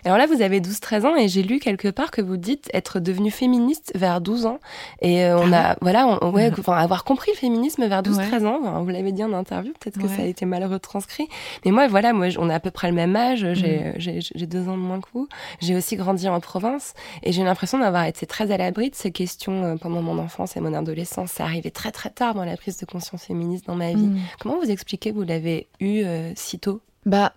Alors 0.04 0.18
là, 0.18 0.26
vous 0.26 0.42
avez 0.42 0.60
12-13 0.60 1.06
ans 1.06 1.16
et 1.16 1.28
j'ai 1.28 1.42
lu 1.42 1.58
quelque 1.58 1.88
part 1.88 2.10
que 2.10 2.20
vous 2.20 2.36
dites 2.36 2.68
être 2.74 3.00
devenue 3.00 3.30
féministe 3.30 3.92
vers 3.94 4.20
12 4.20 4.46
ans. 4.46 4.58
Et 5.02 5.24
euh, 5.24 5.38
on 5.38 5.52
Ah 5.52 5.72
a, 5.72 5.76
voilà, 5.80 6.06
on, 6.22 6.30
ouais, 6.32 6.50
enfin, 6.58 6.74
avoir 6.74 7.04
compris 7.04 7.30
le 7.32 7.36
féminisme 7.38 7.86
vers 7.86 8.02
12-13 8.02 8.46
ans. 8.46 8.58
Enfin, 8.62 8.80
vous 8.82 8.88
l'avez 8.90 9.12
dit 9.12 9.24
en 9.24 9.32
interview, 9.32 9.72
peut-être 9.80 9.98
que 9.98 10.06
Ouais. 10.06 10.16
ça 10.16 10.22
a 10.22 10.26
été 10.26 10.44
mal 10.46 10.64
retranscrit. 10.64 11.28
Mais 11.64 11.70
moi, 11.70 11.86
voilà, 11.88 12.12
moi, 12.12 12.26
on 12.38 12.48
a 12.50 12.54
à 12.54 12.60
peu 12.60 12.70
près 12.70 12.88
le 12.88 12.94
même 12.94 13.14
âge. 13.16 13.46
J'ai, 13.54 13.92
j'ai, 13.96 14.20
j'ai 14.20 14.46
deux 14.46 14.68
ans 14.68 14.76
de 14.76 14.82
moins 14.82 15.00
que 15.00 15.08
vous. 15.14 15.28
J'ai 15.60 15.76
aussi 15.76 15.96
grandi 15.96 16.28
en 16.28 16.40
province 16.40 16.94
et 17.22 17.32
j'ai 17.32 17.42
l'impression 17.44 17.78
d'avoir 17.78 18.04
été 18.04 18.26
très 18.26 18.50
à 18.50 18.56
l'abri 18.56 18.90
de 18.90 18.94
ces 18.94 19.10
questions 19.12 19.64
euh, 19.64 19.76
pendant 19.76 20.02
mon 20.02 20.18
enfance 20.18 20.56
et 20.56 20.60
mon 20.60 20.74
adolescence. 20.74 21.30
Ça 21.32 21.44
arrivait 21.44 21.70
très 21.70 21.90
très 21.92 22.10
tard 22.10 22.34
dans 22.34 22.44
la 22.44 22.56
prise 22.56 22.76
de 22.78 22.86
conscience 22.86 23.24
féministe 23.24 23.66
dans 23.66 23.76
ma 23.76 23.92
vie. 23.92 24.06
Mm. 24.06 24.18
Comment 24.40 24.58
vous 24.58 24.70
expliquez 24.70 25.10
que 25.10 25.16
vous 25.16 25.22
l'avez 25.22 25.68
eu 25.80 26.02
euh, 26.04 26.32
si 26.36 26.58
tôt? 26.58 26.80
Bah, 27.06 27.32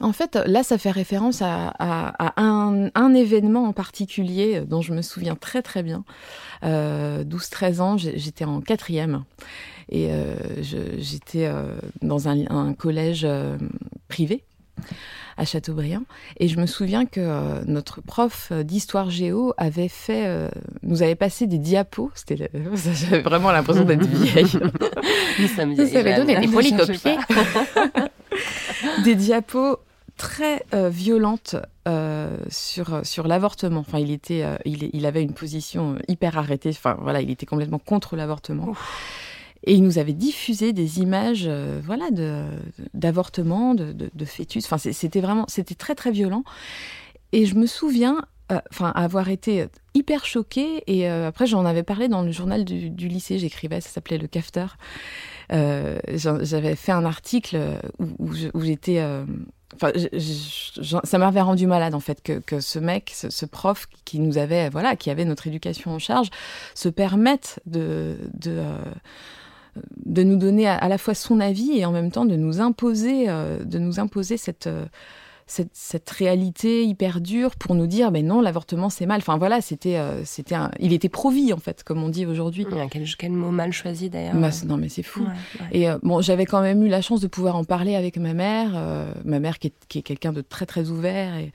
en 0.00 0.12
fait, 0.12 0.36
là, 0.46 0.62
ça 0.62 0.76
fait 0.78 0.90
référence 0.90 1.40
à, 1.42 1.68
à- 1.78 2.14
à 2.18 2.42
un, 2.42 2.90
un 2.94 3.14
événement 3.14 3.64
en 3.64 3.72
particulier 3.72 4.60
dont 4.66 4.82
je 4.82 4.92
me 4.92 5.02
souviens 5.02 5.36
très 5.36 5.62
très 5.62 5.82
bien. 5.82 6.04
Euh, 6.64 7.24
12-13 7.24 7.80
ans, 7.80 7.96
j'étais 7.96 8.44
en 8.44 8.60
quatrième 8.60 9.24
et 9.90 10.08
euh, 10.10 10.34
j'étais 10.98 11.46
euh, 11.46 11.76
dans 12.02 12.28
un, 12.28 12.44
un 12.50 12.72
collège 12.74 13.22
euh, 13.24 13.56
privé 14.08 14.44
à 15.36 15.44
Châteaubriand. 15.44 16.02
Et 16.38 16.48
je 16.48 16.58
me 16.58 16.66
souviens 16.66 17.06
que 17.06 17.20
euh, 17.20 17.62
notre 17.66 18.00
prof 18.00 18.52
d'histoire 18.52 19.10
géo 19.10 19.52
avait 19.56 19.88
fait, 19.88 20.26
euh, 20.26 20.48
nous 20.82 21.02
avait 21.02 21.14
passé 21.16 21.46
des 21.46 21.58
diapos. 21.58 22.10
C'était, 22.14 22.50
j'avais 22.74 23.22
vraiment 23.22 23.50
l'impression 23.52 23.84
d'être 23.84 24.06
vieille. 24.06 24.58
Nous 25.38 25.48
sommes 25.48 25.74
vieilles 25.74 25.96
avait 25.96 26.16
donné 26.16 26.40
des 26.40 26.48
polycopiés. 26.48 27.16
des 29.02 29.14
diapos 29.14 29.78
très 30.16 30.64
euh, 30.74 30.88
violentes 30.88 31.56
euh, 31.88 32.36
sur 32.48 33.04
sur 33.04 33.26
l'avortement. 33.26 33.80
Enfin, 33.80 33.98
il 33.98 34.10
était, 34.12 34.42
euh, 34.44 34.56
il, 34.64 34.90
il 34.92 35.06
avait 35.06 35.22
une 35.22 35.34
position 35.34 35.96
hyper 36.06 36.38
arrêtée. 36.38 36.70
Enfin, 36.70 36.96
voilà, 37.00 37.20
il 37.20 37.30
était 37.30 37.46
complètement 37.46 37.80
contre 37.80 38.14
l'avortement. 38.14 38.74
Et 39.66 39.74
il 39.74 39.82
nous 39.82 39.98
avait 39.98 40.12
diffusé 40.12 40.72
des 40.74 41.00
images, 41.00 41.44
euh, 41.46 41.80
voilà, 41.82 42.10
d'avortement, 42.92 43.74
de, 43.74 43.92
de, 43.92 44.10
de 44.14 44.24
fœtus. 44.24 44.66
Enfin, 44.66 44.76
c'était 44.78 45.20
vraiment, 45.20 45.46
c'était 45.48 45.74
très 45.74 45.94
très 45.94 46.10
violent. 46.10 46.44
Et 47.32 47.46
je 47.46 47.54
me 47.54 47.66
souviens, 47.66 48.26
euh, 48.52 48.60
enfin, 48.70 48.90
avoir 48.94 49.30
été 49.30 49.66
hyper 49.94 50.26
choquée. 50.26 50.82
Et 50.86 51.08
euh, 51.08 51.28
après, 51.28 51.46
j'en 51.46 51.64
avais 51.64 51.82
parlé 51.82 52.08
dans 52.08 52.22
le 52.22 52.30
journal 52.30 52.64
du, 52.64 53.08
lycée. 53.08 53.38
J'écrivais, 53.38 53.80
ça 53.80 53.88
s'appelait 53.88 54.18
le 54.18 54.26
Cafeteur. 54.26 54.76
Euh, 55.52 55.98
J'avais 56.08 56.76
fait 56.76 56.92
un 56.92 57.04
article 57.04 57.58
où, 57.98 58.62
j'étais. 58.62 59.02
Enfin, 59.74 59.90
ça 61.04 61.18
m'avait 61.18 61.40
rendu 61.40 61.66
malade 61.66 61.94
en 61.94 62.00
fait 62.00 62.22
que, 62.22 62.38
que 62.38 62.60
ce 62.60 62.78
mec, 62.78 63.12
ce, 63.14 63.46
prof 63.46 63.86
qui 64.04 64.20
nous 64.20 64.38
avait, 64.38 64.68
voilà, 64.68 64.94
qui 64.94 65.10
avait 65.10 65.24
notre 65.24 65.46
éducation 65.46 65.92
en 65.92 65.98
charge, 65.98 66.28
se 66.74 66.88
permette 66.88 67.60
de, 67.66 68.16
de, 68.34 68.62
de 70.04 70.22
nous 70.22 70.36
donner 70.36 70.68
à, 70.68 70.86
la 70.86 70.96
fois 70.96 71.14
son 71.14 71.40
avis 71.40 71.78
et 71.78 71.86
en 71.86 71.92
même 71.92 72.12
temps 72.12 72.24
de 72.24 72.36
nous 72.36 72.60
imposer, 72.60 73.26
de 73.26 73.78
nous 73.78 73.98
imposer 73.98 74.36
cette, 74.36 74.68
cette, 75.46 75.70
cette 75.72 76.08
réalité 76.10 76.84
hyper 76.84 77.20
dure 77.20 77.56
pour 77.56 77.74
nous 77.74 77.86
dire, 77.86 78.10
mais 78.10 78.22
non, 78.22 78.40
l'avortement 78.40 78.88
c'est 78.90 79.06
mal. 79.06 79.18
Enfin 79.18 79.36
voilà, 79.36 79.60
c'était, 79.60 79.96
euh, 79.96 80.24
c'était, 80.24 80.54
un- 80.54 80.70
il 80.80 80.92
était 80.92 81.08
pro-vie 81.08 81.52
en 81.52 81.58
fait, 81.58 81.82
comme 81.84 82.02
on 82.02 82.08
dit 82.08 82.26
aujourd'hui. 82.26 82.66
Quel, 82.90 83.04
quel 83.18 83.32
mot 83.32 83.50
mal 83.50 83.72
choisi 83.72 84.08
d'ailleurs. 84.10 84.34
Bah, 84.34 84.50
non 84.66 84.76
mais 84.76 84.88
c'est 84.88 85.02
fou. 85.02 85.22
Ouais, 85.22 85.28
ouais. 85.60 85.66
Et 85.72 85.88
euh, 85.88 85.98
bon, 86.02 86.20
j'avais 86.22 86.46
quand 86.46 86.60
même 86.62 86.82
eu 86.84 86.88
la 86.88 87.02
chance 87.02 87.20
de 87.20 87.26
pouvoir 87.26 87.56
en 87.56 87.64
parler 87.64 87.94
avec 87.94 88.16
ma 88.16 88.32
mère, 88.34 88.72
euh, 88.74 89.12
ma 89.24 89.38
mère 89.40 89.58
qui 89.58 89.68
est, 89.68 89.74
qui 89.88 89.98
est 89.98 90.02
quelqu'un 90.02 90.32
de 90.32 90.40
très 90.40 90.66
très 90.66 90.88
ouvert. 90.90 91.36
Et, 91.36 91.52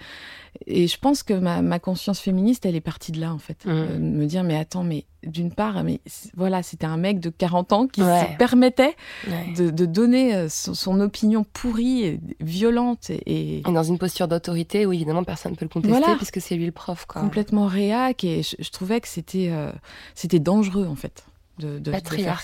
et 0.66 0.88
je 0.88 0.98
pense 0.98 1.24
que 1.24 1.34
ma, 1.34 1.62
ma 1.62 1.80
conscience 1.80 2.20
féministe, 2.20 2.66
elle 2.66 2.76
est 2.76 2.82
partie 2.82 3.12
de 3.12 3.20
là 3.20 3.34
en 3.34 3.38
fait. 3.38 3.66
Mhm. 3.66 3.72
Euh, 3.74 3.94
de 3.96 4.00
me 4.00 4.26
dire, 4.26 4.44
mais 4.44 4.58
attends, 4.58 4.84
mais 4.84 5.06
d'une 5.24 5.52
part, 5.52 5.84
mais 5.84 6.00
voilà, 6.36 6.64
c'était 6.64 6.86
un 6.86 6.96
mec 6.98 7.20
de 7.20 7.30
40 7.30 7.74
ans 7.74 7.88
qui 7.88 8.02
Ouais. 8.02 8.28
se 8.32 8.38
permettait 8.38 8.96
Ouais. 9.28 9.54
de, 9.58 9.70
de 9.70 9.86
donner 9.86 10.34
euh, 10.36 10.48
son, 10.50 10.74
son 10.74 11.00
opinion 11.02 11.44
pourrie, 11.54 12.04
et 12.04 12.20
violente 12.40 13.10
et, 13.10 13.62
dans 13.66 13.84
une 13.84 13.98
posture 13.98 14.28
d'autorité 14.28 14.86
où 14.86 14.94
évidemment 14.94 15.24
personne 15.24 15.52
ne 15.52 15.58
peut 15.58 15.66
le 15.66 15.70
contester 15.70 15.98
Voilà. 15.98 16.16
puisque 16.16 16.40
c'est 16.42 16.56
lui 16.56 16.66
le 16.66 16.72
prof. 16.72 17.06
Quoi. 17.06 17.22
complètement 17.22 17.68
réac. 17.68 18.24
Et 18.24 18.44
je, 18.44 18.56
je 18.60 18.70
trouvais 18.70 19.02
que 19.02 19.08
c'était 19.08 19.50
euh, 19.52 19.72
c'était 20.16 20.40
dangereux 20.40 20.88
en 20.88 20.96
fait. 20.96 21.26
De, 21.60 21.78
de, 21.78 21.80
de 21.80 21.92
faire 21.92 22.00
ça. 22.00 22.02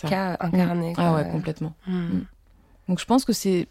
Patriarcat 0.09 0.37
incarné. 0.41 0.93
Ah 0.97 1.09
quoi. 1.11 1.13
ouais, 1.15 1.29
complètement. 1.31 1.73
Mm. 1.87 2.19
Donc 2.89 2.99
je 2.99 3.05
pense 3.05 3.23
que 3.23 3.31
c'est. 3.33 3.67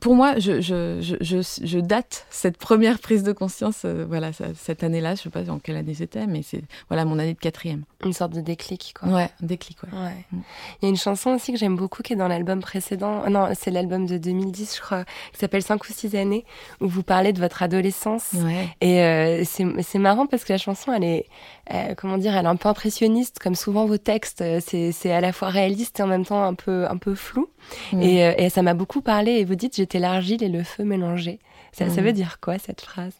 Pour 0.00 0.14
moi, 0.14 0.38
je, 0.38 0.60
je, 0.60 0.98
je, 1.00 1.16
je, 1.20 1.38
je 1.66 1.78
date 1.78 2.26
cette 2.30 2.56
première 2.56 2.98
prise 2.98 3.22
de 3.22 3.32
conscience, 3.32 3.82
euh, 3.84 4.04
voilà, 4.08 4.32
ça- 4.32 4.54
cette 4.54 4.82
année-là, 4.84 5.14
je 5.14 5.22
sais 5.22 5.30
pas 5.30 5.48
en 5.50 5.58
quelle 5.58 5.76
année 5.76 5.94
c'était, 5.94 6.26
mais 6.26 6.42
c'est 6.42 6.62
voilà 6.88 7.04
mon 7.04 7.18
année 7.18 7.34
de 7.34 7.38
quatrième. 7.38 7.82
Une 8.04 8.12
sorte 8.12 8.32
de 8.32 8.40
déclic. 8.40 8.94
Quoi. 8.98 9.08
Ouais, 9.08 9.30
un 9.42 9.46
déclic, 9.46 9.78
ouais. 9.82 9.88
Ouais. 9.98 10.24
Mm. 10.32 10.38
Il 10.80 10.84
y 10.84 10.86
a 10.86 10.88
une 10.90 10.96
chanson 10.96 11.30
aussi 11.30 11.52
que 11.52 11.58
j'aime 11.58 11.74
beaucoup 11.76 12.02
qui 12.02 12.12
est 12.12 12.16
dans 12.16 12.28
l'album 12.28 12.60
précédent. 12.60 13.24
euh, 13.24 13.28
Non, 13.28 13.48
c'est 13.58 13.70
l'album 13.72 14.06
de 14.06 14.18
2010, 14.18 14.76
je 14.76 14.80
crois, 14.80 15.04
qui 15.32 15.38
s'appelle 15.38 15.62
5 15.62 15.82
ou 15.84 15.92
6 15.92 16.14
années, 16.14 16.44
où 16.80 16.86
vous 16.88 17.02
parlez 17.02 17.32
de 17.32 17.40
votre 17.40 17.62
adolescence. 17.62 18.30
Ouais. 18.34 18.68
Et 18.80 19.02
euh, 19.02 19.42
c'est 19.44 19.98
marrant 19.98 20.26
parce 20.26 20.44
que 20.44 20.52
la 20.52 20.58
chanson, 20.58 20.92
elle 20.92 21.04
est, 21.04 21.26
euh, 21.72 21.94
comment 21.96 22.18
dire, 22.18 22.36
elle 22.36 22.44
est 22.46 22.48
un 22.48 22.56
peu 22.56 22.68
impressionniste, 22.68 23.38
comme 23.38 23.54
souvent 23.54 23.84
vos 23.86 23.98
textes. 23.98 24.40
euh, 24.40 24.60
C'est 24.62 25.12
à 25.12 25.20
la 25.20 25.32
fois 25.32 25.48
réaliste 25.48 26.00
et 26.00 26.02
en 26.02 26.06
même 26.06 26.24
temps 26.24 26.42
un 26.42 26.54
peu, 26.54 26.86
un 26.88 26.96
peu 26.96 27.14
flou. 27.14 27.48
Et, 27.92 28.24
euh, 28.24 28.32
et 28.38 28.48
ça 28.50 28.62
m'a 28.62 28.74
beaucoup 28.74 29.00
parlé. 29.02 29.32
Et 29.32 29.44
vous 29.44 29.54
dites, 29.54 29.76
j'étais 29.76 29.98
l'argile 29.98 30.42
et 30.42 30.48
le 30.48 30.62
feu 30.64 30.84
mélangés. 30.84 31.38
Ça, 31.72 31.88
ça 31.90 32.00
Mm. 32.00 32.04
veut 32.04 32.12
dire 32.12 32.38
quoi 32.40 32.58
cette 32.58 32.80
phrase? 32.80 33.12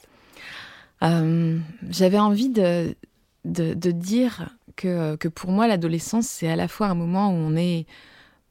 Euh, 1.03 1.59
J'avais 1.91 2.19
envie 2.19 2.49
de, 2.49 2.95
de, 3.45 3.75
de 3.75 3.91
dire 3.91 4.51
que, 4.77 5.17
que 5.17 5.29
pour 5.29 5.51
moi, 5.51 5.67
l'adolescence, 5.69 6.27
c'est 6.27 6.49
à 6.51 6.57
la 6.57 6.69
fois 6.69 6.87
un 6.89 6.95
moment 6.95 7.29
où 7.31 7.35
on 7.35 7.57
est 7.57 7.87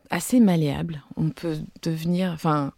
assez 0.10 0.40
malléable. 0.40 1.02
On 1.18 1.30
peut 1.30 1.58
devenir. 1.82 2.32
Enfin, 2.34 2.72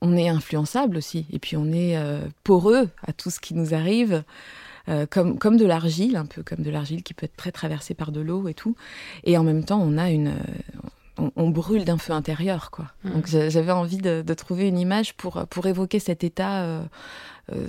on 0.00 0.16
est 0.16 0.28
influençable 0.28 0.96
aussi. 0.98 1.26
Et 1.32 1.38
puis, 1.38 1.56
on 1.56 1.72
est 1.72 1.96
euh, 1.96 2.20
poreux 2.44 2.88
à 3.06 3.12
tout 3.12 3.30
ce 3.30 3.40
qui 3.40 3.54
nous 3.54 3.74
arrive. 3.74 4.22
Euh, 4.88 5.06
comme, 5.08 5.38
comme 5.38 5.56
de 5.56 5.66
l'argile, 5.66 6.16
un 6.16 6.26
peu 6.26 6.42
comme 6.42 6.62
de 6.62 6.70
l'argile 6.70 7.02
qui 7.02 7.14
peut 7.14 7.24
être 7.26 7.36
très 7.36 7.52
traversée 7.52 7.94
par 7.94 8.12
de 8.12 8.20
l'eau 8.20 8.48
et 8.48 8.54
tout. 8.54 8.76
Et 9.24 9.36
en 9.38 9.42
même 9.44 9.64
temps, 9.64 9.80
on 9.82 9.98
a 9.98 10.10
une. 10.10 10.28
euh, 10.28 10.32
on, 11.18 11.32
on 11.36 11.48
brûle 11.48 11.86
d'un 11.86 11.96
feu 11.96 12.12
intérieur, 12.12 12.70
quoi. 12.70 12.86
Mhm. 13.04 13.12
Donc 13.14 13.26
j'a- 13.26 13.48
j'avais 13.48 13.72
envie 13.72 13.96
de, 13.96 14.22
de 14.22 14.34
trouver 14.34 14.68
une 14.68 14.78
image 14.78 15.14
pour, 15.14 15.46
pour 15.48 15.66
évoquer 15.66 15.98
cet 15.98 16.24
état, 16.24 16.62
euh, 16.64 16.82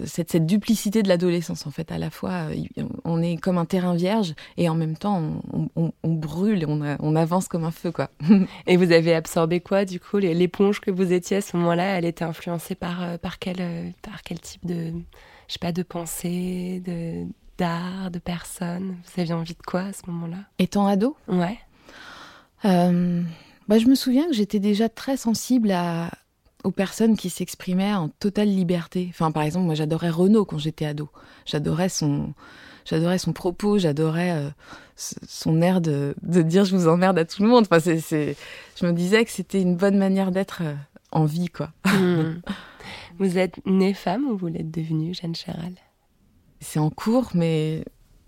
cette, 0.06 0.32
cette 0.32 0.46
duplicité 0.46 1.02
de 1.04 1.08
l'adolescence, 1.08 1.66
en 1.66 1.72
fait. 1.72 1.92
À 1.94 1.98
la 1.98 2.10
fois, 2.10 2.48
on 3.06 3.22
est 3.22 3.38
comme 3.38 3.58
un 3.58 3.64
terrain 3.66 3.96
vierge 3.96 4.34
et 4.58 4.68
en 4.68 4.76
même 4.76 4.98
temps, 4.98 5.40
on, 5.54 5.70
on- 5.78 5.94
on 6.04 6.12
brûle 6.14 6.66
on, 6.68 6.82
a- 6.84 6.98
on 7.00 7.16
avance 7.16 7.48
comme 7.48 7.64
un 7.64 7.72
feu, 7.72 7.92
quoi. 7.94 8.10
Et 8.68 8.76
vous 8.76 8.92
avez 8.92 9.14
absorbé 9.16 9.62
quoi 9.62 9.86
du 9.86 10.00
coup? 10.02 10.18
L'éponge 10.18 10.82
que 10.82 10.92
vous 10.92 11.14
étiez 11.14 11.38
à 11.38 11.42
ce 11.42 11.56
moment-là, 11.56 11.98
elle 11.98 12.06
était 12.06 12.26
influencée 12.26 12.76
par, 12.76 13.18
par, 13.20 13.40
quel, 13.40 13.94
par 14.02 14.24
quel 14.24 14.40
type 14.42 14.66
de, 14.66 14.92
sais 15.54 15.60
pas, 15.60 15.72
de 15.72 15.84
pensée, 15.84 16.82
de 16.86 17.26
d'art, 17.58 18.12
de 18.12 18.20
personne 18.20 18.98
Vous 19.04 19.22
aviez 19.22 19.34
envie 19.34 19.56
de 19.56 19.64
quoi 19.66 19.82
à 19.82 19.94
ce 19.94 20.02
moment-là? 20.08 20.38
Étant 20.60 20.88
ado, 20.88 21.18
Ouais. 21.28 21.58
Euh, 22.66 23.22
bah, 23.68 23.78
je 23.80 23.88
me 23.88 23.96
souviens 23.96 24.28
que 24.28 24.34
j'étais 24.34 24.60
déjà 24.60 24.90
très 24.90 25.18
sensible 25.18 25.72
à, 25.72 26.12
aux 26.64 26.72
personnes 26.72 27.18
qui 27.18 27.30
s'exprimaient 27.30 27.94
en 27.94 28.10
totale 28.10 28.48
liberté. 28.50 29.08
Enfin, 29.10 29.32
par 29.32 29.44
exemple, 29.44 29.66
moi, 29.66 29.76
j'adorais 29.76 30.10
Renaud 30.10 30.46
quand 30.46 30.58
j'étais 30.58 30.86
ado. 30.86 31.10
J'adorais 31.46 31.90
son, 31.90 32.34
j'adorais 32.86 33.20
son 33.20 33.34
propos, 33.34 33.78
j'adorais 33.78 34.32
euh, 34.32 34.50
son 34.96 35.62
air 35.62 35.82
de, 35.82 36.16
de 36.24 36.42
dire 36.42 36.66
je 36.66 36.76
vous 36.76 36.88
emmerde 36.88 37.18
à 37.20 37.26
tout 37.26 37.44
le 37.44 37.50
monde. 37.50 37.66
Enfin, 37.70 37.80
c'est, 37.80 38.00
c'est, 38.00 38.36
je 38.80 38.86
me 38.86 38.94
disais 38.94 39.24
que 39.26 39.32
c'était 39.32 39.62
une 39.62 39.76
bonne 39.76 39.98
manière 39.98 40.32
d'être 40.32 40.62
euh, 40.64 40.74
en 41.12 41.26
vie, 41.26 41.50
quoi. 41.50 41.72
Hmm. 41.86 42.40
vous 43.18 43.38
êtes 43.38 43.66
née 43.66 43.94
femme 43.94 44.26
ou 44.26 44.38
vous 44.38 44.48
l'êtes 44.48 44.72
devenue, 44.72 45.14
Jeanne 45.14 45.36
Chéral? 45.36 45.74
C'est 46.60 46.80
en 46.80 46.90
cours, 46.90 47.32
mais 47.34 47.84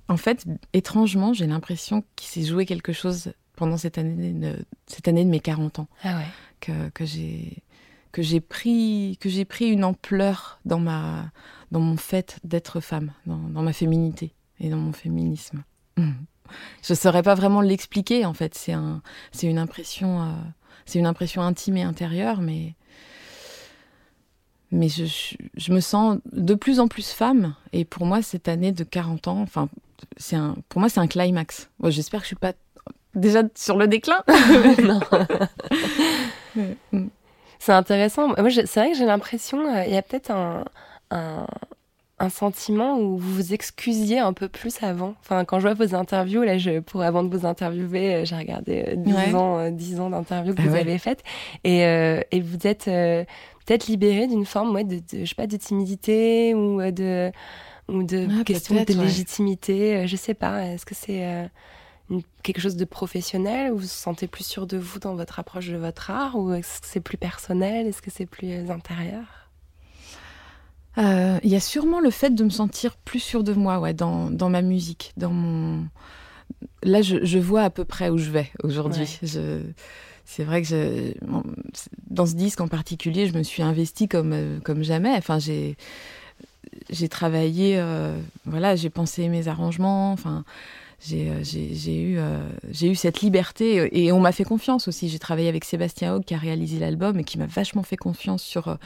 en 0.08 0.17
fait, 0.17 0.45
étrangement, 0.73 1.34
j'ai 1.34 1.47
l'impression 1.47 2.04
qu'il 2.15 2.28
s'est 2.28 2.47
joué 2.47 2.65
quelque 2.65 2.93
chose 2.93 3.34
pendant 3.56 3.78
cette 3.78 3.97
année 3.97 4.34
de, 4.34 4.56
cette 4.88 5.08
année 5.08 5.25
de 5.25 5.30
mes 5.30 5.39
40 5.39 5.80
ans. 5.80 5.88
Ah 6.04 6.17
ouais. 6.17 6.25
que, 6.60 6.89
que 6.89 7.06
j'ai 7.06 7.63
que 8.12 8.21
j'ai 8.21 8.41
pris 8.41 9.17
que 9.19 9.30
j'ai 9.30 9.45
pris 9.45 9.69
une 9.69 9.84
ampleur 9.84 10.60
dans 10.65 10.80
ma 10.80 11.32
dans 11.71 11.80
mon 11.80 11.97
fait 11.97 12.39
d'être 12.43 12.80
femme 12.80 13.12
dans, 13.25 13.38
dans 13.38 13.62
ma 13.62 13.73
féminité 13.73 14.34
et 14.60 14.69
dans 14.69 14.78
mon 14.78 14.93
féminisme 14.93 15.63
je 16.82 16.93
saurais 16.95 17.21
pas 17.21 17.36
vraiment 17.36 17.62
l'expliquer 17.62 18.25
en 18.25 18.34
fait 18.34 18.56
c'est 18.56 18.73
un 18.73 19.02
c'est 19.32 19.47
une 19.47 19.60
impression 19.60 20.23
euh, 20.23 20.32
c'est 20.86 20.97
une 20.97 21.06
impression 21.06 21.41
intime 21.41 21.78
et 21.78 21.84
intérieure 21.84 22.41
mais 22.41 22.73
mais 24.71 24.88
je, 24.89 25.05
je, 25.58 25.71
me 25.73 25.79
sens 25.79 26.17
de 26.32 26.53
plus 26.55 26.79
en 26.79 26.88
plus 26.88 27.10
femme 27.12 27.55
et 27.73 27.86
pour 27.86 28.05
moi 28.05 28.21
cette 28.21 28.47
année 28.47 28.71
de 28.71 28.84
40 28.84 29.27
ans 29.27 29.41
enfin 29.41 29.67
c'est 30.17 30.36
un 30.36 30.55
pour 30.69 30.79
moi 30.79 30.89
c'est 30.89 30.99
un 30.99 31.08
climax 31.08 31.69
Bon, 31.79 31.89
j'espère 31.89 32.19
que 32.21 32.25
je 32.25 32.27
suis 32.29 32.36
pas 32.36 32.53
déjà 33.15 33.41
sur 33.55 33.77
le 33.77 33.88
déclin. 33.88 34.23
C'est 37.62 37.73
intéressant. 37.73 38.27
Moi, 38.29 38.49
c'est 38.49 38.79
vrai 38.79 38.91
que 38.91 38.97
j'ai 38.97 39.05
l'impression, 39.05 39.60
euh, 39.67 39.84
il 39.86 39.93
y 39.93 39.97
a 39.97 40.01
peut-être 40.01 40.32
un, 40.32 40.63
un, 41.12 41.45
un 42.19 42.29
sentiment 42.29 42.97
où 42.97 43.17
vous 43.17 43.34
vous 43.34 43.53
excusiez 43.53 44.19
un 44.19 44.32
peu 44.32 44.47
plus 44.47 44.82
avant. 44.82 45.15
Enfin, 45.19 45.43
quand 45.43 45.60
je 45.60 45.67
vois 45.67 45.73
vos 45.73 45.93
interviews, 45.93 46.41
là, 46.43 46.58
je, 46.58 46.79
pour 46.79 47.01
avant 47.01 47.21
de 47.21 47.36
vous 47.36 47.45
interviewer, 47.45 48.15
euh, 48.15 48.25
j'ai 48.25 48.38
regardé 48.38 48.86
euh, 48.88 48.95
10 48.95 49.13
Ouais. 49.13 49.34
ans, 49.36 49.60
euh, 49.60 49.71
10 49.71 49.99
ans 49.99 50.10
d'interviews 50.10 50.55
que 50.55 50.62
Ah 50.62 50.67
vous 50.67 50.73
ouais. 50.73 50.79
avez 50.79 50.97
faites, 50.99 51.21
et, 51.65 51.86
euh, 51.86 52.21
et 52.32 52.39
vous 52.39 52.65
êtes 52.65 52.88
euh, 52.88 53.25
peut-être 53.69 53.86
libéré 53.88 54.25
d'une 54.27 54.45
forme, 54.45 54.73
ouais, 54.73 54.84
de, 54.84 54.95
de, 54.95 55.03
je 55.23 55.25
sais 55.25 55.36
pas, 55.36 55.45
de 55.45 55.55
timidité 55.58 56.55
ou 56.55 56.82
euh, 56.82 56.89
de 56.89 57.32
ou 57.88 58.01
de 58.03 58.27
Ah, 58.39 58.43
question 58.43 58.73
de 58.75 58.79
ouais. 58.79 59.03
légitimité. 59.05 59.97
euh, 59.97 60.08
Je 60.08 60.15
sais 60.15 60.34
pas. 60.34 60.65
Est-ce 60.65 60.86
que 60.86 60.95
c'est 60.95 61.23
euh, 61.25 61.45
une- 62.10 62.21
quelque 62.43 62.62
chose 62.62 62.75
de 62.75 62.86
professionnel 62.86 63.71
ou 63.71 63.75
vous 63.75 63.82
vous 63.82 63.88
sentez 63.88 64.27
plus 64.27 64.43
sûr 64.43 64.65
de 64.65 64.77
vous 64.77 64.97
dans 64.99 65.13
votre 65.15 65.39
approche 65.39 65.67
de 65.69 65.77
votre 65.77 66.10
art 66.10 66.36
ou 66.36 66.51
est-ce 66.53 66.82
que 66.82 66.88
c'est 66.88 66.99
plus 66.99 67.17
personnel? 67.17 67.86
Est-ce 67.88 68.01
que 68.01 68.10
c'est 68.12 68.25
plus 68.25 68.71
intérieur? 68.71 69.49
Euh, 70.97 71.39
Il 71.43 71.49
y 71.49 71.55
a 71.55 71.60
sûrement 71.60 71.99
le 71.99 72.10
fait 72.10 72.32
de 72.34 72.43
me 72.43 72.49
sentir 72.49 72.95
plus 72.97 73.19
sûre 73.19 73.43
de 73.43 73.53
moi, 73.53 73.79
ouais, 73.79 73.93
dans, 73.93 74.32
dans 74.32 74.49
ma 74.49 74.62
musique, 74.62 75.13
dans 75.17 75.29
mon. 75.32 75.86
Là, 76.84 77.01
je, 77.01 77.23
je 77.23 77.38
vois 77.39 77.62
à 77.63 77.69
peu 77.69 77.86
près 77.86 78.10
où 78.10 78.17
je 78.17 78.32
vais 78.32 78.49
aujourd'hui. 78.63 79.19
Je... 79.21 79.62
C'est 80.31 80.43
vrai 80.43 80.61
que 80.61 81.15
dans 82.07 82.27
ce 82.27 82.35
disque 82.35 82.61
en 82.61 82.67
particulier, 82.67 83.25
je 83.25 83.33
me 83.35 83.41
suis 83.41 83.63
investie 83.63 84.07
comme, 84.07 84.31
euh, 84.33 84.59
comme 84.63 84.83
jamais. 84.83 85.15
Enfin, 85.17 85.39
j'ai 85.39 85.75
j'ai 86.89 87.09
travaillé, 87.09 87.77
euh, 87.79 88.15
voilà, 88.45 88.75
j'ai 88.75 88.89
pensé 88.89 89.27
mes 89.27 89.47
arrangements. 89.47 90.11
Enfin, 90.11 90.43
j'ai 91.05 91.29
euh, 91.31 91.43
j'ai- 91.43 91.73
j'ai 91.75 92.01
eu, 92.01 92.19
j'ai 92.71 92.91
eu 92.91 92.95
cette 92.95 93.21
liberté 93.21 93.89
et 93.91 94.11
on 94.11 94.19
m'a 94.19 94.31
fait 94.31 94.43
confiance 94.43 94.87
aussi. 94.87 95.09
J'ai 95.09 95.19
travaillé 95.19 95.49
avec 95.49 95.65
Sébastien 95.65 96.15
Haug 96.15 96.23
qui 96.25 96.35
a 96.35 96.37
réalisé 96.37 96.79
l'album 96.79 97.19
et 97.19 97.23
qui 97.23 97.37
m'a 97.39 97.47
vachement 97.47 97.83
fait 97.83 97.97
confiance 97.97 98.43
sur 98.43 98.77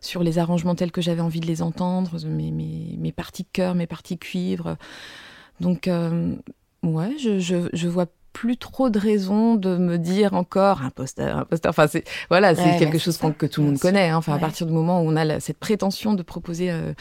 sur 0.00 0.22
les 0.24 0.38
arrangements 0.38 0.74
tels 0.74 0.92
que 0.92 1.02
j'avais 1.02 1.22
envie 1.22 1.40
de 1.40 1.46
les 1.46 1.62
entendre, 1.62 2.18
mes, 2.26 2.50
mes, 2.52 2.96
mes 2.98 3.12
parties 3.12 3.46
chœur, 3.52 3.74
mes 3.76 3.86
parties 3.88 4.18
cuivre. 4.18 4.76
Donc, 5.60 5.88
ouais, 6.82 7.16
je, 7.18 7.38
je, 7.38 7.68
je 7.72 7.88
vois 7.88 8.06
plus 8.32 8.56
trop 8.56 8.90
de 8.90 8.98
raisons 8.98 9.54
de 9.56 9.76
me 9.76 9.98
dire 9.98 10.34
encore 10.34 10.82
imposteur, 10.82 11.36
imposteur. 11.38 11.70
Enfin, 11.70 11.86
c'est 11.86 12.04
voilà, 12.30 12.54
c'est 12.54 12.62
Ouais, 12.62 12.76
quelque 12.78 12.92
ouais, 12.94 12.98
chose 12.98 13.18
que 13.38 13.46
tout 13.46 13.60
le 13.62 13.68
monde 13.68 13.78
connaît. 13.78 14.08
hein. 14.08 14.16
Enfin, 14.16 14.34
à 14.34 14.38
partir 14.38 14.66
du 14.66 14.72
moment 14.72 15.02
où 15.02 15.08
on 15.08 15.16
a 15.16 15.24
la- 15.24 15.40
cette 15.40 15.58
prétention 15.58 16.14
de 16.14 16.22
proposer 16.22 16.70
euh, 16.70 16.92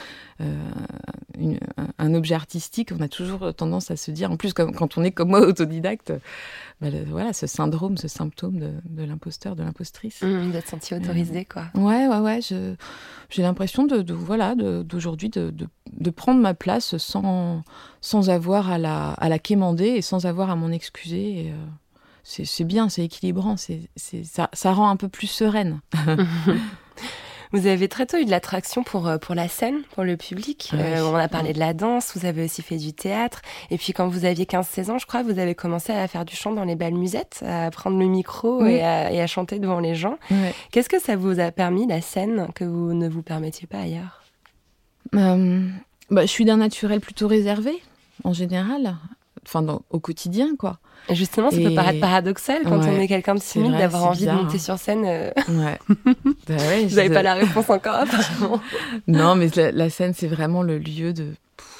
une- 1.37 1.59
un, 1.97 2.13
objet 2.13 2.35
artistique, 2.35 2.91
on 2.97 3.01
a 3.01 3.07
toujours 3.07 3.53
tendance 3.53 3.89
à 3.91 3.95
se 3.95 4.11
dire, 4.11 4.31
en 4.31 4.37
plus, 4.37 4.53
comme, 4.53 4.73
quand 4.73 4.97
on 4.97 5.03
est 5.03 5.11
comme 5.11 5.29
moi 5.29 5.41
autodidacte, 5.47 6.13
bah, 6.81 6.89
le- 6.89 7.03
voilà, 7.09 7.33
ce 7.33 7.47
syndrome, 7.47 7.97
ce 7.97 8.07
symptôme 8.07 8.59
de, 8.59 9.03
l'imposteur, 9.03 9.55
de 9.55 9.63
l'impostrice. 9.63 10.21
Mmh, 10.21 10.53
êtes 10.55 10.67
senti 10.67 10.93
autorisé, 10.93 11.45
quoi. 11.45 11.65
Ouais, 11.75 12.07
ouais, 12.07 12.19
ouais. 12.19 12.39
J'ai 13.29 13.41
l'impression 13.41 13.85
de, 13.85 14.01
de- 14.01 14.13
voilà, 14.13 14.55
d'aujourd'hui 14.55 15.29
de, 15.29 15.49
de, 15.51 15.67
de 15.91 16.09
prendre 16.09 16.41
ma 16.41 16.53
place 16.53 16.97
sans, 16.97 17.63
sans 18.01 18.29
avoir 18.29 18.69
à 18.69 18.77
la, 18.77 19.11
à 19.13 19.29
la 19.29 19.39
quémander 19.39 19.85
et 19.87 20.01
sans 20.01 20.25
avoir 20.25 20.49
à 20.49 20.55
m'en 20.55 20.69
excuser. 20.69 21.45
et, 21.47 21.51
euh, 21.51 21.55
c'est 22.23 22.63
bien, 22.65 22.87
c'est 22.87 23.03
équilibrant, 23.03 23.57
c'est 23.57 23.81
c'est- 23.95 24.23
ça, 24.23 24.49
ça 24.53 24.73
rend 24.73 24.89
un 24.89 24.95
peu 24.95 25.07
plus 25.07 25.25
sereine. 25.27 25.81
Vous 27.51 27.67
avez 27.67 27.87
très 27.89 28.05
tôt 28.05 28.17
eu 28.17 28.25
de 28.25 28.29
l'attraction 28.31 28.83
pour, 28.83 29.07
euh, 29.07 29.17
pour 29.17 29.35
la 29.35 29.47
scène, 29.47 29.81
pour 29.93 30.03
le 30.03 30.15
public. 30.17 30.71
Ouais. 30.73 30.99
Euh, 30.99 31.05
on 31.05 31.15
a 31.15 31.27
parlé 31.27 31.53
de 31.53 31.59
la 31.59 31.73
danse, 31.73 32.15
vous 32.15 32.25
avez 32.25 32.45
aussi 32.45 32.61
fait 32.61 32.77
du 32.77 32.93
théâtre. 32.93 33.41
Et 33.69 33.77
puis 33.77 33.91
quand 33.93 34.07
vous 34.07 34.25
aviez 34.25 34.45
15-16 34.45 34.89
ans, 34.91 34.97
je 34.97 35.05
crois, 35.05 35.21
vous 35.23 35.37
avez 35.39 35.53
commencé 35.55 35.91
à 35.91 36.07
faire 36.07 36.23
du 36.25 36.35
chant 36.35 36.53
dans 36.53 36.63
les 36.63 36.75
bals 36.75 36.93
musettes, 36.93 37.43
à 37.45 37.69
prendre 37.71 37.99
le 37.99 38.05
micro 38.05 38.63
Oui. 38.63 38.75
et, 38.75 38.83
à, 38.83 39.11
et 39.11 39.21
à 39.21 39.27
chanter 39.27 39.59
devant 39.59 39.79
les 39.79 39.95
gens. 39.95 40.17
Qu'est-ce 40.71 40.89
que 40.89 40.99
ça 40.99 41.15
vous 41.15 41.39
a 41.39 41.51
permis, 41.51 41.87
la 41.87 42.01
scène, 42.01 42.47
que 42.55 42.63
vous 42.63 42.93
ne 42.93 43.09
vous 43.09 43.21
permettiez 43.21 43.67
pas 43.67 43.79
ailleurs? 43.79 44.23
Euh, 45.15 45.67
bah, 46.09 46.21
je 46.21 46.27
suis 46.31 46.45
d'un 46.45 46.57
naturel 46.57 47.01
plutôt 47.01 47.27
réservé, 47.27 47.73
en 48.23 48.33
général. 48.33 48.95
Enfin, 49.47 49.61
dans- 49.63 49.81
au 49.89 49.99
quotidien, 49.99 50.55
quoi. 50.57 50.77
Et 51.09 51.15
Justement, 51.15 51.49
ça 51.49 51.57
peut 51.57 51.73
paraître 51.73 51.99
paradoxal 51.99 52.61
quand 52.63 52.79
on 52.79 52.99
est 52.99 53.07
quelqu'un 53.07 53.33
de 53.33 53.39
timide, 53.39 53.71
d'avoir 53.71 54.05
envie 54.05 54.19
bizarre, 54.19 54.37
de 54.37 54.43
monter 54.43 54.57
hein. 54.57 54.59
sur 54.59 54.77
scène. 54.77 55.03
euh, 55.05 55.31
Ouais. 55.49 55.79
Bah 56.47 56.55
ouais, 56.57 56.85
vous 56.85 56.95
n'avez 56.95 57.09
pas 57.09 57.23
la 57.23 57.33
réponse 57.33 57.69
encore, 57.69 57.95
apparemment. 57.95 58.61
Non, 59.07 59.35
mais 59.35 59.49
la, 59.55 59.71
la 59.71 59.89
scène, 59.89 60.13
c'est 60.13 60.27
vraiment 60.27 60.61
le 60.61 60.77
lieu 60.77 61.11
de, 61.13 61.33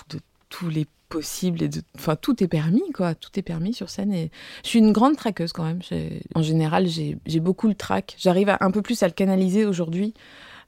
de 0.09 0.19
tous 0.49 0.69
les 0.69 0.87
possibles 1.09 1.61
et 1.61 1.67
de, 1.67 1.81
enfin, 1.97 2.15
tout 2.15 2.41
est 2.43 2.47
permis, 2.47 2.89
quoi. 2.93 3.13
Tout 3.13 3.29
est 3.37 3.41
permis 3.43 3.73
sur 3.75 3.89
scène. 3.89 4.11
Et 4.13 4.31
je 4.63 4.69
suis 4.69 4.79
une 4.79 4.91
grande 4.91 5.15
traqueuse 5.17 5.51
quand 5.53 5.65
même. 5.65 5.81
En 6.33 6.41
général, 6.41 6.87
j'ai 6.87 7.39
beaucoup 7.39 7.67
le 7.67 7.75
trac. 7.75 8.15
J'arrive 8.17 8.55
un 8.59 8.71
peu 8.71 8.81
plus 8.81 9.03
à 9.03 9.07
le 9.07 9.13
canaliser 9.13 9.65
aujourd'hui. 9.65 10.13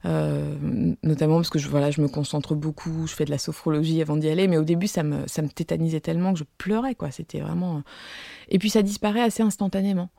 Euh, 0.06 0.54
notamment 1.02 1.36
parce 1.36 1.50
que 1.50 1.58
je, 1.58 1.68
voilà, 1.68 1.90
je 1.90 2.00
me 2.00 2.08
concentre 2.08 2.54
beaucoup, 2.54 3.06
je 3.06 3.14
fais 3.14 3.24
de 3.24 3.30
la 3.30 3.38
sophrologie 3.38 4.02
avant 4.02 4.16
d'y 4.16 4.28
aller, 4.28 4.48
mais 4.48 4.56
au 4.58 4.64
début 4.64 4.86
ça 4.86 5.02
me, 5.02 5.26
ça 5.26 5.42
me 5.42 5.48
tétanisait 5.48 6.00
tellement 6.00 6.32
que 6.32 6.38
je 6.38 6.44
pleurais, 6.58 6.94
quoi. 6.94 7.10
C'était 7.10 7.40
vraiment. 7.40 7.82
Et 8.48 8.58
puis 8.58 8.70
ça 8.70 8.82
disparaît 8.82 9.22
assez 9.22 9.42
instantanément. 9.42 10.10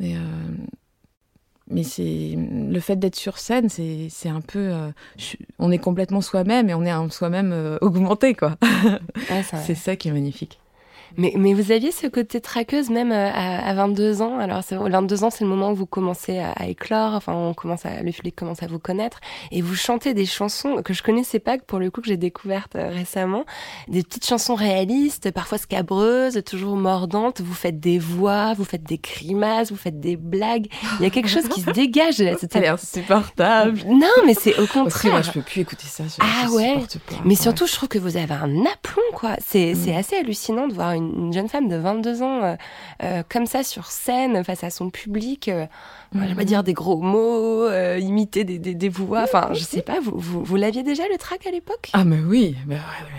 Et, 0.00 0.16
euh, 0.16 0.20
mais 1.68 1.82
c'est 1.82 2.34
le 2.36 2.78
fait 2.80 2.96
d'être 2.96 3.16
sur 3.16 3.38
scène, 3.38 3.68
c'est 3.68 4.06
c'est 4.10 4.28
un 4.28 4.40
peu, 4.40 4.58
euh, 4.72 4.90
je- 5.16 5.36
on 5.58 5.72
est 5.72 5.78
complètement 5.78 6.20
soi-même 6.20 6.68
et 6.70 6.74
on 6.74 6.84
est 6.84 6.90
un 6.90 7.08
soi-même 7.10 7.52
euh, 7.52 7.76
augmenté, 7.80 8.34
quoi. 8.34 8.56
Ouais, 8.62 9.42
C'est 9.66 9.74
ça 9.74 9.96
qui 9.96 10.08
est 10.08 10.12
magnifique. 10.12 10.60
Mais, 11.18 11.32
mais 11.36 11.54
vous 11.54 11.72
aviez 11.72 11.90
ce 11.92 12.06
côté 12.06 12.40
traqueuse 12.40 12.90
même 12.90 13.12
euh, 13.12 13.30
à, 13.32 13.68
à 13.68 13.74
22 13.74 14.22
ans. 14.22 14.38
Alors, 14.38 14.62
c'est- 14.62 14.76
22 14.76 15.24
ans, 15.24 15.30
c'est 15.30 15.44
le 15.44 15.50
moment 15.50 15.70
où 15.70 15.74
vous 15.74 15.86
commencez 15.86 16.38
à, 16.38 16.52
à 16.52 16.66
éclore. 16.66 17.14
Enfin, 17.14 17.32
on 17.34 17.54
commence 17.54 17.86
à, 17.86 18.02
le 18.02 18.12
public 18.12 18.34
commence 18.36 18.62
à 18.62 18.66
vous 18.66 18.78
connaître. 18.78 19.20
Et 19.50 19.62
vous 19.62 19.74
chantez 19.74 20.14
des 20.14 20.26
chansons 20.26 20.82
que 20.82 20.92
je 20.92 21.02
connaissais 21.02 21.38
pas, 21.38 21.58
que 21.58 21.64
pour 21.64 21.78
le 21.78 21.90
coup, 21.90 22.00
que 22.00 22.08
j'ai 22.08 22.16
découvertes 22.16 22.76
euh, 22.76 22.88
récemment. 22.90 23.44
Des 23.88 24.02
petites 24.02 24.26
chansons 24.26 24.54
réalistes, 24.54 25.30
parfois 25.30 25.58
scabreuses, 25.58 26.42
toujours 26.44 26.76
mordantes. 26.76 27.40
Vous 27.40 27.54
faites 27.54 27.80
des 27.80 27.98
voix, 27.98 28.54
vous 28.54 28.64
faites 28.64 28.82
des 28.84 28.98
grimaces, 28.98 29.70
vous 29.70 29.76
faites 29.76 30.00
des 30.00 30.16
blagues. 30.16 30.66
Il 31.00 31.04
y 31.04 31.06
a 31.06 31.10
quelque 31.10 31.28
chose 31.28 31.48
qui 31.48 31.60
se 31.60 31.70
dégage 31.70 32.18
de 32.18 32.24
la 32.26 32.36
cette- 32.36 32.54
Elle 32.56 32.64
est 32.64 32.68
insupportable. 32.68 33.78
Non, 33.88 34.06
mais 34.26 34.34
c'est 34.34 34.58
au 34.58 34.62
Aussi, 34.62 34.76
moi, 34.76 34.84
contraire. 34.84 35.22
je 35.22 35.30
peux 35.32 35.42
plus 35.42 35.60
écouter 35.62 35.86
ça. 35.86 36.04
Je, 36.04 36.14
Ah 36.20 36.46
je 36.46 36.50
ouais. 36.50 36.74
pas. 36.74 37.16
Mais 37.24 37.30
Ouais. 37.30 37.34
surtout, 37.36 37.66
je 37.66 37.72
trouve 37.72 37.88
que 37.88 37.98
vous 37.98 38.16
avez 38.16 38.34
un 38.34 38.64
aplomb, 38.66 39.02
quoi. 39.14 39.36
C'est 39.44 39.72
Mm. 39.72 39.76
c'est 39.76 39.96
assez 39.96 40.16
hallucinant 40.16 40.66
de 40.68 40.74
voir 40.74 40.92
une, 40.92 41.05
une 41.16 41.32
jeune 41.32 41.48
femme 41.48 41.68
de 41.68 41.76
22 41.76 42.22
ans 42.22 42.42
euh, 42.42 42.56
euh, 43.02 43.22
comme 43.28 43.46
ça 43.46 43.62
sur 43.62 43.86
scène 43.86 44.42
face 44.44 44.64
à 44.64 44.70
son 44.70 44.90
public. 44.90 45.48
euh, 45.48 45.66
Je 46.14 46.18
vais 46.20 46.34
pas 46.34 46.44
dire 46.44 46.62
des 46.62 46.72
gros 46.72 47.00
mots, 47.00 47.64
euh, 47.64 47.98
imiter 47.98 48.44
des, 48.44 48.58
des, 48.58 48.74
des 48.74 48.88
voix. 48.88 49.22
Enfin, 49.22 49.50
je 49.52 49.60
sais 49.64 49.82
pas, 49.82 50.00
vous, 50.00 50.12
vous, 50.16 50.42
vous 50.44 50.56
l'aviez 50.56 50.82
déjà 50.82 51.02
le 51.10 51.18
trac 51.18 51.46
à 51.46 51.50
l'époque? 51.50 51.90
Ah 51.92 52.04
mais 52.04 52.18
oui, 52.20 52.56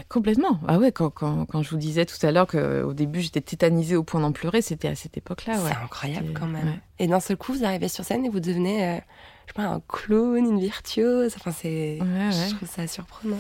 complètement. 0.10 0.60
Ah 0.68 0.78
ouais, 0.78 0.92
quand, 0.92 1.10
quand, 1.10 1.46
quand 1.46 1.62
je 1.64 1.70
vous 1.70 1.78
disais 1.78 2.06
tout 2.06 2.24
à 2.26 2.32
l'heure 2.32 2.48
qu'au 2.48 2.94
début 2.94 3.22
j'étais 3.22 3.42
tétanisée 3.42 3.96
au 3.96 4.04
point 4.04 4.22
d'en 4.22 4.32
pleurer, 4.32 4.62
c'était 4.62 4.88
à 4.88 4.96
cette 4.96 5.18
époque-là. 5.18 5.54
Ouais. 5.56 5.70
C'est 5.70 5.84
incroyable 5.84 6.34
quand 6.34 6.48
même. 6.48 6.66
ouais. 6.66 6.80
Et 7.00 7.08
d'un 7.08 7.20
seul 7.20 7.38
coup, 7.38 7.54
vous 7.54 7.64
arrivez 7.64 7.88
sur 7.90 8.04
scène 8.04 8.26
et 8.26 8.30
vous 8.30 8.40
devenez, 8.40 9.00
je 9.46 9.54
sais 9.54 9.56
pas, 9.56 9.64
un 9.68 9.82
clown, 9.88 10.38
une 10.38 10.60
virtuose. 10.60 11.36
Enfin, 11.36 11.52
c'est, 11.52 12.00
Ouais, 12.02 12.08
ouais. 12.08 12.32
je 12.50 12.56
trouve 12.56 12.68
ça 12.70 12.88
surprenant. 12.88 13.38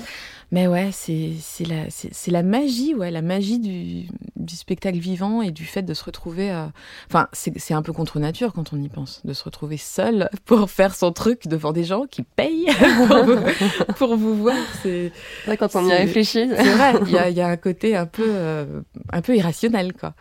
Mais 0.51 0.67
ouais, 0.67 0.89
c'est 0.93 1.31
c'est 1.41 1.65
la, 1.65 1.89
c'est 1.89 2.31
la 2.31 2.43
magie, 2.43 2.93
ouais, 2.95 3.11
la 3.11 3.21
magie 3.21 3.59
du, 3.59 4.07
du 4.47 4.55
spectacle 4.55 4.97
vivant 4.97 5.43
et 5.43 5.51
du 5.51 5.65
fait 5.65 5.83
de 5.83 5.93
se 5.93 6.03
retrouver. 6.03 6.49
euh, 6.51 6.65
Enfin, 7.07 7.27
c'est 7.33 7.55
c'est 7.59 7.75
un 7.75 7.83
peu 7.83 7.93
contre 7.93 8.19
nature 8.19 8.51
quand 8.53 8.73
on 8.73 8.81
y 8.81 8.89
pense, 8.89 9.21
de 9.25 9.33
se 9.33 9.43
retrouver 9.43 9.77
seul 9.77 10.27
pour 10.45 10.71
faire 10.71 10.95
son 10.95 11.11
truc 11.11 11.47
devant 11.47 11.71
des 11.73 11.83
gens 11.83 12.05
qui 12.09 12.23
payent 12.23 12.65
pour, 13.07 13.23
vous, 13.25 13.93
pour 13.97 14.17
vous 14.17 14.35
voir. 14.35 14.57
C'est 14.81 15.11
quand 15.59 15.75
on 15.75 15.87
y 15.87 15.93
réfléchit. 15.93 16.49
c'est 16.49 16.73
vrai, 16.73 16.93
il 17.05 17.11
y 17.11 17.17
a, 17.19 17.29
il 17.29 17.37
y 17.37 17.41
a 17.41 17.47
un 17.47 17.57
côté 17.57 17.95
un 17.95 18.07
peu, 18.07 18.25
euh, 18.27 18.81
un 19.11 19.21
peu 19.21 19.35
irrationnel, 19.35 19.93
quoi. 19.93 20.15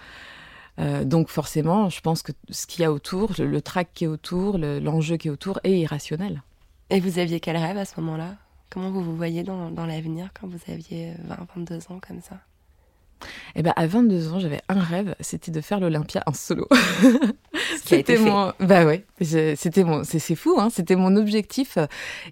Euh, 0.79 1.05
donc 1.05 1.31
forcément, 1.31 1.89
je 1.89 2.01
pense 2.03 2.21
que 2.23 2.33
ce 2.51 2.67
qu'il 2.67 2.83
y 2.83 2.85
a 2.85 2.93
autour, 2.93 3.33
le, 3.39 3.47
le 3.47 3.63
track 3.63 3.89
qui 3.95 4.05
est 4.05 4.09
autour, 4.09 4.59
le- 4.59 4.79
l'enjeu 4.79 5.17
qui 5.17 5.29
est 5.29 5.31
autour 5.31 5.59
est 5.65 5.79
irrationnel. 5.79 6.43
Et 6.91 7.01
vous 7.01 7.19
aviez 7.19 7.41
quel 7.41 7.57
rêve 7.57 7.79
à 7.79 7.87
ce 7.87 7.99
moment-là? 8.01 8.35
Comment 8.69 8.91
vous 8.91 9.03
vous 9.03 9.17
voyez 9.17 9.43
dans, 9.43 9.71
dans 9.71 9.87
l'avenir 9.87 10.29
quand 10.39 10.49
vous 10.49 10.59
aviez 10.71 11.15
20, 11.25 11.37
22 11.57 11.79
ans 11.89 11.99
comme 12.07 12.21
ça? 12.21 12.37
Et 13.55 13.63
ben 13.63 13.73
à 13.77 13.87
22 13.87 14.33
ans, 14.33 14.39
j'avais 14.39 14.61
un 14.69 14.81
rêve, 14.81 15.15
c'était 15.21 15.51
de 15.51 15.61
faire 15.61 15.81
l'Olympia 15.81 16.23
en 16.27 16.33
solo. 16.33 16.69
C'était 17.85 18.17
fait. 18.17 18.23
mon, 18.31 18.53
bah 18.61 18.85
ouais, 18.85 19.05
c'était 19.21 19.85
mon, 19.85 20.03
c'est 20.05 20.35
fou, 20.35 20.57
hein, 20.59 20.69
c'était 20.71 20.97
mon 20.97 21.15
objectif. 21.17 21.79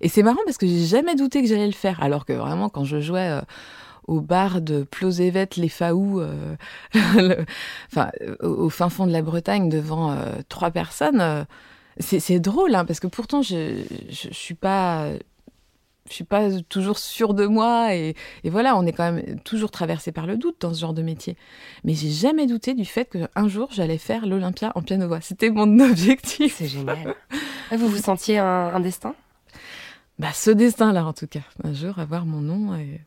Et 0.00 0.08
c'est 0.08 0.22
marrant 0.22 0.40
parce 0.44 0.58
que 0.58 0.66
j'ai 0.66 0.84
jamais 0.84 1.14
douté 1.14 1.42
que 1.42 1.48
j'allais 1.48 1.66
le 1.66 1.72
faire, 1.72 2.02
alors 2.02 2.24
que 2.24 2.32
vraiment 2.32 2.68
quand 2.68 2.84
je 2.84 3.00
jouais 3.00 3.30
euh, 3.30 3.40
au 4.08 4.20
bar 4.20 4.60
de 4.60 4.82
Plosévet, 4.82 5.48
les 5.56 5.68
Faou, 5.68 6.20
euh, 6.20 6.56
le- 6.94 7.44
enfin 7.90 8.10
euh, 8.22 8.36
au, 8.42 8.64
au 8.66 8.68
fin 8.70 8.88
fond 8.90 9.06
de 9.06 9.12
la 9.12 9.22
Bretagne 9.22 9.68
devant 9.68 10.10
euh, 10.12 10.16
trois 10.48 10.70
personnes, 10.72 11.46
c'est 11.98 12.20
c'est 12.20 12.40
drôle, 12.40 12.74
hein, 12.74 12.84
parce 12.84 13.00
que 13.00 13.06
pourtant 13.06 13.40
je, 13.42 13.76
je, 14.10 14.28
je 14.28 14.34
suis 14.34 14.54
pas 14.54 15.06
je 16.08 16.14
suis 16.14 16.24
pas 16.24 16.50
toujours 16.68 16.98
sûre 16.98 17.34
de 17.34 17.46
moi 17.46 17.94
et, 17.94 18.14
et 18.44 18.50
voilà, 18.50 18.76
on 18.76 18.84
est 18.86 18.92
quand 18.92 19.12
même 19.12 19.40
toujours 19.40 19.70
traversé 19.70 20.12
par 20.12 20.26
le 20.26 20.36
doute 20.36 20.56
dans 20.60 20.74
ce 20.74 20.80
genre 20.80 20.92
de 20.92 21.02
métier. 21.02 21.36
Mais 21.82 21.94
j'ai 21.94 22.10
jamais 22.10 22.46
douté 22.46 22.74
du 22.74 22.84
fait 22.84 23.06
qu'un 23.06 23.48
jour 23.48 23.68
j'allais 23.72 23.98
faire 23.98 24.26
l'Olympia 24.26 24.72
en 24.74 24.82
piano-voix. 24.82 25.20
C'était 25.20 25.50
mon 25.50 25.80
objectif. 25.90 26.56
C'est 26.58 26.68
génial. 26.68 27.14
Ah, 27.70 27.76
vous 27.76 27.88
vous 27.88 27.98
sentiez 27.98 28.38
un, 28.38 28.74
un 28.74 28.80
destin? 28.80 29.14
Bah, 30.18 30.32
ce 30.32 30.50
destin-là, 30.50 31.04
en 31.04 31.12
tout 31.12 31.26
cas. 31.26 31.40
Un 31.64 31.72
jour, 31.72 31.98
avoir 31.98 32.24
mon 32.24 32.40
nom 32.40 32.76
et, 32.76 33.00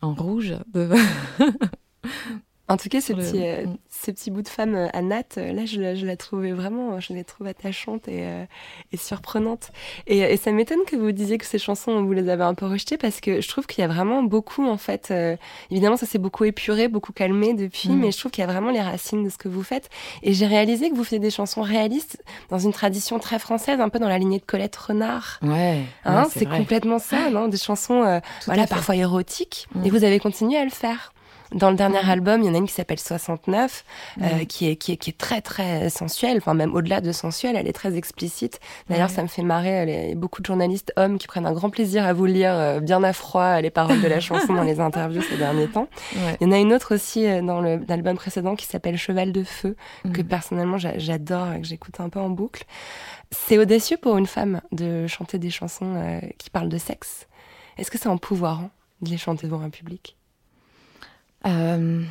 en 0.00 0.14
rouge. 0.14 0.56
De... 0.72 0.90
En 2.68 2.76
tout 2.76 2.90
cas, 2.90 3.00
ce 3.00 3.14
petit, 3.14 3.46
euh, 3.46 3.64
ce 3.88 4.10
petit 4.10 4.30
bout 4.30 4.42
de 4.42 4.48
femme 4.48 4.74
euh, 4.74 4.88
à 4.92 5.00
Nat, 5.00 5.22
euh, 5.38 5.52
là, 5.52 5.64
je, 5.64 5.94
je, 5.94 6.04
la 6.04 6.16
trouvais 6.18 6.52
vraiment, 6.52 7.00
je 7.00 7.14
la 7.14 7.24
trouve 7.24 7.46
attachante 7.46 8.08
et, 8.08 8.26
et 8.92 8.96
surprenante. 8.98 9.70
Et, 10.06 10.18
et 10.18 10.36
ça 10.36 10.52
m'étonne 10.52 10.80
que 10.86 10.96
vous 10.96 11.12
disiez 11.12 11.38
que 11.38 11.46
ces 11.46 11.58
chansons, 11.58 12.02
vous 12.02 12.12
les 12.12 12.28
avez 12.28 12.44
un 12.44 12.54
peu 12.54 12.66
rejetées 12.66 12.98
parce 12.98 13.20
que 13.20 13.40
je 13.40 13.48
trouve 13.48 13.66
qu'il 13.66 13.80
y 13.80 13.84
a 13.84 13.88
vraiment 13.88 14.22
beaucoup, 14.22 14.66
en 14.66 14.76
fait. 14.76 15.12
évidemment, 15.70 15.96
ça 15.96 16.04
s'est 16.04 16.18
beaucoup 16.18 16.44
épuré, 16.44 16.88
beaucoup 16.88 17.12
calmé 17.12 17.54
depuis, 17.54 17.88
mm. 17.88 17.98
mais 17.98 18.12
je 18.12 18.18
trouve 18.18 18.30
qu'il 18.30 18.42
y 18.42 18.46
a 18.46 18.50
vraiment 18.50 18.70
les 18.70 18.82
racines 18.82 19.24
de 19.24 19.30
ce 19.30 19.38
que 19.38 19.48
vous 19.48 19.62
faites. 19.62 19.88
Et 20.22 20.34
j'ai 20.34 20.46
réalisé 20.46 20.90
que 20.90 20.94
vous 20.94 21.04
faisiez 21.04 21.20
des 21.20 21.30
chansons 21.30 21.62
réalistes 21.62 22.22
dans 22.50 22.58
une 22.58 22.72
tradition 22.72 23.18
très 23.18 23.38
française, 23.38 23.80
un 23.80 23.88
peu 23.88 23.98
dans 23.98 24.08
la 24.08 24.18
lignée 24.18 24.38
de 24.38 24.44
Colette 24.44 24.76
Renard. 24.76 25.40
Ouais. 25.42 25.84
Hein, 26.04 26.26
c'est 26.30 26.46
complètement 26.46 26.98
ça, 26.98 27.30
non? 27.30 27.48
Des 27.48 27.56
chansons, 27.56 28.20
voilà, 28.44 28.66
parfois 28.66 28.96
érotiques. 28.96 29.68
Mm. 29.74 29.86
Et 29.86 29.90
vous 29.90 30.04
avez 30.04 30.18
continué 30.18 30.58
à 30.58 30.64
le 30.64 30.70
faire. 30.70 31.12
Dans 31.52 31.70
le 31.70 31.76
dernier 31.76 32.02
mhm. 32.02 32.10
album, 32.10 32.42
il 32.42 32.46
y 32.46 32.50
en 32.50 32.54
a 32.54 32.58
une 32.58 32.66
qui 32.66 32.74
s'appelle 32.74 32.98
69, 32.98 33.84
euh, 34.20 34.44
qui, 34.44 34.68
est, 34.68 34.76
qui, 34.76 34.92
est, 34.92 34.96
qui 34.96 35.10
est 35.10 35.18
très 35.18 35.40
très 35.40 35.88
sensuelle, 35.88 36.36
enfin 36.38 36.52
même 36.52 36.74
au-delà 36.74 37.00
de 37.00 37.10
sensuelle, 37.10 37.56
elle 37.56 37.66
est 37.66 37.72
très 37.72 37.96
explicite. 37.96 38.60
D'ailleurs, 38.90 39.08
ça 39.08 39.22
me 39.22 39.28
fait 39.28 39.42
marrer, 39.42 39.84
il 39.84 40.08
y 40.10 40.12
a 40.12 40.14
beaucoup 40.14 40.42
de 40.42 40.46
journalistes 40.46 40.92
hommes 40.96 41.18
qui 41.18 41.26
prennent 41.26 41.46
un 41.46 41.52
grand 41.52 41.70
plaisir 41.70 42.04
à 42.04 42.12
vous 42.12 42.26
lire 42.26 42.52
euh, 42.52 42.80
bien 42.80 43.02
à 43.02 43.14
froid 43.14 43.60
les 43.60 43.70
paroles 43.70 44.02
de 44.02 44.08
la 44.08 44.20
chanson 44.20 44.52
dans 44.52 44.62
les 44.62 44.80
interviews 44.88 45.22
ces 45.22 45.38
derniers 45.38 45.68
temps. 45.68 45.88
Il 46.40 46.46
y 46.46 46.46
en 46.46 46.52
a 46.52 46.58
une 46.58 46.74
autre 46.74 46.94
aussi 46.94 47.26
euh, 47.26 47.40
dans 47.40 47.62
l'album 47.62 48.16
précédent 48.16 48.54
qui 48.54 48.66
s'appelle 48.66 48.98
Cheval 48.98 49.32
de 49.32 49.42
feu, 49.42 49.74
que 50.12 50.20
mhm. 50.20 50.28
personnellement 50.28 50.76
j'adore 50.78 51.52
et 51.52 51.60
que 51.60 51.66
j'écoute 51.66 51.98
un 52.00 52.10
peu 52.10 52.20
en 52.20 52.28
boucle. 52.28 52.64
C'est 53.30 53.58
audacieux 53.58 53.96
pour 53.96 54.18
une 54.18 54.26
femme 54.26 54.60
de 54.72 55.06
chanter 55.06 55.38
des 55.38 55.50
chansons 55.50 56.20
qui 56.38 56.50
parlent 56.50 56.68
de 56.68 56.78
sexe. 56.78 57.26
Est-ce 57.76 57.90
que 57.90 57.98
c'est 57.98 58.08
empouvoirant 58.08 58.70
de 59.02 59.10
les 59.10 59.18
chanter 59.18 59.46
devant 59.46 59.60
un 59.60 59.70
public? 59.70 60.17
Euh, 61.48 62.02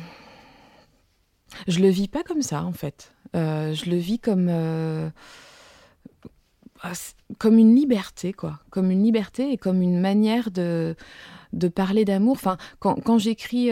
je 1.66 1.80
le 1.80 1.88
vis 1.88 2.08
pas 2.08 2.22
comme 2.22 2.42
ça, 2.42 2.64
en 2.64 2.72
fait. 2.72 3.12
Euh, 3.36 3.74
je 3.74 3.90
le 3.90 3.96
vis 3.96 4.18
comme 4.18 4.48
euh, 4.50 5.10
ah, 6.82 6.92
comme 7.38 7.58
une 7.58 7.74
liberté, 7.74 8.32
quoi. 8.32 8.60
Comme 8.70 8.90
une 8.90 9.02
liberté 9.02 9.52
et 9.52 9.56
comme 9.56 9.82
une 9.82 10.00
manière 10.00 10.50
de 10.50 10.96
de 11.52 11.68
parler 11.68 12.04
d'amour. 12.04 12.32
Enfin, 12.32 12.58
quand, 12.78 12.96
quand 12.96 13.18
j'écris, 13.18 13.70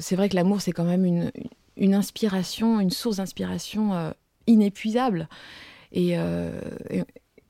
c'est 0.00 0.16
vrai 0.16 0.28
que 0.28 0.34
l'amour, 0.34 0.60
c'est 0.60 0.72
quand 0.72 0.84
même 0.84 1.04
une, 1.04 1.30
une 1.76 1.94
inspiration, 1.94 2.80
une 2.80 2.90
source 2.90 3.18
d'inspiration 3.18 4.12
inépuisable. 4.48 5.28
Et, 5.92 6.16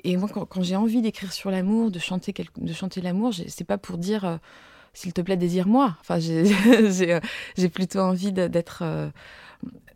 et, 0.05 0.17
moi, 0.19 0.29
quand, 0.29 0.45
quand 0.45 0.63
j'ai 0.63 0.77
envie 0.77 1.01
d'écrire 1.01 1.33
sur 1.33 1.51
l'amour, 1.51 1.91
de 1.91 1.99
chanter, 1.99 2.35
de 2.59 2.73
chanter 2.75 3.01
l'amour, 3.01 3.33
c'est 3.49 3.65
pas 3.65 3.79
pour 3.79 3.97
dire 3.97 4.39
s'il 4.93 5.13
te 5.13 5.21
plaît, 5.21 5.37
désire-moi. 5.37 5.97
Enfin, 6.01 6.19
j'ai 6.19 6.45
euh, 7.13 7.69
plutôt 7.73 8.01
envie 8.01 8.33
d'être 8.33 8.81
euh, 8.83 9.11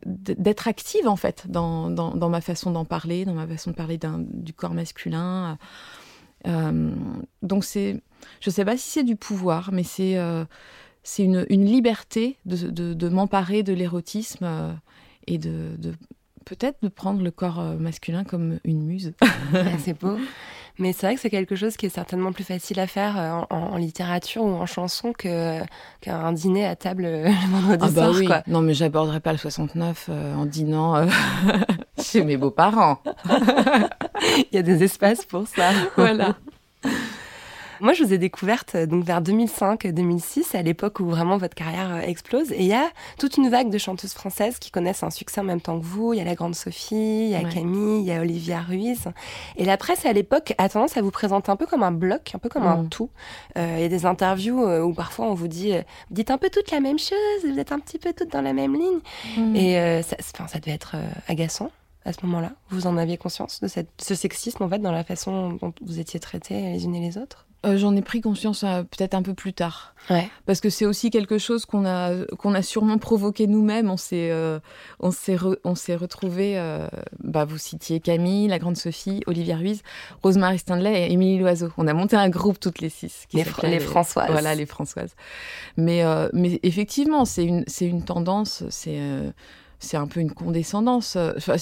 d'être 0.04 0.68
active 0.68 1.09
en 1.09 1.16
fait 1.16 1.46
dans, 1.48 1.90
dans, 1.90 2.28
ma 2.28 2.40
façon 2.40 2.70
d'en 2.70 2.85
parler, 2.85 3.24
dans 3.24 3.35
ma 3.35 3.46
façon 3.46 3.72
de 3.72 3.76
parler 3.76 3.98
du 3.98 4.52
corps 4.52 4.74
masculin. 4.74 5.59
Euh, 6.46 6.94
donc 7.42 7.64
c'est, 7.64 8.00
je 8.40 8.50
sais 8.50 8.64
pas 8.64 8.76
si 8.76 8.88
c'est 8.88 9.02
du 9.02 9.16
pouvoir, 9.16 9.70
mais 9.72 9.82
c'est 9.82 10.16
c'est 11.02 11.24
une, 11.24 11.44
une, 11.50 11.64
liberté 11.64 12.37
de, 12.46 12.68
de, 12.70 12.94
de 12.94 13.09
m'emparer 13.09 13.64
de 13.64 13.72
l'érotisme 13.72 14.78
et 15.26 15.38
de, 15.38 15.74
de 15.76 15.92
peut-être 16.44 16.78
de 16.82 16.88
prendre 16.88 17.22
le 17.22 17.32
corps 17.32 17.61
masculin 17.80 18.22
comme 18.22 18.61
une 18.62 18.85
muse. 18.85 19.12
c'est 19.80 19.98
beau. 19.98 20.18
Mais 20.78 20.92
c'est 20.92 21.06
vrai 21.06 21.14
que 21.14 21.20
c'est 21.20 21.30
quelque 21.30 21.56
chose 21.56 21.76
qui 21.76 21.86
est 21.86 21.90
certainement 21.90 22.32
plus 22.32 22.44
facile 22.44 22.78
à 22.80 22.86
faire 22.86 23.18
euh, 23.18 23.54
en, 23.54 23.76
littérature 23.76 24.42
ou 24.42 24.54
en 24.54 24.66
chanson 24.66 25.12
que 25.12 25.60
qu'un 26.00 26.32
dîner 26.32 26.66
à 26.66 26.76
table 26.76 27.04
euh, 27.06 27.28
le 27.28 27.50
vendredi 27.50 27.84
ah 27.86 27.90
bah 27.90 28.10
oui. 28.12 28.28
Non, 28.46 28.60
mais 28.60 28.74
j'aborderai 28.74 29.20
pas 29.20 29.32
le 29.32 29.38
69 29.38 30.06
euh, 30.08 30.34
en 30.34 30.44
dînant 30.44 31.06
chez 31.98 32.24
mes 32.24 32.36
beaux-parents. 32.36 32.98
Il 34.52 34.54
y 34.54 34.58
a 34.58 34.62
des 34.62 34.82
espaces 34.82 35.24
pour 35.24 35.46
ça. 35.46 35.70
Voilà. 35.96 36.36
Moi, 37.80 37.92
je 37.92 38.04
vous 38.04 38.12
ai 38.12 38.18
découverte 38.18 38.74
euh, 38.74 38.86
donc 38.86 39.04
vers 39.04 39.22
2005-2006, 39.22 40.56
à 40.56 40.62
l'époque 40.62 41.00
où 41.00 41.06
vraiment 41.06 41.36
votre 41.36 41.54
carrière 41.54 41.94
euh, 41.94 42.00
explose. 42.00 42.52
Et 42.52 42.60
il 42.60 42.66
y 42.66 42.74
a 42.74 42.90
toute 43.18 43.36
une 43.36 43.48
vague 43.48 43.70
de 43.70 43.78
chanteuses 43.78 44.12
françaises 44.12 44.58
qui 44.58 44.70
connaissent 44.70 45.02
un 45.02 45.10
succès 45.10 45.40
en 45.40 45.44
même 45.44 45.60
temps 45.60 45.78
que 45.78 45.84
vous. 45.84 46.12
Il 46.12 46.18
y 46.18 46.20
a 46.20 46.24
la 46.24 46.34
grande 46.34 46.54
Sophie, 46.54 46.94
il 46.94 47.30
y 47.30 47.34
a 47.34 47.44
Camille, 47.44 48.00
il 48.00 48.06
y 48.06 48.12
a 48.12 48.20
Olivia 48.20 48.60
Ruiz. 48.60 49.04
Et 49.56 49.64
la 49.64 49.76
presse 49.76 50.06
à 50.06 50.12
l'époque 50.12 50.54
a 50.58 50.68
tendance 50.68 50.96
à 50.96 51.02
vous 51.02 51.10
présenter 51.10 51.50
un 51.50 51.56
peu 51.56 51.66
comme 51.66 51.82
un 51.82 51.92
bloc, 51.92 52.32
un 52.34 52.38
peu 52.38 52.48
comme 52.48 52.66
un 52.66 52.82
mm. 52.82 52.88
tout. 52.88 53.10
Euh, 53.56 53.74
il 53.78 53.82
y 53.82 53.84
a 53.84 53.88
des 53.88 54.06
interviews 54.06 54.66
où 54.66 54.92
parfois 54.92 55.26
on 55.26 55.34
vous 55.34 55.48
dit, 55.48 55.72
vous 55.72 56.14
dites 56.14 56.30
un 56.30 56.38
peu 56.38 56.50
toutes 56.50 56.70
la 56.70 56.80
même 56.80 56.98
chose, 56.98 57.16
vous 57.44 57.58
êtes 57.58 57.72
un 57.72 57.78
petit 57.78 57.98
peu 57.98 58.12
toutes 58.12 58.32
dans 58.32 58.42
la 58.42 58.52
même 58.52 58.74
ligne. 58.74 59.00
Mm. 59.36 59.56
Et 59.56 60.02
ça, 60.02 60.16
ça 60.46 60.58
devait 60.58 60.72
être 60.72 60.96
agaçant 61.28 61.70
à 62.04 62.12
ce 62.12 62.24
moment-là 62.24 62.52
Vous 62.70 62.86
en 62.86 62.96
aviez 62.96 63.18
conscience 63.18 63.60
de 63.60 63.68
cette, 63.68 63.90
ce 64.00 64.14
sexisme 64.14 64.62
en 64.62 64.68
fait 64.68 64.78
dans 64.78 64.92
la 64.92 65.04
façon 65.04 65.52
dont 65.54 65.74
vous 65.82 65.98
étiez 65.98 66.20
traitées 66.20 66.62
les 66.72 66.84
unes 66.84 66.94
et 66.94 67.00
les 67.00 67.18
autres? 67.18 67.45
Euh, 67.66 67.76
J'en 67.76 67.94
ai 67.96 68.02
pris 68.02 68.20
conscience 68.20 68.64
euh, 68.64 68.83
peut-être 68.83 69.14
un 69.14 69.22
peu 69.22 69.35
plus 69.35 69.52
tard. 69.52 69.94
Ouais. 70.09 70.29
Parce 70.46 70.61
que 70.61 70.70
c'est 70.70 70.87
aussi 70.87 71.11
quelque 71.11 71.37
chose 71.37 71.66
qu'on 71.66 71.85
a, 71.85 72.24
qu'on 72.38 72.55
a 72.55 72.62
sûrement 72.62 72.98
provoqué 72.98 73.46
nous-mêmes. 73.46 73.90
On 73.90 73.96
s'est, 73.96 74.31
euh, 74.31 74.61
on 75.00 75.11
s'est, 75.11 75.37
on 75.64 75.74
s'est 75.74 75.96
retrouvés, 75.96 76.59
bah, 77.18 77.44
vous 77.44 77.59
citiez 77.59 77.98
Camille, 78.00 78.46
la 78.46 78.59
grande 78.59 78.76
Sophie, 78.76 79.22
Olivia 79.26 79.57
Ruiz, 79.57 79.83
Rosemary 80.22 80.59
Stanley 80.59 81.09
et 81.09 81.12
Émilie 81.12 81.38
Loiseau. 81.38 81.70
On 81.76 81.88
a 81.88 81.92
monté 81.92 82.14
un 82.16 82.29
groupe 82.29 82.61
toutes 82.61 82.81
les 82.81 82.88
six. 82.88 83.26
les, 83.33 83.44
les 83.64 83.81
Françoises. 83.81 84.31
Voilà, 84.31 84.55
les 84.55 84.66
Françoises. 84.66 85.16
Mais, 85.76 86.05
mais 86.33 86.61
effectivement, 86.62 87.24
c'est 87.24 87.44
une, 87.44 87.64
c'est 87.66 87.87
une 87.87 88.05
tendance, 88.05 88.62
c'est, 88.70 89.00
c'est 89.81 89.96
un 89.96 90.07
peu 90.07 90.20
une 90.20 90.33
condescendance. 90.33 91.16
Enfin, 91.16 91.57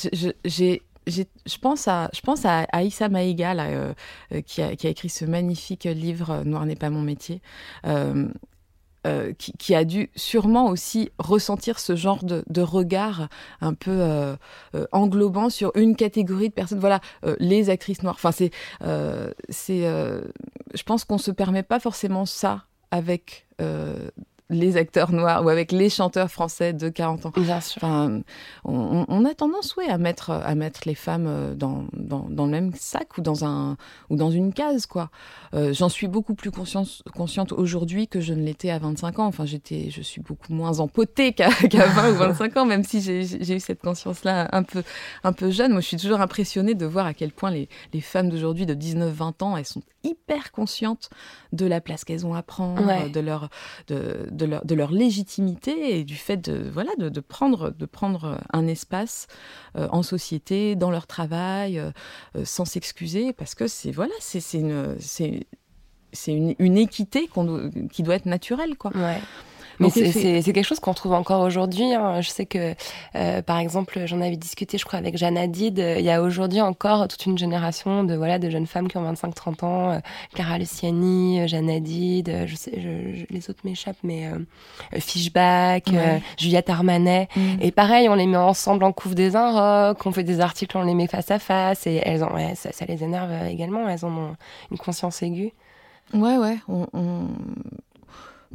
j'ai 0.45 0.83
je 1.07 1.59
pense 1.61 1.89
à, 1.89 2.11
je 2.13 2.67
Aïssa 2.73 3.09
Maïga, 3.09 3.53
euh, 3.53 3.93
euh, 4.33 4.41
qui, 4.41 4.63
a, 4.63 4.71
écrit 4.71 5.09
ce 5.09 5.25
magnifique 5.25 5.85
livre 5.85 6.31
euh, 6.31 6.45
Noir 6.45 6.67
n'est 6.67 6.77
pas 6.77 6.91
mon 6.91 7.03
métier. 7.03 7.41
qui, 9.39 9.53
qui, 9.59 9.75
a 9.75 9.85
dû 9.85 10.11
sûrement 10.17 10.69
aussi 10.69 11.11
ressentir 11.19 11.79
ce 11.79 11.95
genre 11.95 12.25
de, 12.25 12.43
de 12.49 12.63
regard 12.63 13.29
un 13.61 13.75
peu 13.75 14.35
englobant 14.93 15.51
sur 15.51 15.73
une 15.75 15.95
catégorie 15.95 16.49
de 16.49 16.55
personnes. 16.55 16.79
Voilà, 16.79 17.01
les 17.39 17.69
actrices 17.69 18.03
noires. 18.03 18.15
Enfin, 18.15 18.33
c'est, 18.33 18.51
c'est, 19.51 19.83
je 19.83 20.83
pense 20.85 21.05
qu'on 21.05 21.19
se 21.19 21.31
permet 21.31 21.63
pas 21.63 21.81
forcément 21.81 22.25
ça 22.25 22.65
avec 22.91 23.47
les 24.51 24.77
acteurs 24.77 25.11
noirs 25.11 25.45
ou 25.45 25.49
avec 25.49 25.73
les 25.73 25.89
chanteurs 25.89 26.31
français 26.31 26.75
de 26.75 26.91
40 26.91 27.27
ans. 27.27 27.33
Bien 27.35 27.61
sûr. 27.63 27.83
Enfin, 27.83 28.21
on, 28.65 29.25
a 29.25 29.35
tendance, 29.35 29.75
oui, 29.77 29.87
à 29.89 29.97
mettre, 29.97 30.31
à 30.31 30.55
mettre 30.55 30.83
les 30.85 30.95
femmes 30.95 31.27
euh, 31.27 31.55
dans, 31.55 31.87
dans, 31.95 32.27
dans, 32.29 32.45
le 32.45 32.51
même 32.51 32.73
sac 32.75 33.17
ou 33.17 33.23
dans, 33.23 33.47
un, 33.47 33.79
ou 34.11 34.17
dans 34.17 34.31
une 34.31 34.53
case, 34.53 34.85
quoi. 34.85 35.11
Euh, 35.55 35.73
j'en 35.73 35.89
suis 35.89 36.09
beaucoup 36.09 36.35
plus 36.35 36.51
consciente, 36.51 37.03
consciente 37.15 37.53
aujourd'hui 37.53 38.07
que 38.07 38.21
je 38.21 38.35
ne 38.35 38.43
l'étais 38.43 38.69
à 38.69 38.79
25 38.79 39.19
ans. 39.19 39.27
Enfin, 39.27 39.47
j'étais, 39.47 39.89
je 39.91 40.03
suis 40.03 40.21
beaucoup 40.21 40.53
moins 40.53 40.79
empotée 40.79 41.33
qu'à 41.33 41.49
20 41.71 42.11
ou 42.11 42.15
25 42.17 42.57
ans, 42.59 42.67
même 42.67 42.85
si 42.85 43.01
j'ai 43.01 43.57
eu 43.57 43.61
cette 43.61 43.81
conscience-là 43.81 44.49
un 44.53 44.63
peu, 44.63 44.83
un 45.23 45.33
peu 45.33 45.51
jeune. 45.51 45.73
Moi, 45.73 45.81
je 45.81 45.87
suis 45.87 45.97
toujours 45.97 46.21
impressionnée 46.21 46.75
de 46.75 46.85
voir 46.85 47.07
à 47.07 47.15
quel 47.15 47.33
point 47.33 47.51
les, 47.51 47.71
les 47.95 48.03
femmes 48.03 48.29
d'aujourd'hui 48.29 48.67
de 48.67 48.75
19-20 48.75 49.43
ans, 49.43 49.57
elles 49.57 49.65
sont 49.65 49.83
hyper 50.03 50.53
conscientes 50.53 51.09
de 51.53 51.65
la 51.65 51.81
place 51.81 52.05
qu'elles 52.05 52.27
ont 52.27 52.35
à 52.35 52.43
prendre, 52.43 53.11
de 53.11 53.21
leur... 53.21 53.49
De, 53.89 54.29
de 54.35 54.75
leur, 54.75 54.91
légitimité 54.91 55.99
et 55.99 56.05
du 56.05 56.17
fait 56.17 56.37
de, 56.37 56.69
voilà, 56.71 56.91
de, 56.99 57.21
prendre, 57.21 57.71
de 57.71 57.87
prendre 57.87 58.41
un 58.53 58.67
espace 58.67 59.27
euh, 59.77 59.89
en 59.91 60.03
société, 60.03 60.77
dans 60.77 60.91
leur 60.91 61.07
travail, 61.07 61.79
euh, 61.79 61.91
euh, 62.37 62.45
sans 62.45 62.65
s'excuser, 62.65 63.33
parce 63.33 63.55
que 63.55 63.67
c'est 63.67 63.91
voilà, 63.91 64.15
c'est 64.21 64.55
une, 64.55 64.97
une, 66.59 66.79
équité 66.79 67.29
qui 67.93 68.03
doit 68.03 68.15
être 68.15 68.27
naturelle. 68.27 68.77
Quoi. 68.77 68.93
Mais 69.79 69.91
c'est 69.91 70.43
quelque 70.53 70.63
chose 70.63 70.81
qu'on 70.81 70.95
trouve 70.95 71.13
encore 71.13 71.43
aujourd'hui. 71.43 71.95
Hein. 71.95 72.21
Je 72.21 72.29
sais 72.29 72.47
que, 72.47 72.75
euh, 73.17 73.43
par 73.43 73.59
exemple, 73.59 74.01
j'en 74.07 74.21
avais 74.21 74.37
discuté, 74.37 74.79
je 74.79 74.85
crois, 74.85 74.99
avec 74.99 75.17
Jeanne 75.17 75.37
Hadid. 75.37 75.79
Il 75.79 76.05
y 76.05 76.11
a 76.11 76.23
aujourd'hui 76.23 76.61
encore 76.61 77.09
toute 77.09 77.27
une 77.27 77.39
génération 77.39 78.05
de 78.05 78.15
voilà 78.15 78.39
de 78.39 78.51
jeunes 78.51 78.67
femmes 78.67 78.89
qui 78.89 78.97
ont 78.97 79.13
25-30 79.13 79.65
ans. 79.65 79.91
Euh, 79.93 79.99
Clara 80.35 80.59
Luciani, 80.59 81.41
euh, 81.41 81.47
Jeanne 81.47 81.71
Hadid, 81.71 82.29
euh, 82.29 82.47
je 82.47 82.55
sais, 82.55 82.73
je, 82.77 83.25
les 83.31 83.51
autres 83.51 83.61
m'échappent, 83.65 84.03
mais 84.03 84.27
euh, 84.27 85.01
Fishback, 85.01 85.91
Juliette 86.39 86.71
Armanet. 86.71 87.29
Mm. 87.37 87.41
Et 87.61 87.71
pareil, 87.71 88.09
on 88.09 88.15
les 88.15 88.27
met 88.27 88.37
ensemble 88.37 88.85
en 88.85 88.93
couve 88.93 89.15
des 89.15 89.37
un 89.37 89.53
rock, 89.91 90.05
on 90.07 90.13
fait 90.13 90.25
des 90.25 90.41
articles, 90.41 90.77
on 90.77 90.83
les 90.83 90.95
met 90.95 91.07
face 91.07 91.31
à 91.31 91.39
face, 91.39 91.87
et 91.87 92.01
elles 92.05 92.23
ont, 92.25 92.35
ouais, 92.35 92.55
ça, 92.55 92.73
ça 92.73 92.85
les 92.87 93.03
énerve 93.03 93.31
également. 93.49 93.89
Elles 93.89 94.05
en 94.05 94.17
ont 94.17 94.37
une 94.71 94.79
conscience 94.79 95.23
aiguë. 95.23 95.53
Ouais, 96.13 96.37
ouais. 96.37 96.59
On, 96.69 96.87
on 96.93 97.27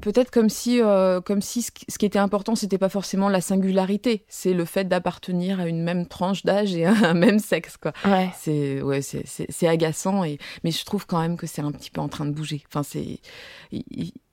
peut-être 0.01 0.31
comme 0.31 0.49
si, 0.49 0.81
euh, 0.81 1.21
comme 1.21 1.41
si 1.41 1.61
ce 1.61 1.71
qui 1.97 2.05
était 2.05 2.19
important, 2.19 2.55
c'était 2.55 2.77
pas 2.77 2.89
forcément 2.89 3.29
la 3.29 3.41
singularité, 3.41 4.25
c'est 4.27 4.53
le 4.53 4.65
fait 4.65 4.87
d'appartenir 4.87 5.59
à 5.59 5.67
une 5.67 5.83
même 5.83 6.05
tranche 6.07 6.43
d'âge 6.43 6.75
et 6.75 6.85
à 6.85 6.91
un 7.09 7.13
même 7.13 7.39
sexe, 7.39 7.77
quoi. 7.77 7.93
Ouais. 8.05 8.29
C'est 8.37 8.81
ouais, 8.81 9.01
c'est- 9.01 9.23
c'est 9.27 9.67
agaçant, 9.67 10.23
et, 10.23 10.37
mais 10.63 10.71
je 10.71 10.83
trouve 10.85 11.05
quand 11.05 11.19
même 11.19 11.37
que 11.37 11.47
c'est 11.47 11.61
un 11.61 11.71
petit 11.71 11.91
peu 11.91 12.01
en 12.01 12.07
train 12.09 12.25
de 12.25 12.31
bouger. 12.31 12.63
Enfin, 12.67 12.83
c'est 12.83 13.19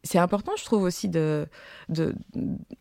c'est 0.02 0.18
important, 0.18 0.52
je 0.56 0.64
trouve 0.64 0.82
aussi 0.84 1.08
de 1.08 1.46
de- 1.88 2.14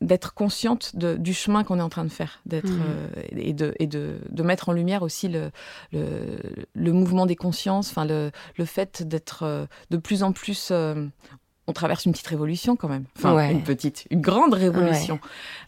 d'être 0.02 0.34
consciente 0.36 0.96
de- 0.96 1.16
du 1.16 1.34
chemin 1.34 1.64
qu'on 1.64 1.80
est 1.80 1.82
en 1.84 1.90
train 1.90 2.04
de 2.06 2.10
faire, 2.12 2.40
d'être 2.46 2.70
Mhm. 2.70 2.82
euh, 2.86 3.08
et 3.32 3.54
de 3.54 3.74
et 3.80 3.88
de, 3.88 4.20
de 4.30 4.44
mettre 4.44 4.70
en 4.70 4.74
lumière 4.74 5.02
aussi 5.02 5.28
le 5.28 5.50
le, 5.92 6.38
le 6.74 6.92
mouvement 6.94 7.26
des 7.26 7.36
consciences, 7.36 7.90
enfin 7.90 8.06
le 8.06 8.32
le 8.58 8.66
fait 8.66 9.02
d'être 9.08 9.42
euh, 9.44 9.66
de 9.90 9.98
plus 9.98 10.22
en 10.22 10.32
plus 10.34 10.70
euh, 10.72 11.08
on 11.68 11.74
traverse 11.74 12.06
une 12.06 12.12
petite 12.12 12.28
révolution 12.28 12.76
quand 12.76 12.90
même. 12.90 13.06
Enfin, 13.18 13.34
Ouais. 13.36 13.52
une 13.52 13.64
petite, 13.64 14.06
une 14.12 14.22
grande 14.22 14.54
révolution. 14.54 15.20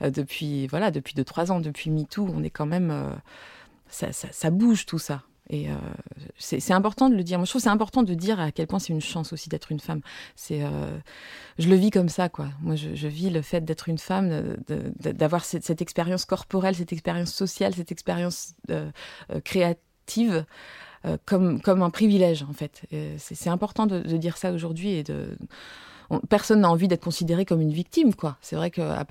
Euh, 0.03 0.11
depuis, 0.11 0.67
voilà, 0.67 0.91
depuis 0.91 1.13
deux, 1.15 1.23
trois 1.23 1.51
ans, 1.51 1.59
depuis 1.59 1.89
MeToo, 1.89 2.27
on 2.35 2.43
est 2.43 2.49
quand 2.51 2.67
même. 2.67 2.91
euh, 2.91 3.09
ça, 3.89 4.11
ça, 4.11 4.27
ça 4.31 4.49
bouge 4.51 4.85
tout 4.85 4.99
ça. 4.99 5.23
Et 5.49 5.69
euh, 5.71 5.75
c'est 6.37 6.73
important 6.73 7.09
de 7.09 7.15
le 7.15 7.23
dire. 7.23 7.37
Moi, 7.39 7.45
je 7.45 7.51
trouve 7.51 7.61
que 7.61 7.63
c'est 7.63 7.69
important 7.69 8.03
de 8.03 8.13
dire 8.13 8.37
à 8.39 8.51
quel 8.51 8.67
point 8.67 8.79
c'est 8.79 8.91
une 8.91 8.99
chance 8.99 9.31
aussi 9.31 9.47
d'être 9.47 9.71
une 9.71 9.79
femme. 9.79 10.01
C'est, 10.35 10.61
je 11.57 11.69
le 11.69 11.75
vis 11.77 11.89
comme 11.89 12.09
ça, 12.09 12.27
quoi. 12.27 12.49
Moi, 12.61 12.75
je, 12.75 12.93
je 12.95 13.07
vis 13.07 13.29
le 13.29 13.41
fait 13.41 13.61
d'être 13.63 13.87
une 13.87 13.97
femme, 13.97 14.57
d'avoir 14.99 15.45
cette, 15.45 15.63
cette 15.63 15.81
expérience 15.81 16.25
corporelle, 16.25 16.75
cette 16.75 16.91
expérience 16.91 17.33
sociale, 17.33 17.73
cette 17.73 17.93
expérience 17.93 18.55
créative. 19.45 20.45
comme, 21.25 21.61
comme 21.61 21.81
un 21.81 21.89
privilège, 21.91 22.43
en 22.43 22.51
fait. 22.53 22.81
C'est 23.17 23.35
c'est 23.35 23.49
important 23.49 23.85
de, 23.85 23.99
de 24.01 24.17
dire 24.17 24.35
ça 24.35 24.51
aujourd'hui 24.51 24.89
et 24.91 25.03
de, 25.03 25.37
on- 26.09 26.19
personne 26.19 26.61
n'a 26.61 26.69
envie 26.69 26.87
d'être 26.87 27.03
considéré 27.03 27.45
comme 27.45 27.61
une 27.61 27.71
victime, 27.71 28.13
quoi. 28.13 28.37
C'est 28.41 28.55
vrai 28.55 28.71
que 28.71 28.81
à 28.81 29.05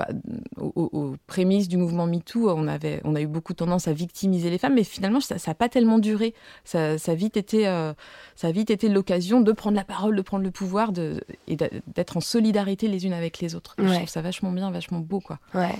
aux, 0.60 1.14
prémices 1.26 1.68
du 1.68 1.76
mouvement 1.76 2.06
MeToo, 2.06 2.50
on 2.50 2.66
avait, 2.68 3.00
on 3.04 3.14
a 3.14 3.20
eu 3.20 3.26
beaucoup 3.26 3.54
tendance 3.54 3.88
à 3.88 3.92
victimiser 3.92 4.50
les 4.50 4.58
femmes, 4.58 4.74
mais 4.74 4.84
finalement, 4.84 5.20
ça 5.20 5.36
n'a 5.46 5.54
pas 5.54 5.68
tellement 5.68 5.98
duré. 5.98 6.34
Ça, 6.64 6.98
ça 6.98 7.12
a 7.12 7.14
vite 7.14 7.36
été, 7.36 7.68
euh, 7.68 7.92
ça 8.34 8.48
a 8.48 8.50
vite 8.52 8.70
été 8.70 8.88
l'occasion 8.88 9.40
de 9.40 9.52
prendre 9.52 9.76
la 9.76 9.84
parole, 9.84 10.16
de 10.16 10.22
prendre 10.22 10.44
le 10.44 10.50
pouvoir, 10.50 10.92
de, 10.92 11.20
et 11.48 11.56
d'être 11.56 12.16
en 12.16 12.20
solidarité 12.20 12.88
les 12.88 13.06
unes 13.06 13.12
avec 13.12 13.40
les 13.40 13.54
autres. 13.54 13.74
Je 13.78 13.84
trouve 13.96 14.08
ça 14.08 14.22
vachement 14.22 14.52
bien, 14.52 14.70
vachement 14.70 15.00
beau, 15.00 15.20
quoi. 15.20 15.38
Ouais. 15.54 15.74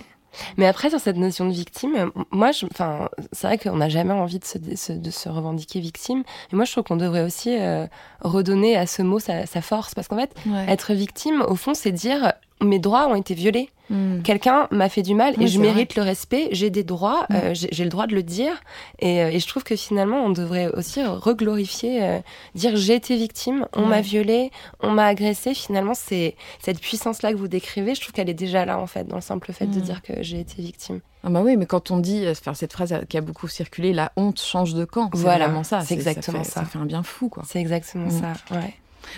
Mais 0.57 0.66
après, 0.66 0.91
sur 0.91 1.01
cette 1.01 1.16
notion 1.16 1.47
de 1.47 1.53
victime, 1.53 2.11
moi, 2.30 2.53
je, 2.53 2.66
enfin, 2.70 3.09
c'est 3.32 3.47
vrai 3.47 3.59
qu'on 3.59 3.76
n'a 3.76 3.89
jamais 3.89 4.12
envie 4.12 4.39
de 4.39 4.45
se, 4.45 4.59
se- 4.76 4.93
de 4.93 5.11
se 5.11 5.28
revendiquer 5.28 5.80
victime. 5.80 6.22
Et 6.53 6.57
moi, 6.57 6.64
je 6.64 6.72
trouve 6.72 6.84
qu'on 6.84 6.97
devrait 6.97 7.22
aussi 7.22 7.57
euh, 7.59 7.87
redonner 8.20 8.76
à 8.76 8.87
ce 8.87 9.03
mot 9.03 9.18
sa, 9.18 9.47
sa 9.47 9.61
force. 9.62 9.95
Parce 9.95 10.09
qu'en 10.09 10.18
fait, 10.18 10.34
être 10.68 10.93
victime, 10.95 11.43
au 11.49 11.55
fond, 11.57 11.74
c'est 11.74 11.93
dire 11.93 12.32
mes 12.62 12.78
droits 12.78 13.07
ont 13.09 13.14
été 13.14 13.34
violés. 13.34 13.68
Mm. 13.90 14.22
Quelqu'un 14.22 14.66
m'a 14.72 14.88
fait 14.88 15.02
du 15.02 15.14
mal 15.14 15.40
et 15.40 15.46
je 15.46 15.61
mérite 15.61 15.94
le 15.94 16.02
respect, 16.02 16.48
j'ai 16.52 16.70
des 16.70 16.82
droits, 16.82 17.26
Mm. 17.30 17.34
euh, 17.36 17.54
j'ai 17.54 17.84
le 17.84 17.90
droit 17.90 18.07
de 18.09 18.14
le 18.14 18.22
dire. 18.22 18.52
Et, 18.98 19.22
euh, 19.22 19.28
et 19.30 19.38
je 19.38 19.46
trouve 19.46 19.62
que 19.62 19.76
finalement, 19.76 20.24
on 20.24 20.30
devrait 20.30 20.68
aussi 20.68 21.04
reglorifier, 21.04 22.02
euh, 22.02 22.18
dire 22.54 22.72
j'ai 22.76 22.94
été 22.94 23.16
victime, 23.16 23.66
on 23.74 23.82
Ouais. 23.82 23.88
m'a 23.88 24.00
violée, 24.00 24.50
on 24.80 24.90
m'a 24.90 25.07
agressé. 25.07 25.54
Finalement, 25.54 25.92
c'est 25.94 26.34
cette 26.61 26.80
puissance-là 26.80 27.32
que 27.32 27.36
vous 27.36 27.46
décrivez, 27.46 27.94
je 27.94 28.00
trouve 28.00 28.12
qu'elle 28.12 28.30
est 28.30 28.34
déjà 28.34 28.64
là, 28.64 28.78
en 28.80 28.86
fait, 28.86 29.07
dans 29.07 29.16
le 29.16 29.22
simple 29.22 29.52
fait 29.52 29.66
de 29.66 29.78
Mm. 29.78 29.82
dire 29.82 30.02
que 30.02 30.14
j'ai 30.22 30.40
été 30.40 30.62
victime. 30.62 31.00
Ah 31.22 31.28
bah 31.30 31.42
oui, 31.44 31.57
mais 31.57 31.66
quand 31.66 31.90
on 31.90 31.98
dit, 31.98 32.24
enfin, 32.28 32.54
cette 32.54 32.72
phrase 32.72 32.94
qui 33.09 33.16
a 33.16 33.20
beaucoup 33.20 33.48
circulé, 33.48 33.92
la 33.92 34.12
honte 34.16 34.40
change 34.40 34.74
de 34.74 34.84
camp. 34.84 35.11
Voilà, 35.12 35.46
vraiment 35.46 35.64
ça. 35.64 35.80
c'est 35.82 35.94
exactement 35.94 36.42
fait- 36.42 36.50
ça. 36.50 36.61
Ça 36.61 36.66
fait 36.66 36.78
un 36.78 36.86
bien 36.86 37.02
fou, 37.02 37.28
quoi. 37.28 37.42
C'est 37.46 37.61
exactement 37.61 38.11
ça, 38.11 38.32
ouais. 38.57 38.74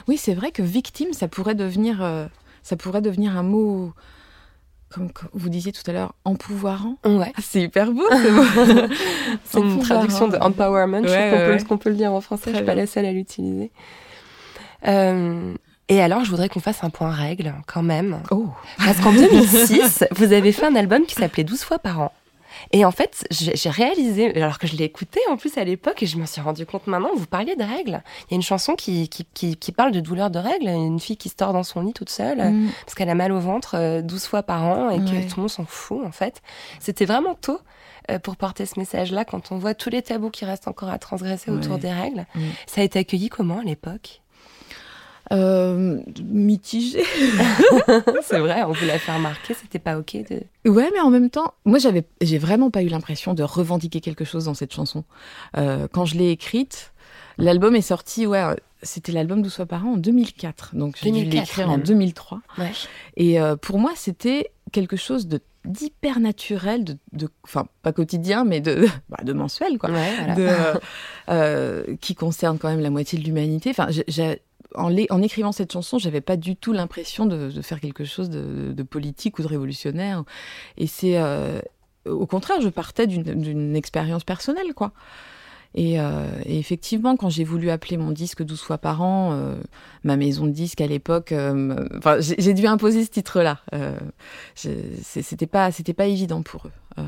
Oui, 0.08 0.18
c'est 0.18 0.34
vrai 0.34 0.50
que 0.50 0.62
victime, 0.62 1.12
ça 1.12 1.28
pourrait 1.28 1.54
devenir, 1.54 2.02
euh, 2.02 2.26
ça 2.68 2.76
pourrait 2.76 3.00
devenir 3.00 3.34
un 3.34 3.42
mot, 3.42 3.94
comme 4.90 5.08
vous 5.32 5.48
disiez 5.48 5.72
tout 5.72 5.82
à 5.86 5.92
l'heure, 5.94 6.12
empouvoirant. 6.26 6.96
Ouais. 7.06 7.32
Ah, 7.34 7.40
c'est 7.42 7.62
hyper 7.62 7.92
beau. 7.92 8.04
ce 8.10 8.28
mot. 8.30 8.94
C'est 9.44 9.60
une 9.60 9.78
traduction 9.78 10.28
de 10.28 10.36
empowerment. 10.36 11.02
je 11.06 11.08
Ouais, 11.10 11.30
qu'on 11.30 11.36
peut, 11.38 11.52
ouais. 11.52 11.64
qu'on 11.64 11.78
peut 11.78 11.88
le 11.88 11.96
dire 11.96 12.12
en 12.12 12.20
français. 12.20 12.42
Très 12.42 12.52
je 12.52 12.56
suis 12.58 12.66
pas 12.66 12.74
la 12.74 12.86
seule 12.86 13.06
à 13.06 13.12
l'utiliser. 13.12 13.70
Euh, 14.86 15.54
et 15.88 16.02
alors, 16.02 16.24
je 16.24 16.30
voudrais 16.30 16.50
qu'on 16.50 16.60
fasse 16.60 16.84
un 16.84 16.90
point 16.90 17.10
règle, 17.10 17.54
quand 17.66 17.82
même. 17.82 18.20
Oh. 18.30 18.48
Parce 18.76 19.00
qu'en 19.00 19.12
2006, 19.12 20.04
vous 20.14 20.34
avez 20.34 20.52
fait 20.52 20.66
un 20.66 20.76
album 20.76 21.06
qui 21.06 21.14
s'appelait 21.14 21.44
12 21.44 21.62
fois 21.62 21.78
par 21.78 22.00
an. 22.00 22.12
Et 22.72 22.84
en 22.84 22.90
fait, 22.90 23.26
j'ai 23.30 23.70
réalisé, 23.70 24.34
alors 24.40 24.58
que 24.58 24.66
je 24.66 24.76
l'ai 24.76 24.84
écouté 24.84 25.20
en 25.30 25.36
plus 25.36 25.56
à 25.58 25.64
l'époque, 25.64 26.02
et 26.02 26.06
je 26.06 26.16
me 26.18 26.26
suis 26.26 26.40
rendu 26.40 26.66
compte 26.66 26.86
maintenant, 26.86 27.10
vous 27.16 27.26
parliez 27.26 27.56
de 27.56 27.62
règles. 27.64 28.02
Il 28.26 28.30
y 28.30 28.34
a 28.34 28.36
une 28.36 28.42
chanson 28.42 28.74
qui, 28.74 29.08
qui, 29.08 29.26
qui, 29.34 29.56
qui 29.56 29.72
parle 29.72 29.92
de 29.92 30.00
douleur 30.00 30.30
de 30.30 30.38
règles, 30.38 30.68
une 30.68 31.00
fille 31.00 31.16
qui 31.16 31.28
se 31.28 31.34
tord 31.36 31.52
dans 31.52 31.62
son 31.62 31.80
lit 31.80 31.92
toute 31.92 32.10
seule, 32.10 32.38
Mm. 32.38 32.70
parce 32.84 32.94
qu'elle 32.94 33.10
a 33.10 33.14
mal 33.14 33.32
au 33.32 33.40
ventre 33.40 33.74
euh, 33.76 34.02
12 34.02 34.24
fois 34.26 34.42
par 34.42 34.62
an, 34.64 34.90
et 34.90 34.98
Ouais. 34.98 35.04
que 35.04 35.28
tout 35.28 35.36
le 35.36 35.40
monde 35.42 35.50
s'en 35.50 35.64
fout, 35.64 36.00
en 36.04 36.12
fait. 36.12 36.42
C'était 36.80 37.04
vraiment 37.06 37.34
tôt 37.34 37.60
euh, 38.10 38.18
pour 38.18 38.36
porter 38.36 38.64
ce 38.66 38.78
message-là, 38.78 39.24
quand 39.24 39.52
on 39.52 39.58
voit 39.58 39.74
tous 39.74 39.90
les 39.90 40.02
tabous 40.02 40.30
qui 40.30 40.44
restent 40.44 40.68
encore 40.68 40.88
à 40.90 40.98
transgresser 40.98 41.50
autour 41.50 41.78
des 41.78 41.92
règles. 41.92 42.26
Mm. 42.34 42.40
Ça 42.66 42.80
a 42.80 42.84
été 42.84 42.98
accueilli 43.00 43.28
comment 43.28 43.58
à 43.60 43.64
l'époque? 43.64 44.20
Euh, 45.32 46.00
mitigé. 46.24 47.02
C'est 48.22 48.38
vrai, 48.38 48.62
on 48.62 48.72
vous 48.72 48.86
l'a 48.86 48.98
fait 48.98 49.12
remarquer, 49.12 49.54
c'était 49.54 49.78
pas 49.78 49.98
ok 49.98 50.16
de... 50.30 50.70
Ouais, 50.70 50.90
mais 50.92 51.00
en 51.00 51.10
même 51.10 51.30
temps, 51.30 51.54
moi, 51.64 51.78
j'avais, 51.78 52.04
j'ai 52.20 52.38
vraiment 52.38 52.70
pas 52.70 52.82
eu 52.82 52.88
l'impression 52.88 53.34
de 53.34 53.42
revendiquer 53.42 54.00
quelque 54.00 54.24
chose 54.24 54.46
dans 54.46 54.54
cette 54.54 54.72
chanson. 54.72 55.04
Euh, 55.56 55.86
quand 55.92 56.06
je 56.06 56.16
l'ai 56.16 56.30
écrite, 56.30 56.92
l'album 57.36 57.74
est 57.76 57.82
sorti, 57.82 58.26
ouais, 58.26 58.42
euh, 58.42 58.54
c'était 58.82 59.12
l'album 59.12 59.42
12 59.42 59.54
fois 59.54 59.66
par 59.66 59.86
an 59.86 59.92
en 59.92 59.96
2004. 59.96 60.74
Donc, 60.74 60.96
j'ai 61.02 61.10
dû 61.10 61.24
2004 61.24 61.40
l'écrire 61.40 61.68
en 61.68 61.72
même. 61.72 61.82
2003. 61.86 62.40
Ouais. 62.58 62.72
Et 63.16 63.40
euh, 63.40 63.56
pour 63.56 63.78
moi, 63.78 63.92
c'était 63.96 64.50
quelque 64.72 64.96
chose 64.96 65.26
de 65.26 65.40
d'hyper 65.64 66.18
naturel, 66.18 66.82
de, 66.82 66.96
de, 67.12 67.28
enfin, 67.44 67.66
pas 67.82 67.92
quotidien, 67.92 68.44
mais 68.44 68.60
de, 68.60 68.86
bah, 69.10 69.18
de 69.22 69.32
mensuel, 69.32 69.78
quoi. 69.78 69.90
Ouais, 69.90 70.14
voilà. 70.16 70.34
de, 70.34 70.80
euh, 71.28 71.96
qui 72.00 72.14
concerne 72.14 72.58
quand 72.58 72.68
même 72.68 72.80
la 72.80 72.90
moitié 72.90 73.18
de 73.18 73.24
l'humanité. 73.24 73.70
Enfin, 73.70 73.88
en, 74.74 75.22
écrivant 75.22 75.52
cette 75.52 75.72
chanson, 75.72 75.98
j'avais 75.98 76.20
pas 76.20 76.36
du 76.36 76.56
tout 76.56 76.72
l'impression 76.72 77.26
de, 77.26 77.50
faire 77.62 77.80
quelque 77.80 78.04
chose 78.04 78.30
de, 78.30 78.82
politique 78.82 79.38
ou 79.38 79.42
de 79.42 79.48
révolutionnaire. 79.48 80.24
Et 80.76 80.86
c'est, 80.86 81.18
euh, 81.18 81.60
au 82.06 82.26
contraire, 82.26 82.60
je 82.60 82.68
partais 82.68 83.06
d'une- 83.06 83.76
expérience 83.76 84.24
personnelle, 84.24 84.74
quoi. 84.74 84.92
Et, 85.74 86.00
euh, 86.00 86.26
et 86.46 86.58
effectivement, 86.58 87.16
quand 87.16 87.28
j'ai 87.28 87.44
voulu 87.44 87.68
appeler 87.70 87.98
mon 87.98 88.10
disque 88.10 88.42
12 88.42 88.60
fois 88.60 88.78
par 88.78 89.02
an, 89.02 89.32
euh, 89.32 89.56
ma 90.02 90.16
maison 90.16 90.46
de 90.46 90.50
disque 90.50 90.80
à 90.80 90.86
l'époque, 90.86 91.34
j'ai 92.20 92.54
dû 92.54 92.66
imposer 92.66 93.04
ce 93.04 93.10
titre-là. 93.10 93.60
C'était 94.54 95.46
pas, 95.46 95.70
c'était 95.70 95.94
pas 95.94 96.06
évident 96.06 96.42
pour 96.42 96.66
eux. 96.66 97.02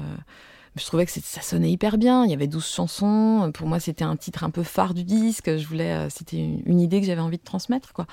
Je 0.76 0.84
trouvais 0.86 1.04
que 1.04 1.10
ça 1.12 1.40
sonnait 1.42 1.70
hyper 1.70 1.98
bien. 1.98 2.24
Il 2.24 2.30
y 2.30 2.34
avait 2.34 2.46
12 2.46 2.66
chansons. 2.66 3.50
Pour 3.54 3.66
moi, 3.66 3.80
c'était 3.80 4.04
un 4.04 4.16
titre 4.16 4.44
un 4.44 4.50
peu 4.50 4.62
phare 4.62 4.94
du 4.94 5.02
disque. 5.04 5.56
Je 5.56 5.66
voulais, 5.66 5.92
euh, 5.92 6.08
c'était 6.10 6.36
une, 6.36 6.62
une 6.64 6.80
idée 6.80 7.00
que 7.00 7.06
j'avais 7.06 7.20
envie 7.20 7.38
de 7.38 7.42
transmettre, 7.44 7.92
quoi. 7.92 8.06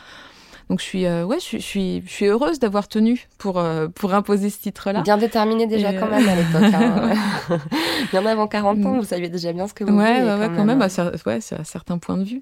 Donc 0.70 0.80
je 0.82 0.86
suis, 0.86 1.06
euh, 1.06 1.24
ouais, 1.24 1.38
je 1.40 1.44
suis, 1.46 1.60
je 1.62 1.66
suis, 1.66 2.04
je 2.06 2.12
suis 2.12 2.26
heureuse 2.26 2.60
d'avoir 2.60 2.90
tenu 2.90 3.28
pour 3.38 3.58
euh, 3.58 3.88
pour 3.88 4.14
imposer 4.14 4.50
ce 4.50 4.60
titre-là. 4.60 5.02
Bien 5.02 5.18
déterminé 5.18 5.66
déjà 5.66 5.94
quand 5.94 6.10
même 6.10 6.28
à 6.28 6.36
l'époque. 6.36 6.74
hein. 6.74 7.58
bien 8.12 8.26
avant 8.26 8.48
40 8.48 8.86
ans, 8.86 8.98
vous 8.98 9.06
saviez 9.06 9.30
déjà 9.30 9.54
bien 9.54 9.68
ce 9.68 9.74
que 9.74 9.86
vous 9.86 9.96
Ouais, 9.98 10.20
vouliez, 10.20 10.30
ouais, 10.30 10.40
ouais, 10.40 10.56
quand 10.56 10.66
même, 10.66 10.82
hein. 10.82 10.86
à, 10.86 10.88
cer- 10.90 11.26
ouais, 11.26 11.40
c'est 11.40 11.56
à 11.60 11.64
certains 11.64 12.00
points 12.00 12.18
de 12.18 12.26
vue. 12.26 12.42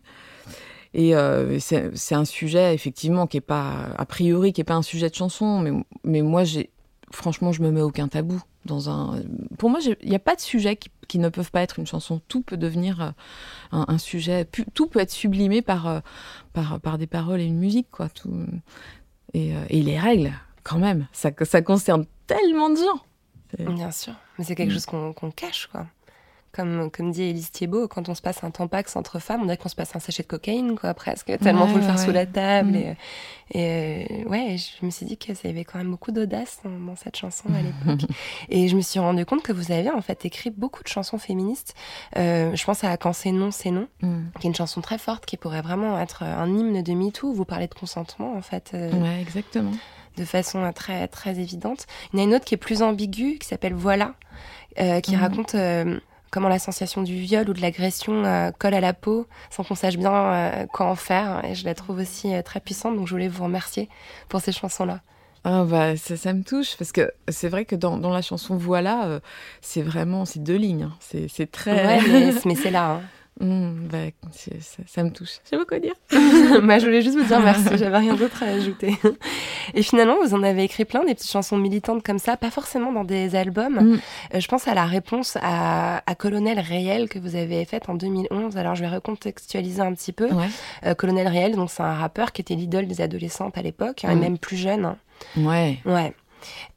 Et 0.96 1.14
c'est 1.60 1.92
c'est 1.96 2.16
un 2.16 2.26
sujet, 2.26 2.74
effectivement, 2.74 3.28
qui 3.28 3.38
est 3.38 3.42
pas, 3.42 3.90
a 3.98 4.06
priori, 4.06 4.54
qui 4.54 4.62
est 4.62 4.64
pas 4.64 4.76
un 4.76 4.82
sujet 4.82 5.10
de 5.10 5.16
chanson, 5.16 5.60
mais, 5.60 5.72
mais 6.04 6.22
moi, 6.22 6.46
j'ai, 6.46 6.72
franchement, 7.12 7.52
je 7.52 7.62
me 7.62 7.72
mets 7.72 7.82
aucun 7.82 8.08
tabou. 8.08 8.42
Dans 8.66 8.90
un, 8.90 9.22
pour 9.60 9.70
moi, 9.70 9.80
il 10.02 10.10
n'y 10.10 10.16
a 10.16 10.20
pas 10.20 10.36
de 10.36 10.42
sujet 10.42 10.76
qui, 10.76 10.90
qui 11.08 11.20
ne 11.20 11.30
peuvent 11.30 11.52
pas 11.52 11.62
être 11.62 11.78
une 11.78 11.86
chanson. 11.86 12.20
Tout 12.28 12.42
peut 12.42 12.58
devenir 12.58 13.00
euh, 13.02 13.10
un, 13.72 13.86
un 13.88 13.98
sujet, 14.00 14.44
pu- 14.46 14.66
tout 14.74 14.88
peut 14.88 15.00
être 15.00 15.12
sublimé 15.12 15.62
par, 15.62 15.88
euh, 15.88 16.00
par, 16.54 16.80
par 16.80 16.98
des 16.98 17.06
paroles 17.08 17.42
et 17.42 17.46
une 17.46 17.60
musique, 17.60 17.92
quoi. 17.92 18.10
Tout, 18.10 18.34
et, 19.34 19.56
euh, 19.56 19.64
et 19.70 19.84
les 19.84 20.00
règles, 20.00 20.34
quand 20.64 20.80
même, 20.80 21.08
ça, 21.12 21.30
ça 21.44 21.62
concerne 21.62 22.06
tellement 22.26 22.70
de 22.72 22.78
gens. 22.78 23.02
Bien 23.74 23.92
sûr, 23.92 24.14
mais 24.38 24.44
c'est 24.44 24.56
quelque 24.56 24.72
Mm. 24.72 24.74
chose 24.74 24.86
qu'on 24.88 25.14
qu'on 25.14 25.32
cache, 25.32 25.68
quoi. 25.68 25.86
Comme, 26.56 26.90
comme 26.90 27.12
dit 27.12 27.24
Élise 27.24 27.52
Thiebaud, 27.52 27.88
quand 27.90 28.08
on 28.08 28.16
se 28.16 28.22
passe 28.22 28.44
un 28.44 28.50
tampax 28.52 28.96
entre 28.96 29.20
femmes, 29.20 29.42
on 29.42 29.46
dirait 29.46 29.58
qu'on 29.58 29.68
se 29.68 29.76
passe 29.76 29.94
un 29.96 30.00
sachet 30.00 30.24
de 30.24 30.28
cocaïne, 30.28 30.78
quoi, 30.80 30.94
presque. 30.94 31.38
Tellement 31.40 31.66
Ouais, 31.66 31.72
faut 31.72 31.78
le 31.78 31.82
faire 31.84 31.96
ouais. 31.98 32.06
sous 32.06 32.12
la 32.12 32.26
table. 32.26 32.72
Mm. 32.72 32.76
Et, 32.76 32.96
et, 33.52 34.06
euh, 34.26 34.30
ouais, 34.30 34.56
je 34.58 34.86
me 34.86 34.90
suis 34.92 35.06
dit 35.06 35.18
que 35.18 35.34
ça 35.34 35.48
y 35.48 35.52
avait 35.52 35.66
quand 35.66 35.78
même 35.78 35.92
beaucoup 35.92 36.12
d'audace 36.12 36.60
dans, 36.64 36.70
dans 36.80 36.96
cette 36.96 37.18
chanson 37.18 37.46
à 37.54 37.62
l'époque. 37.62 38.08
et 38.50 38.68
je 38.70 38.76
me 38.76 38.82
suis 38.82 39.00
rendu 39.00 39.26
compte 39.26 39.44
que 39.44 39.52
vous 39.52 39.72
aviez 39.72 39.92
en 39.92 40.02
fait 40.02 40.24
écrit 40.26 40.50
beaucoup 40.50 40.82
de 40.82 40.88
chansons 40.88 41.18
féministes. 41.18 41.76
Euh, 42.18 42.56
je 42.56 42.64
pense 42.66 42.84
à 42.84 42.96
Quand 42.98 43.14
c'est 43.14 43.32
non, 43.32 43.52
c'est 43.52 43.72
non, 43.72 43.88
Mm. 44.02 44.24
qui 44.40 44.48
est 44.48 44.50
une 44.50 44.56
chanson 44.56 44.80
très 44.82 44.98
forte 44.98 45.26
qui 45.26 45.36
pourrait 45.38 45.62
vraiment 45.62 46.00
être 46.00 46.24
un 46.24 46.48
hymne 46.48 46.82
de 46.82 46.94
MeToo. 46.94 47.34
Vous 47.34 47.46
parlez 47.46 47.68
de 47.68 47.74
consentement, 47.74 48.34
en 48.36 48.42
fait. 48.42 48.72
euh, 48.74 48.92
Ouais, 48.92 49.22
exactement. 49.22 49.72
de 50.18 50.24
façon 50.24 50.72
très 50.74 51.08
très 51.10 51.40
évidente. 51.40 51.86
Il 52.14 52.20
y 52.20 52.22
en 52.22 52.26
a 52.26 52.28
une 52.30 52.36
autre 52.36 52.46
qui 52.46 52.54
est 52.54 52.58
plus 52.58 52.82
ambiguë, 52.82 53.38
qui 53.40 53.48
s'appelle 53.48 53.74
Voilà, 53.74 54.14
euh, 54.80 55.02
qui 55.02 55.16
Mhm. 55.16 55.22
raconte 55.22 55.56
euh, 55.56 56.00
comment 56.36 56.50
la 56.50 56.60
sensation 56.60 57.02
du 57.02 57.16
viol 57.16 57.50
ou 57.50 57.54
de 57.54 57.62
l'agression 57.62 58.26
euh, 58.26 58.52
colle 58.52 58.74
à 58.74 58.82
la 58.82 58.94
peau 58.94 59.26
sans 59.50 59.64
qu'on 59.64 59.74
sache 59.74 59.96
bien 59.98 60.14
euh, 60.14 60.66
quoi 60.68 60.88
en 60.88 60.96
faire. 60.96 61.44
Et 61.46 61.56
je 61.56 61.64
la 61.66 61.74
trouve 61.74 61.98
aussi 62.00 62.36
euh, 62.36 62.42
très 62.44 62.60
puissante, 62.60 62.96
donc 62.98 63.08
je 63.08 63.12
voulais 63.14 63.30
vous 63.30 63.46
remercier 63.46 63.88
pour 64.30 64.42
ces 64.42 64.52
chansons-là. 64.52 65.00
Ah 65.46 65.64
bah 65.64 65.96
ça, 65.96 66.18
ça 66.18 66.34
me 66.34 66.44
touche 66.44 66.76
parce 66.76 66.92
que 66.92 67.12
c'est 67.30 67.50
vrai 67.50 67.66
que 67.66 67.76
dans, 67.76 67.98
dans 67.98 68.10
la 68.12 68.22
chanson 68.24 68.58
Voilà, 68.58 69.06
euh, 69.06 69.20
c'est 69.62 69.84
vraiment 69.84 70.26
c'est 70.26 70.44
deux 70.44 70.56
lignes. 70.58 70.84
hein. 70.84 70.94
C'est 71.00 71.28
c'est 71.30 71.50
très. 71.50 71.86
Ouais, 71.86 72.02
mais, 72.12 72.34
mais 72.46 72.56
c'est 72.56 72.72
là. 72.72 72.92
hein. 72.94 73.02
Mm, 73.42 73.88
bah, 73.92 73.98
c'est- 74.32 74.62
ça, 74.62 74.78
ça 74.88 75.04
me 75.04 75.10
touche. 75.12 75.40
Sais 75.44 75.58
pas 75.58 75.66
quoi 75.66 75.80
dire. 75.80 75.94
Bah, 76.64 76.80
je 76.80 76.86
voulais 76.86 77.02
juste 77.02 77.18
vous 77.18 77.24
dire 77.26 77.40
merci, 77.42 77.66
j'avais 77.78 77.98
rien 77.98 78.14
d'autre 78.16 78.42
à 78.44 78.48
ajouter. 78.48 78.96
Et 79.74 79.82
finalement, 79.84 80.16
vous 80.24 80.34
en 80.34 80.42
avez 80.44 80.64
écrit 80.64 80.86
plein, 80.86 81.04
des 81.04 81.16
petites 81.16 81.30
chansons 81.32 81.58
militantes 81.58 82.02
comme 82.02 82.18
ça, 82.20 82.38
pas 82.38 82.50
forcément 82.50 82.94
dans 82.94 83.04
des 83.04 83.36
albums. 83.36 83.82
Mm. 83.96 84.00
Euh, 84.36 84.40
je 84.40 84.48
pense 84.48 84.68
à 84.70 84.74
la 84.74 84.86
réponse 84.86 85.38
à, 85.42 86.02
à 86.10 86.16
Colonel 86.16 86.60
Réel 86.60 87.10
que 87.10 87.20
vous 87.20 87.36
avez 87.36 87.66
faite 87.66 87.90
en 87.90 87.96
2011. 87.96 88.56
Alors, 88.58 88.76
je 88.76 88.82
vais 88.86 88.90
recontextualiser 88.90 89.82
un 89.82 89.94
petit 89.94 90.14
peu. 90.14 90.32
Ouais. 90.32 90.48
Euh, 90.86 90.94
Colonel 90.96 91.28
Réel, 91.28 91.56
donc 91.56 91.70
c'est 91.72 91.84
un 91.84 91.94
rappeur 91.94 92.32
qui 92.32 92.42
était 92.42 92.56
l'idole 92.56 92.88
des 92.88 93.02
adolescentes 93.02 93.58
à 93.58 93.62
l'époque, 93.62 94.06
hein, 94.06 94.12
et 94.12 94.16
Mm. 94.16 94.20
même 94.20 94.38
plus 94.38 94.58
jeune. 94.58 94.86
hein. 94.86 94.98
Ouais. 95.38 95.80
Ouais. 95.86 96.14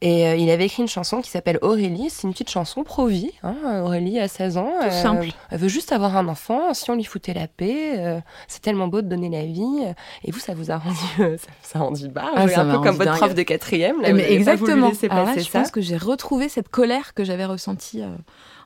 Et 0.00 0.28
euh, 0.28 0.36
il 0.36 0.50
avait 0.50 0.66
écrit 0.66 0.82
une 0.82 0.88
chanson 0.88 1.20
qui 1.20 1.30
s'appelle 1.30 1.58
Aurélie. 1.62 2.08
C'est 2.10 2.26
une 2.26 2.32
petite 2.32 2.50
chanson 2.50 2.84
pro-vie. 2.84 3.32
hein. 3.42 3.82
Aurélie 3.84 4.18
a 4.18 4.28
16 4.28 4.56
ans. 4.58 4.72
Tout 4.82 4.90
simple. 4.90 5.28
Elle 5.50 5.58
veut 5.58 5.68
juste 5.68 5.92
avoir 5.92 6.16
un 6.16 6.28
enfant. 6.28 6.72
Si 6.74 6.90
on 6.90 6.94
lui 6.94 7.04
foutait 7.04 7.34
la 7.34 7.48
paix, 7.48 7.94
euh, 7.98 8.20
c'est 8.46 8.62
tellement 8.62 8.88
beau 8.88 9.02
de 9.02 9.08
donner 9.08 9.28
la 9.28 9.44
vie. 9.44 9.84
Et 10.24 10.30
vous, 10.30 10.38
ça 10.38 10.54
vous 10.54 10.70
a 10.70 10.76
rendu, 10.78 10.96
euh, 11.20 11.36
ça, 11.62 11.78
a 11.78 11.82
rendu 11.82 12.08
barge. 12.08 12.52
Ah, 12.56 12.60
un 12.60 12.70
peu 12.70 12.78
comme 12.80 12.96
votre 12.96 13.16
prof 13.16 13.34
de 13.34 13.42
quatrième. 13.42 14.00
Là, 14.02 14.12
Mais 14.12 14.32
exactement. 14.32 14.88
laisser 14.88 15.08
Alors 15.08 15.24
là, 15.24 15.32
passer 15.32 15.44
je 15.44 15.50
ça. 15.50 15.58
pense 15.60 15.70
que 15.70 15.80
j'ai 15.80 15.96
retrouvé 15.96 16.48
cette 16.48 16.68
colère 16.68 17.14
que 17.14 17.24
j'avais 17.24 17.44
ressentie 17.44 18.02
euh, 18.02 18.08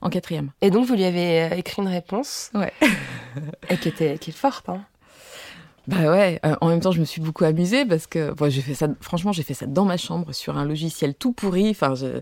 en 0.00 0.10
quatrième. 0.10 0.50
Et 0.60 0.70
donc, 0.70 0.86
vous 0.86 0.94
lui 0.94 1.04
avez 1.04 1.42
euh, 1.42 1.56
écrit 1.56 1.82
une 1.82 1.88
réponse. 1.88 2.50
Ouais. 2.54 2.72
et 3.70 3.76
qui 3.76 3.88
était, 3.88 4.18
qui 4.18 4.30
est 4.30 4.34
forte. 4.34 4.68
Hein. 4.68 4.82
Bah 5.88 6.10
ouais, 6.10 6.40
euh, 6.46 6.54
en 6.60 6.68
même 6.68 6.80
temps, 6.80 6.92
je 6.92 7.00
me 7.00 7.04
suis 7.04 7.20
beaucoup 7.20 7.44
amusée 7.44 7.84
parce 7.84 8.06
que 8.06 8.32
bon, 8.32 8.48
j'ai 8.50 8.60
fait 8.62 8.74
ça, 8.74 8.88
franchement, 9.00 9.32
j'ai 9.32 9.42
fait 9.42 9.54
ça 9.54 9.66
dans 9.66 9.84
ma 9.84 9.96
chambre 9.96 10.32
sur 10.32 10.56
un 10.56 10.64
logiciel 10.64 11.14
tout 11.14 11.32
pourri. 11.32 11.70
Enfin, 11.70 11.94
je- 11.94 12.20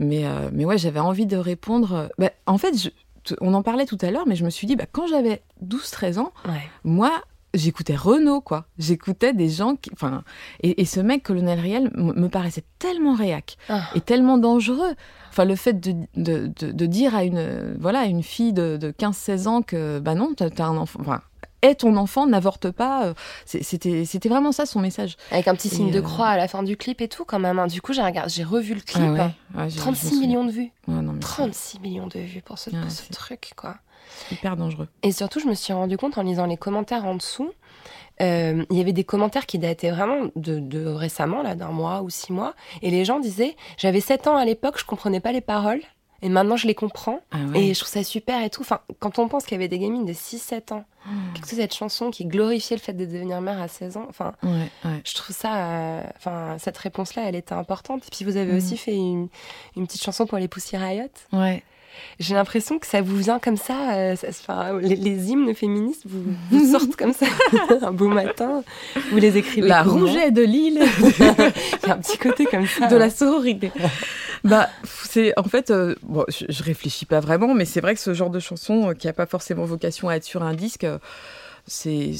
mais, 0.00 0.26
euh, 0.26 0.50
mais 0.52 0.64
ouais, 0.64 0.78
j'avais 0.78 1.00
envie 1.00 1.26
de 1.26 1.36
répondre. 1.36 1.92
euh, 1.94 2.08
bah, 2.18 2.30
en 2.46 2.58
fait, 2.58 2.76
je- 2.78 3.34
on 3.40 3.54
en 3.54 3.62
parlait 3.62 3.86
tout 3.86 3.98
à 4.02 4.10
l'heure, 4.10 4.26
mais 4.26 4.36
je 4.36 4.44
me 4.44 4.50
suis 4.50 4.66
dit, 4.66 4.76
bah, 4.76 4.84
quand 4.90 5.06
j'avais 5.06 5.42
12-13 5.60 6.18
ans, 6.18 6.32
Ouais. 6.46 6.60
moi, 6.84 7.10
j'écoutais 7.54 7.94
Renault, 7.94 8.40
quoi. 8.40 8.66
J'écoutais 8.78 9.32
des 9.32 9.48
gens 9.48 9.76
qui. 9.76 9.90
Enfin, 9.92 10.22
et, 10.62 10.80
et 10.80 10.84
ce 10.84 11.00
mec, 11.00 11.22
Colonel 11.22 11.60
Riel, 11.60 11.90
me 11.94 12.28
paraissait 12.28 12.64
tellement 12.78 13.14
réac 13.14 13.56
Ah. 13.68 13.82
et 13.94 14.00
tellement 14.00 14.38
dangereux. 14.38 14.94
Enfin, 15.30 15.44
le 15.44 15.54
fait 15.56 15.74
de, 15.80 15.92
de, 16.16 16.50
de, 16.58 16.72
de 16.72 16.86
dire 16.86 17.14
à 17.14 17.24
une, 17.24 17.76
voilà, 17.78 18.00
à 18.00 18.04
une 18.06 18.22
fille 18.22 18.52
de, 18.52 18.76
de 18.76 18.90
15-16 18.90 19.46
ans 19.48 19.62
que, 19.62 19.98
bah 19.98 20.14
non, 20.14 20.32
t'as 20.36 20.50
t'as 20.50 20.66
un 20.66 20.76
enfant. 20.76 20.98
Enfin, 21.00 21.20
est 21.62 21.76
ton 21.76 21.96
enfant, 21.96 22.26
n'avorte 22.26 22.70
pas. 22.70 23.06
euh, 23.06 23.14
C'était 23.46 24.04
c'était 24.04 24.28
vraiment 24.28 24.52
ça 24.52 24.66
son 24.66 24.80
message. 24.80 25.16
Avec 25.30 25.48
un 25.48 25.54
petit 25.54 25.68
signe 25.68 25.88
Et, 25.88 25.92
de 25.92 25.98
euh, 26.00 26.02
croix 26.02 26.28
à 26.28 26.36
la 26.36 26.48
fin 26.48 26.62
du 26.62 26.76
clip 26.76 27.00
et 27.00 27.08
tout, 27.08 27.24
quand 27.24 27.38
même. 27.38 27.58
hein. 27.58 27.66
Du 27.68 27.80
coup, 27.80 27.92
j'ai 27.92 28.02
regardé, 28.02 28.30
j'ai 28.30 28.44
revu 28.44 28.74
le 28.74 28.80
clip. 28.80 29.02
Ah 29.02 29.12
ouais, 29.12 29.18
ouais, 29.62 29.70
j'ai- 29.70 29.70
je 29.70 29.76
me 29.76 29.80
36 29.80 30.08
souviens. 30.08 30.20
millions 30.26 30.44
de 30.44 30.50
vues. 30.52 30.72
Ouais, 30.88 30.94
non, 30.94 31.12
mais 31.12 31.20
c'est 31.22 31.28
36 31.28 31.80
millions 31.80 32.06
de 32.08 32.18
vues 32.18 32.42
pour 32.42 32.58
ce, 32.58 32.70
pour 32.70 32.80
truc, 33.12 33.52
quoi. 33.56 33.76
hyper 34.30 34.56
dangereux. 34.56 34.88
Et 35.02 35.12
surtout, 35.12 35.40
je 35.40 35.46
me 35.46 35.54
suis 35.54 35.72
rendu 35.72 35.96
compte 35.96 36.18
en 36.18 36.22
lisant 36.22 36.46
les 36.46 36.56
commentaires 36.56 37.04
en 37.06 37.14
dessous, 37.14 37.50
euh, 38.20 38.64
il 38.70 38.76
y 38.76 38.80
avait 38.80 38.92
des 38.92 39.04
commentaires 39.04 39.46
qui 39.46 39.58
dataient 39.58 39.90
vraiment 39.90 40.26
de, 40.36 40.58
de 40.60 40.86
récemment, 40.86 41.42
là, 41.42 41.54
d'un 41.54 41.70
mois 41.70 42.02
ou 42.02 42.10
six 42.10 42.32
mois. 42.32 42.54
Et 42.82 42.90
les 42.90 43.04
gens 43.04 43.18
disaient 43.20 43.56
J'avais 43.78 44.00
7 44.00 44.26
ans 44.26 44.36
à 44.36 44.44
l'époque, 44.44 44.78
je 44.78 44.84
comprenais 44.84 45.20
pas 45.20 45.32
les 45.32 45.40
paroles. 45.40 45.80
Et 46.22 46.28
maintenant, 46.28 46.56
je 46.56 46.66
les 46.68 46.74
comprends. 46.74 47.20
Ah 47.32 47.38
ouais. 47.52 47.64
Et 47.66 47.74
je 47.74 47.80
trouve 47.80 47.92
ça 47.92 48.04
super 48.04 48.42
et 48.44 48.48
tout. 48.50 48.60
Enfin, 48.62 48.78
quand 49.00 49.18
on 49.18 49.26
pense 49.28 49.44
qu'il 49.44 49.52
y 49.52 49.60
avait 49.60 49.68
des 49.68 49.78
gamines 49.80 50.04
de 50.06 50.12
6-7 50.12 50.72
ans, 50.72 50.84
Mmh. 51.04 51.40
que 51.40 51.48
cette 51.48 51.74
chanson 51.74 52.12
qui 52.12 52.24
glorifiait 52.26 52.76
le 52.76 52.80
fait 52.80 52.92
de 52.92 53.04
devenir 53.04 53.40
mère 53.40 53.60
à 53.60 53.66
16 53.66 53.96
ans, 53.96 54.06
enfin, 54.08 54.34
Ouais, 54.44 54.68
ouais. 54.84 55.00
je 55.04 55.14
trouve 55.14 55.34
ça. 55.34 55.56
euh, 55.56 56.02
Enfin, 56.16 56.56
cette 56.60 56.78
réponse-là, 56.78 57.22
elle 57.26 57.34
était 57.34 57.54
importante. 57.54 58.04
Et 58.06 58.10
puis, 58.14 58.24
vous 58.24 58.36
avez 58.36 58.52
Mhm. 58.52 58.58
aussi 58.58 58.76
fait 58.76 58.94
une, 58.94 59.26
une 59.76 59.88
petite 59.88 60.04
chanson 60.04 60.26
pour 60.26 60.38
les 60.38 60.46
Pussy 60.46 60.76
Riot. 60.76 61.08
Ouais. 61.32 61.64
J'ai 62.20 62.34
l'impression 62.34 62.78
que 62.78 62.86
ça 62.86 63.02
vous 63.02 63.16
vient 63.16 63.38
comme 63.40 63.56
ça, 63.56 63.94
euh, 63.94 64.14
ça- 64.16 64.28
enfin, 64.30 64.78
les, 64.78 64.94
les 64.94 65.28
hymnes 65.30 65.52
féministes 65.56 66.02
vous, 66.06 66.22
vous 66.52 66.70
sortent 66.72 66.94
comme 66.96 67.12
ça 67.12 67.26
un 67.82 67.90
beau 67.92 68.06
matin. 68.08 68.62
Vous 69.10 69.18
les 69.18 69.36
écrivez 69.36 69.66
La 69.66 69.82
rouget 69.82 70.30
de 70.30 70.42
l'île 70.42 70.82
Il 71.82 71.88
y 71.88 71.90
a 71.90 71.94
un 71.94 71.98
petit 71.98 72.16
côté 72.16 72.46
comme 72.46 72.66
ça. 72.68 72.86
de 72.86 72.96
la 72.96 73.10
sororité. 73.10 73.72
Bah, 74.44 74.68
c'est 74.84 75.32
en 75.38 75.44
fait, 75.44 75.70
euh, 75.70 75.94
bon, 76.02 76.24
je, 76.28 76.44
je 76.48 76.62
réfléchis 76.62 77.06
pas 77.06 77.20
vraiment, 77.20 77.54
mais 77.54 77.64
c'est 77.64 77.80
vrai 77.80 77.94
que 77.94 78.00
ce 78.00 78.12
genre 78.14 78.30
de 78.30 78.40
chanson 78.40 78.90
euh, 78.90 78.94
qui 78.94 79.08
a 79.08 79.12
pas 79.12 79.26
forcément 79.26 79.64
vocation 79.64 80.08
à 80.08 80.14
être 80.16 80.24
sur 80.24 80.42
un 80.42 80.54
disque. 80.54 80.84
euh, 80.84 80.98
c'est 81.66 82.10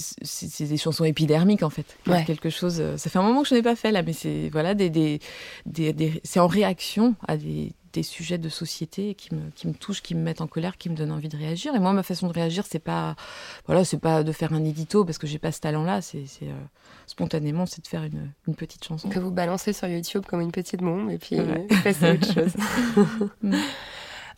des 0.61 0.77
chansons 0.77 1.03
épidermiques 1.05 1.65
en 1.65 1.71
fait 1.71 1.97
Ouais. 2.07 2.25
quelque 2.25 2.49
chose 2.49 2.77
euh, 2.81 2.97
ça 2.97 3.11
fait 3.11 3.19
un 3.19 3.23
moment 3.23 3.43
que 3.43 3.49
je 3.49 3.55
n'ai 3.57 3.63
pas 3.63 3.75
fait 3.75 3.91
là 3.91 4.03
mais 4.05 4.13
c'est 4.13 4.49
voilà 4.53 4.75
des, 4.75 4.89
des, 4.89 5.19
des- 5.67 5.93
des- 5.93 6.21
c'est 6.23 6.39
en 6.39 6.47
réaction 6.47 7.17
à 7.27 7.37
des, 7.37 7.73
sujets 8.05 8.39
de 8.39 8.49
société 8.49 9.15
qui 9.17 9.35
me, 9.35 9.51
qui 9.57 9.67
me 9.67 9.75
touchent 9.75 10.01
qui 10.01 10.15
me 10.15 10.23
mettent 10.23 10.41
en 10.43 10.47
colère 10.47 10.79
qui 10.79 10.89
me 10.91 10.95
donnent 10.95 11.11
envie 11.11 11.29
de 11.29 11.37
réagir 11.37 11.75
et 11.75 11.81
moi 11.81 11.93
ma 11.93 12.05
façon 12.05 12.29
de 12.29 12.33
réagir 12.33 12.65
c'est 12.71 12.79
pas 12.79 13.17
voilà 13.67 13.85
c'est 13.85 13.99
pas 13.99 14.23
de 14.23 14.31
faire 14.31 14.53
un 14.53 14.65
édito 14.65 15.05
parce 15.05 15.19
que 15.19 15.27
j'ai 15.27 15.39
pas 15.41 15.51
ce 15.51 15.59
talent 15.59 15.83
là 15.83 16.01
c'est 16.03 16.25
spontanément 17.13 17.67
c'est 17.67 17.83
de 17.83 17.87
faire 17.87 18.03
une, 18.05 18.33
une 18.49 18.55
petite 18.55 18.83
chanson 18.85 19.09
Que 19.11 19.19
vous 19.19 19.31
balancez 19.31 19.73
sur 19.75 19.87
YouTube 19.87 20.25
comme 20.27 20.41
une 20.41 20.51
petite 20.53 20.81
bombe 20.81 21.11
et 21.11 21.19
puis 21.19 21.39
Ouais. 21.41 21.67
passez 21.85 22.07
à 22.07 22.13
autre 22.15 22.33
chose. 22.35 22.53
Mm. 23.43 23.55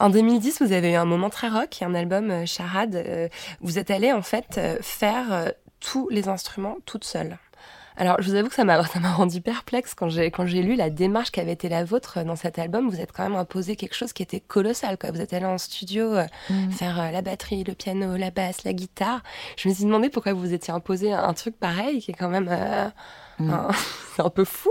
En 0.00 0.10
2010, 0.10 0.60
vous 0.60 0.72
avez 0.72 0.90
eu 0.92 0.96
un 0.96 1.04
moment 1.04 1.30
très 1.30 1.48
rock, 1.48 1.80
un 1.82 1.94
album 1.94 2.30
euh, 2.30 2.46
Charade. 2.46 2.96
euh, 2.96 3.28
vous 3.60 3.78
êtes 3.78 3.92
allé 3.92 4.12
en 4.12 4.22
fait 4.22 4.58
euh, 4.58 4.76
faire 4.80 5.52
tous 5.78 6.08
les 6.08 6.28
instruments 6.28 6.78
toute 6.84 7.04
seule. 7.04 7.38
Alors, 7.96 8.16
je 8.20 8.28
vous 8.28 8.34
avoue 8.34 8.48
que 8.48 8.54
ça 8.54 8.64
m'a 8.64 8.84
ça 8.86 8.98
m'a 9.00 9.12
rendu 9.12 9.40
perplexe 9.40 9.94
quand 9.94 10.08
j'ai 10.08 10.30
quand 10.30 10.46
j'ai 10.46 10.62
lu 10.62 10.74
la 10.74 10.90
démarche 10.90 11.30
qui 11.30 11.40
avait 11.40 11.52
été 11.52 11.68
la 11.68 11.84
vôtre 11.84 12.18
euh, 12.18 12.24
dans 12.24 12.36
cet 12.36 12.58
album. 12.58 12.88
Vous 12.90 13.00
êtes 13.00 13.12
quand 13.12 13.22
même 13.22 13.36
imposé 13.36 13.76
quelque 13.76 13.94
chose 13.94 14.12
qui 14.12 14.22
était 14.22 14.40
colossal. 14.40 14.98
Quoi. 14.98 15.10
Vous 15.12 15.20
êtes 15.20 15.32
allé 15.32 15.46
en 15.46 15.58
studio 15.58 16.12
euh, 16.14 16.24
Mm. 16.50 16.70
faire 16.72 17.00
euh, 17.00 17.10
la 17.10 17.22
batterie, 17.22 17.62
le 17.64 17.74
piano, 17.74 18.16
la 18.16 18.30
basse, 18.30 18.64
la 18.64 18.72
guitare. 18.72 19.22
Je 19.56 19.68
me 19.68 19.74
suis 19.74 19.84
demandé 19.84 20.08
pourquoi 20.10 20.32
vous 20.32 20.40
vous 20.40 20.52
étiez 20.54 20.74
imposé 20.74 21.12
un 21.12 21.32
truc 21.34 21.56
pareil 21.58 22.00
qui 22.02 22.10
est 22.10 22.14
quand 22.14 22.28
même 22.28 22.48
euh, 22.50 22.88
Mm. 23.38 23.50
un- 24.18 24.28
peu 24.34 24.44
fou. 24.44 24.70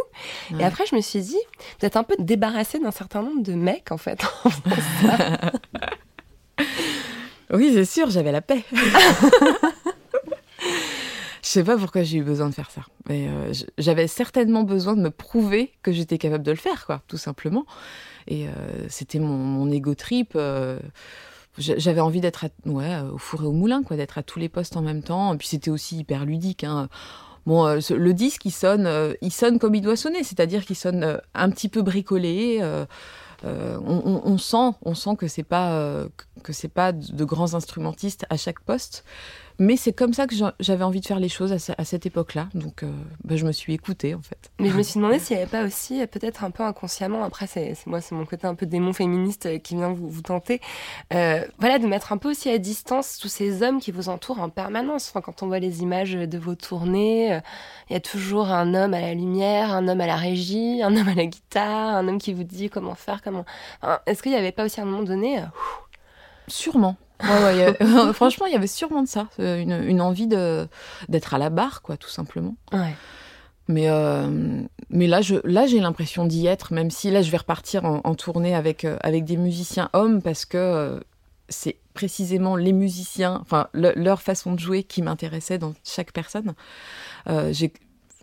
Et 0.59 0.63
après, 0.63 0.85
je 0.85 0.95
me 0.95 1.01
suis 1.01 1.19
dit, 1.21 1.37
vous 1.79 1.85
êtes 1.85 1.97
un 1.97 2.03
peu 2.03 2.15
débarrassé 2.19 2.79
d'un 2.79 2.91
certain 2.91 3.21
nombre 3.21 3.41
de 3.43 3.53
mecs 3.53 3.91
en 3.91 3.97
fait. 3.97 4.21
Oui, 7.51 7.71
c'est 7.73 7.85
sûr, 7.85 8.09
j'avais 8.09 8.31
la 8.31 8.41
paix. 8.41 8.63
Sais 11.53 11.63
pas 11.63 11.77
pourquoi 11.77 12.01
j'ai 12.01 12.17
eu 12.17 12.23
besoin 12.23 12.49
de 12.49 12.53
faire 12.55 12.71
ça. 12.71 12.81
Mais 13.07 13.27
euh, 13.27 13.53
j'avais 13.77 14.07
certainement 14.07 14.63
besoin 14.63 14.95
de 14.95 15.01
me 15.01 15.11
prouver 15.11 15.71
que 15.83 15.91
j'étais 15.91 16.17
capable 16.17 16.43
de 16.43 16.49
le 16.49 16.57
faire, 16.57 16.87
quoi, 16.87 17.03
tout 17.07 17.17
simplement. 17.17 17.67
Et 18.27 18.47
euh, 18.47 18.51
c'était 18.89 19.19
mon, 19.19 19.37
mon 19.37 19.69
ego 19.69 19.93
trip. 19.93 20.31
euh, 20.35 20.79
j'a- 21.59 21.77
j'avais 21.77 22.01
envie 22.01 22.21
d'être 22.21 22.45
ouais, 22.65 22.97
au 23.13 23.19
four 23.19 23.43
et 23.43 23.45
au 23.45 23.51
moulin, 23.51 23.83
quoi, 23.83 23.97
d'être 23.97 24.17
à 24.17 24.23
tous 24.23 24.39
les 24.39 24.49
postes 24.49 24.75
en 24.77 24.81
même 24.81 25.03
temps. 25.03 25.35
Et 25.35 25.37
puis 25.37 25.47
c'était 25.47 25.69
aussi 25.69 25.97
hyper 25.99 26.25
ludique. 26.25 26.63
Hein. 26.63 26.89
Bon, 27.45 27.67
le 27.75 28.13
disque, 28.13 28.45
il 28.45 28.51
sonne, 28.51 28.89
il 29.21 29.31
sonne 29.31 29.59
comme 29.59 29.75
il 29.75 29.81
doit 29.81 29.95
sonner, 29.95 30.23
c'est-à-dire 30.23 30.65
qu'il 30.65 30.75
sonne 30.75 31.19
un 31.35 31.49
petit 31.51 31.69
peu 31.69 31.83
bricolé. 31.83 32.61
on, 33.43 34.21
on- 34.25 34.37
sent, 34.39 34.75
on 34.81 34.95
sent 34.95 35.17
que 35.19 35.27
c'est 35.27 35.43
pas 35.43 36.07
que 36.43 36.53
c'est 36.53 36.67
pas 36.67 36.91
de 36.91 37.23
grands 37.25 37.55
instrumentistes 37.55 38.25
à 38.29 38.37
chaque 38.37 38.59
poste, 38.59 39.03
mais 39.59 39.77
c'est 39.77 39.93
comme 39.93 40.13
ça 40.13 40.25
que 40.25 40.33
j'a- 40.35 40.55
j'avais 40.59 40.83
envie 40.83 40.99
de 40.99 41.05
faire 41.05 41.19
les 41.19 41.29
choses 41.29 41.53
à, 41.53 41.59
ce- 41.59 41.73
à 41.77 41.85
cette 41.85 42.05
époque-là. 42.07 42.49
Donc, 42.55 42.81
euh, 42.81 42.91
bah, 43.23 43.35
je 43.35 43.45
me 43.45 43.51
suis 43.51 43.73
écoutée 43.73 44.15
en 44.15 44.21
fait. 44.21 44.49
Mais 44.59 44.69
je 44.69 44.75
me 44.75 44.81
suis 44.83 44.99
demandé 44.99 45.19
s'il 45.19 45.35
n'y 45.37 45.43
avait 45.43 45.51
pas 45.51 45.63
aussi, 45.63 46.01
euh, 46.01 46.07
peut-être 46.07 46.43
un 46.43 46.49
peu 46.51 46.63
inconsciemment, 46.63 47.23
après 47.23 47.45
c'est 47.47 47.75
moi, 47.85 48.01
c'est 48.01 48.15
mon 48.15 48.25
côté 48.25 48.47
un 48.47 48.55
peu 48.55 48.65
démon 48.65 48.93
féministe 48.93 49.45
euh, 49.45 49.57
qui 49.59 49.75
vient 49.75 49.91
vous, 49.93 50.09
vous 50.09 50.21
tenter, 50.23 50.59
euh, 51.13 51.45
voilà, 51.59 51.77
de 51.79 51.85
mettre 51.87 52.11
un 52.11 52.17
peu 52.17 52.31
aussi 52.31 52.49
à 52.49 52.57
distance 52.57 53.17
tous 53.19 53.27
ces 53.27 53.61
hommes 53.63 53.79
qui 53.79 53.91
vous 53.91 54.09
entourent 54.09 54.39
en 54.41 54.49
permanence. 54.49 55.09
Enfin, 55.09 55.21
quand 55.21 55.43
on 55.43 55.47
voit 55.47 55.59
les 55.59 55.81
images 55.83 56.13
de 56.13 56.37
vos 56.39 56.55
tournées, 56.55 57.33
euh, 57.33 57.39
il 57.89 57.93
y 57.93 57.95
a 57.95 57.99
toujours 58.01 58.49
un 58.49 58.73
homme 58.73 58.95
à 58.95 59.01
la 59.01 59.13
lumière, 59.13 59.71
un 59.71 59.87
homme 59.87 60.01
à 60.01 60.07
la 60.07 60.15
régie, 60.15 60.81
un 60.81 60.95
homme 60.97 61.07
à 61.09 61.13
la 61.15 61.27
guitare, 61.27 61.95
un 61.95 62.07
homme 62.07 62.17
qui 62.17 62.33
vous 62.33 62.43
dit 62.43 62.69
comment 62.71 62.95
faire, 62.95 63.21
comment... 63.21 63.45
Enfin, 63.83 63.99
Est-ce 64.07 64.23
qu'il 64.23 64.31
n'y 64.31 64.37
avait 64.37 64.51
pas 64.51 64.65
aussi 64.65 64.79
à 64.79 64.83
un 64.83 64.87
moment 64.87 65.03
donné... 65.03 65.43
Sûrement. 66.47 66.97
Ouais, 67.23 67.43
ouais, 67.43 67.55
il 67.55 67.59
y 67.59 67.63
a- 67.63 68.13
franchement, 68.13 68.45
il 68.47 68.53
y 68.53 68.55
avait 68.55 68.67
sûrement 68.67 69.01
de 69.03 69.07
ça, 69.07 69.27
euh, 69.39 69.59
une, 69.61 69.71
une 69.83 70.01
envie 70.01 70.27
d'être 70.27 71.33
à 71.33 71.37
la 71.37 71.49
barre, 71.49 71.81
quoi, 71.81 71.97
tout 71.97 72.09
simplement. 72.09 72.55
Ouais. 72.73 72.95
Mais, 73.69 73.89
euh, 73.89 74.61
mais 74.89 75.07
là, 75.07 75.21
je, 75.21 75.35
là, 75.45 75.65
j'ai 75.67 75.79
l'impression 75.79 76.25
d'y 76.25 76.47
être, 76.47 76.73
même 76.73 76.91
si 76.91 77.09
là, 77.11 77.21
je 77.21 77.31
vais 77.31 77.37
repartir 77.37 77.85
en, 77.85 78.01
en 78.03 78.15
tournée 78.15 78.53
avec, 78.55 78.83
euh, 78.83 78.97
avec 79.01 79.23
des 79.23 79.37
musiciens 79.37 79.89
hommes, 79.93 80.21
parce 80.21 80.43
que 80.43 80.57
euh, 80.57 80.99
c'est 81.47 81.77
précisément 81.93 82.57
les 82.57 82.73
musiciens, 82.73 83.39
enfin, 83.41 83.67
le- 83.71 83.93
leur 83.95 84.21
façon 84.21 84.51
de 84.53 84.59
jouer 84.59 84.83
qui 84.83 85.01
m'intéressait 85.01 85.59
dans 85.59 85.73
chaque 85.85 86.11
personne. 86.11 86.53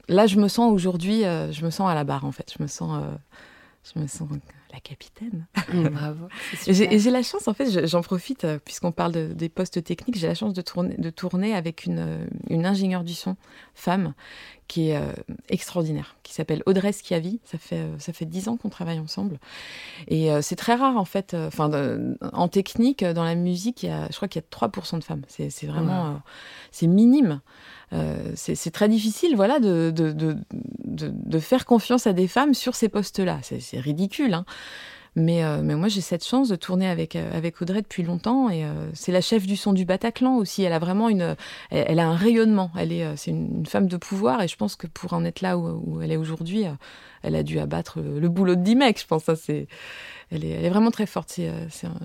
Là, 0.09 0.27
je 0.27 0.37
me 0.37 0.49
sens 0.49 0.73
aujourd'hui, 0.73 1.21
je 1.23 1.65
me 1.65 1.71
sens 1.71 1.89
à 1.89 1.95
la 1.95 2.03
barre, 2.05 2.25
en 2.25 2.33
fait. 2.33 2.53
Je 2.57 2.63
me 2.63 2.67
sens, 2.69 3.01
je 3.95 4.01
me 4.01 4.07
sens 4.09 4.29
la 4.73 4.81
capitaine. 4.81 5.47
Mmh, 5.73 5.89
bravo. 5.89 6.29
Et 6.67 6.99
j'ai 6.99 7.11
la 7.11 7.23
chance, 7.23 7.49
en 7.49 7.55
fait, 7.55 7.87
j'en 7.87 8.03
profite, 8.03 8.45
euh, 8.45 8.59
puisqu'on 8.65 8.93
parle 8.93 9.13
de, 9.13 9.33
des 9.33 9.49
postes 9.49 9.83
techniques, 9.83 10.17
j'ai 10.17 10.27
la 10.27 10.35
chance 10.35 10.53
de 10.53 10.63
tourner, 10.63 10.97
de 10.97 11.11
tourner 11.11 11.55
avec 11.55 11.85
une, 11.85 11.99
euh, 11.99 12.27
une 12.49 12.67
ingénieure 12.67 13.05
du 13.05 13.15
son, 13.15 13.37
femme, 13.75 14.15
qui 14.71 14.91
est 14.91 14.97
euh, 14.97 15.13
extraordinaire, 15.49 16.17
qui 16.23 16.33
s'appelle 16.33 16.63
Audrey 16.65 16.93
Schiavi. 16.93 17.41
Ça 17.45 17.59
fait 17.59 17.85
ça 17.99 18.13
fait 18.13 18.25
dix 18.25 18.49
ans 18.49 18.57
qu'on 18.57 18.69
travaille 18.69 19.01
ensemble, 19.01 19.39
et 20.07 20.31
c'est 20.43 20.57
très 20.57 20.75
rare 20.75 20.97
en 20.97 21.05
fait. 21.05 21.35
Enfin, 21.35 21.71
en 22.33 22.49
technique, 22.49 23.05
dans 23.05 23.25
la 23.25 23.35
musique, 23.35 23.83
il 23.83 23.89
y 23.89 23.93
a, 23.93 24.07
je 24.11 24.17
crois 24.17 24.29
qu'il 24.29 24.41
y 24.41 24.45
a 24.45 24.69
3% 24.69 24.99
de 24.99 25.05
femmes. 25.05 25.23
C'est 25.29 25.67
vraiment, 25.67 26.21
c'est 26.71 26.87
minime. 26.87 27.41
c'est 28.37 28.71
très 28.71 28.89
difficile, 28.89 29.35
voilà, 29.35 29.59
de 29.59 29.91
de, 29.91 30.13
de, 30.13 30.37
de, 30.85 31.39
faire 31.41 31.67
confiance 31.67 32.07
à 32.07 32.13
des 32.13 32.29
femmes 32.29 32.55
sur 32.55 32.75
ces 32.77 32.89
postes-là. 32.89 33.41
C'est 33.43 33.81
ridicule, 33.81 34.35
hein. 34.35 34.45
Mais, 35.17 35.45
euh, 35.45 35.61
mais 35.63 35.75
moi, 35.75 35.89
j'ai 35.89 36.01
cette 36.01 36.25
chance 36.25 36.49
de 36.49 36.57
tourner 36.57 36.89
avec, 36.89 37.17
euh, 37.17 37.37
avec 37.37 37.61
Audrey 37.61 37.83
depuis 37.83 38.03
longtemps. 38.03 38.49
Et 38.49 38.65
euh, 38.65 38.89
c'est 38.95 39.13
la 39.13 39.21
chef 39.21 39.47
du 39.47 39.57
son 39.57 39.73
du 39.73 39.85
Bataclan 39.85 40.37
aussi. 40.37 40.63
Elle 40.63 40.73
a 40.73 40.79
vraiment 40.79 41.09
une. 41.09 41.37
Elle, 41.71 41.99
a 41.99 42.09
un 42.09 42.15
rayonnement. 42.15 42.71
Elle 42.79 42.93
est, 42.93 43.17
c'est 43.17 43.31
une, 43.31 43.67
femme 43.67 43.87
de 43.87 43.97
pouvoir. 43.97 44.43
Et 44.43 44.49
je 44.49 44.57
pense 44.57 44.77
que 44.77 44.87
pour 44.87 45.13
en 45.13 45.25
être 45.25 45.41
là 45.41 45.59
où, 45.59 46.01
elle 46.01 46.13
est 46.13 46.17
aujourd'hui, 46.17 46.65
elle 47.23 47.35
a 47.35 47.43
dû 47.43 47.59
abattre 47.59 48.01
le, 48.01 48.29
boulot 48.29 48.55
de 48.55 48.63
10 48.63 48.77
mecs. 48.77 49.01
Je 49.01 49.07
pense 49.07 49.25
ça, 49.25 49.37
c'est. 49.37 49.67
Elle 50.31 50.45
est, 50.45 50.69
vraiment 50.69 50.93
très 50.93 51.07
forte. 51.07 51.31
C'est, 51.31 51.51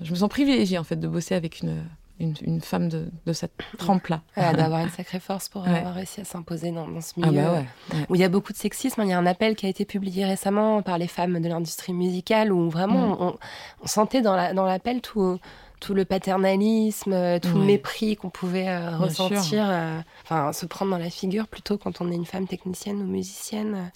je 0.02 0.10
me 0.10 0.16
sens 0.16 0.28
privilégiée, 0.28 0.78
en 0.78 0.84
fait, 0.84 0.96
de 0.96 1.08
bosser 1.08 1.34
avec 1.36 1.60
une, 1.60 1.84
une, 2.18 2.60
femme 2.60 2.88
de, 2.88 3.32
cette 3.32 3.52
trempe-là. 3.78 4.22
D'avoir 4.36 4.80
une 4.80 4.90
sacrée 4.90 5.20
force 5.20 5.48
pour 5.48 5.66
avoir 5.66 5.94
réussi 5.94 6.20
à 6.20 6.24
s'imposer 6.24 6.70
dans, 6.70 6.86
ce 7.00 7.12
ah 7.22 7.26
milieu 7.26 7.42
bah 7.42 7.96
où 8.08 8.14
il 8.14 8.20
y 8.20 8.24
a 8.24 8.28
beaucoup 8.28 8.52
de 8.52 8.58
sexisme. 8.58 9.02
Il 9.02 9.08
y 9.08 9.12
a 9.12 9.18
un 9.18 9.26
appel 9.26 9.54
qui 9.54 9.66
a 9.66 9.68
été 9.68 9.84
publié 9.84 10.24
récemment 10.24 10.82
par 10.82 10.98
les 10.98 11.08
femmes 11.08 11.40
de 11.40 11.48
l'industrie 11.48 11.92
musicale 11.92 12.52
où 12.52 12.70
vraiment 12.70 13.08
mm. 13.08 13.36
on, 13.82 13.86
sentait 13.86 14.22
dans 14.22 14.34
l'appel 14.34 15.00
tout, 15.00 15.38
tout 15.80 15.94
le 15.94 16.04
paternalisme, 16.04 17.40
tout 17.40 17.58
le 17.58 17.64
mépris 17.64 18.16
qu'on 18.16 18.30
pouvait 18.30 18.68
euh, 18.68 18.96
ressentir, 18.96 19.66
euh, 19.68 19.98
enfin 20.24 20.52
se 20.52 20.66
prendre 20.66 20.90
dans 20.90 20.98
la 20.98 21.10
figure 21.10 21.48
plutôt 21.48 21.78
quand 21.78 22.00
on 22.00 22.10
est 22.10 22.14
une 22.14 22.26
femme 22.26 22.46
technicienne 22.46 23.02
ou 23.02 23.06
musicienne. 23.06 23.90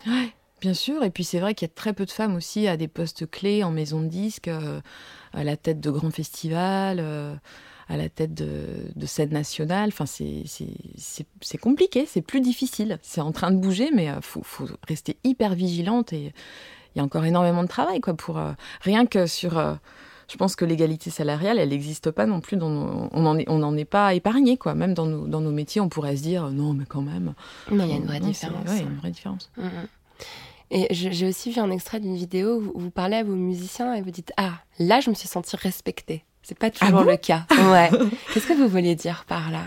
Bien 0.61 0.75
sûr, 0.75 1.03
et 1.05 1.11
puis 1.11 1.25
c'est 1.25 1.41
vrai 1.41 1.55
qu'il 1.55 1.66
y 1.66 1.71
a 1.71 1.75
très 1.75 1.95
peu 1.95 2.05
de 2.05 2.11
femmes 2.11 2.37
aussi 2.37 2.68
à 2.68 2.77
des 2.77 2.89
postes 2.89 3.29
clés 3.31 3.64
en 3.64 3.71
maison 3.71 4.03
de 4.03 4.09
disques, 4.09 4.49
euh, 4.49 4.81
à 5.33 5.43
la 5.43 5.57
tête 5.57 5.81
de 5.81 5.91
grands 5.91 6.11
festivals 6.11 7.03
à 7.91 7.97
la 7.97 8.09
tête 8.09 8.32
de, 8.32 8.93
de 8.95 9.07
scène 9.07 9.30
nationale. 9.30 9.88
Enfin, 9.88 10.07
c'est 10.07 11.59
compliqué, 11.59 12.07
c'est 12.07 12.22
plus 12.22 12.41
difficile. 12.41 12.99
C'est 13.03 13.20
en 13.20 13.32
train 13.32 13.51
de 13.51 13.57
bouger, 13.57 13.91
mais 13.93 14.05
il 14.05 14.11
euh, 14.11 14.20
faut, 14.20 14.43
faut, 14.43 14.66
rester 14.86 15.16
hyper 15.24 15.55
vigilante 15.55 16.12
et 16.12 16.32
il 16.95 16.99
y 16.99 17.01
a 17.01 17.05
encore 17.05 17.24
énormément 17.24 17.62
de 17.64 17.68
travail, 17.68 18.01
quoi, 18.01 18.14
pour 18.14 18.38
euh, 18.38 18.53
rien 18.80 19.07
que 19.07 19.26
sur. 19.26 19.59
Euh, 19.59 19.74
je 20.28 20.36
pense 20.36 20.55
que 20.55 20.64
l'égalité 20.64 21.11
salariale, 21.11 21.59
elle 21.59 21.70
n'existe 21.70 22.12
pas 22.12 22.26
non 22.26 22.41
plus. 22.41 22.57
Dans 22.57 23.11
on 23.11 23.22
n'en 23.22 23.36
est, 23.36 23.49
on 23.49 23.76
est 23.76 23.84
pas 23.84 24.14
épargné, 24.14 24.57
quoi. 24.57 24.76
Même 24.76 24.95
dans 24.95 25.07
nos, 25.07 25.26
dans 25.26 25.41
nos 25.41 25.51
métiers, 25.51 25.80
on 25.80 25.88
pourrait 25.88 26.16
se 26.16 26.22
dire 26.22 26.51
non, 26.51 26.72
mais 26.72 26.84
quand 26.84 27.03
même. 27.03 27.34
Mais 27.72 27.84
il 27.86 27.91
y 27.91 27.95
a 27.95 27.97
une 27.97 28.07
vraie 28.07 28.20
différence. 28.20 28.68
Oui, 28.68 28.82
une 28.82 28.99
vraie 28.99 29.11
différence. 29.11 29.51
Mm, 29.57 29.64
mm. 29.64 29.88
Et 30.72 30.86
j'ai 30.93 31.26
aussi 31.26 31.51
vu 31.51 31.59
un 31.59 31.72
extrait 31.72 31.99
d'une 31.99 32.14
vidéo 32.14 32.62
où 32.74 32.78
vous 32.78 32.93
parlez 32.93 33.16
à 33.16 33.24
vos 33.24 33.34
musiciens 33.34 33.93
et 33.95 34.03
vous 34.03 34.12
dites 34.12 34.32
Ah, 34.36 34.53
là, 34.78 35.01
je 35.01 35.11
me 35.11 35.16
suis 35.16 35.26
sentie 35.26 35.57
respectée. 35.57 36.22
C'est 36.51 36.59
pas 36.59 36.66
ah 36.80 36.86
toujours 36.86 37.05
le 37.05 37.16
cas. 37.16 37.44
Ouais. 37.70 37.90
Qu'est-ce 38.34 38.48
que 38.48 38.55
vous 38.55 38.66
vouliez 38.66 38.96
dire 38.96 39.24
par 39.28 39.53
là? 39.53 39.61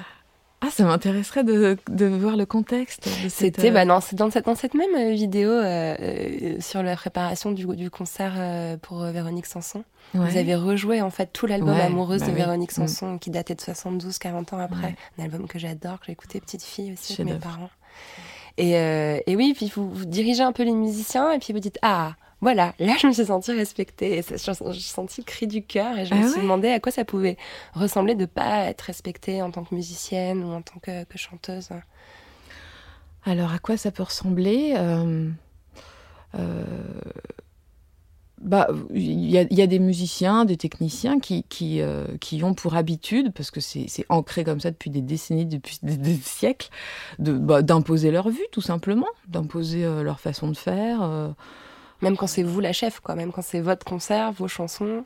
Ah, 0.59 0.67
ça 0.69 0.83
m'intéresserait 0.83 1.45
de, 1.45 1.77
de, 1.89 2.05
voir 2.07 2.35
le 2.35 2.45
contexte. 2.45 3.07
C'était 3.29 3.71
bah 3.71 3.85
non, 3.85 4.01
c'est 4.01 4.17
dans 4.17 4.29
cette, 4.29 4.45
dans 4.45 4.55
cette 4.55 4.73
même 4.73 4.93
euh, 4.95 5.11
vidéo 5.11 5.49
euh, 5.49 5.95
euh, 5.97 6.57
sur 6.59 6.83
la 6.83 6.97
préparation 6.97 7.51
du, 7.51 7.65
du 7.77 7.89
concert 7.89 8.33
pour 8.81 9.01
Véronique 9.05 9.45
Sanson. 9.45 9.85
Vous 10.13 10.35
avez 10.35 10.55
rejoué 10.55 11.01
en 11.01 11.09
fait 11.09 11.31
tout 11.31 11.45
l'album 11.45 11.73
Amoureuse 11.73 12.19
bah 12.19 12.27
de 12.27 12.31
Véronique 12.33 12.73
mm. 12.73 12.87
Sanson 12.87 13.17
qui 13.17 13.29
datait 13.29 13.55
de 13.55 13.61
72, 13.61 14.17
40 14.17 14.51
ans 14.51 14.59
après. 14.59 14.95
Un 15.17 15.23
album 15.23 15.47
que 15.47 15.59
j'adore, 15.59 16.01
que 16.01 16.07
j'ai 16.07 16.11
écouté 16.11 16.41
petite 16.41 16.63
fille 16.63 16.91
aussi 16.91 17.13
avec 17.13 17.33
mes 17.33 17.39
parents. 17.39 17.69
Et, 18.57 18.71
et 18.71 19.35
oui, 19.37 19.53
puis 19.55 19.71
vous, 19.73 19.89
vous 19.89 20.05
dirigez 20.05 20.43
un 20.43 20.51
peu 20.51 20.63
les 20.63 20.73
musiciens 20.73 21.31
et 21.31 21.39
puis 21.39 21.53
vous 21.53 21.59
dites 21.59 21.79
ah 21.81 22.15
voilà, 22.43 22.73
là 22.77 22.97
je 22.99 23.07
me 23.07 23.13
suis 23.13 23.25
sentie 23.25 23.53
respectée. 23.53 24.21
J'ai 24.21 24.79
senti 24.81 25.21
le 25.21 25.25
cri 25.25 25.47
du 25.47 25.63
cœur 25.63 25.97
et 25.97 26.05
je 26.05 26.13
me 26.13 26.25
ah 26.25 26.27
suis 26.27 26.41
demandé 26.41 26.67
à 26.67 26.81
quoi 26.81 26.91
ça 26.91 27.05
pouvait 27.05 27.37
ressembler 27.73 28.15
de 28.15 28.21
ne 28.21 28.25
pas 28.25 28.65
être 28.65 28.81
respectée 28.81 29.41
en 29.41 29.49
tant 29.49 29.63
que 29.63 29.73
musicienne 29.73 30.43
ou 30.43 30.51
en 30.51 30.61
tant 30.61 30.79
que, 30.81 30.91
chanteuse. 31.15 31.69
Alors 33.23 33.53
à 33.53 33.59
quoi 33.59 33.77
ça 33.77 33.91
peut 33.91 34.03
ressembler 34.03 34.73
euh, 34.75 35.29
euh, 36.35 36.65
bah, 38.41 38.67
il 38.93 39.29
y, 39.31 39.61
a 39.61 39.67
des 39.67 39.79
musiciens, 39.79 40.43
des 40.43 40.57
techniciens 40.57 41.21
qui, 41.21 41.43
qui, 41.43 41.79
euh, 41.79 42.07
qui 42.19 42.43
ont 42.43 42.53
pour 42.53 42.75
habitude, 42.75 43.31
parce 43.31 43.51
que 43.51 43.61
c'est 43.61 43.87
ancré 44.09 44.43
comme 44.43 44.59
ça 44.59 44.69
depuis 44.69 44.89
des 44.89 45.01
décennies, 45.01 45.45
depuis 45.45 45.79
des, 45.81 46.15
siècles, 46.15 46.67
bah, 47.19 47.61
d'imposer 47.61 48.11
leur 48.11 48.27
vue, 48.27 48.45
tout 48.51 48.59
simplement, 48.59 49.07
d'imposer 49.29 49.83
leur 50.03 50.19
façon 50.19 50.49
de 50.49 50.57
faire. 50.57 51.33
Même 52.03 52.17
quand 52.17 52.27
c'est 52.27 52.43
vous 52.43 52.59
la 52.59 52.73
chef, 52.73 52.99
quoi. 52.99 53.15
Même 53.15 53.31
quand 53.31 53.41
c'est 53.41 53.61
votre 53.61 53.85
concert, 53.85 54.31
vos 54.31 54.47
chansons. 54.47 55.05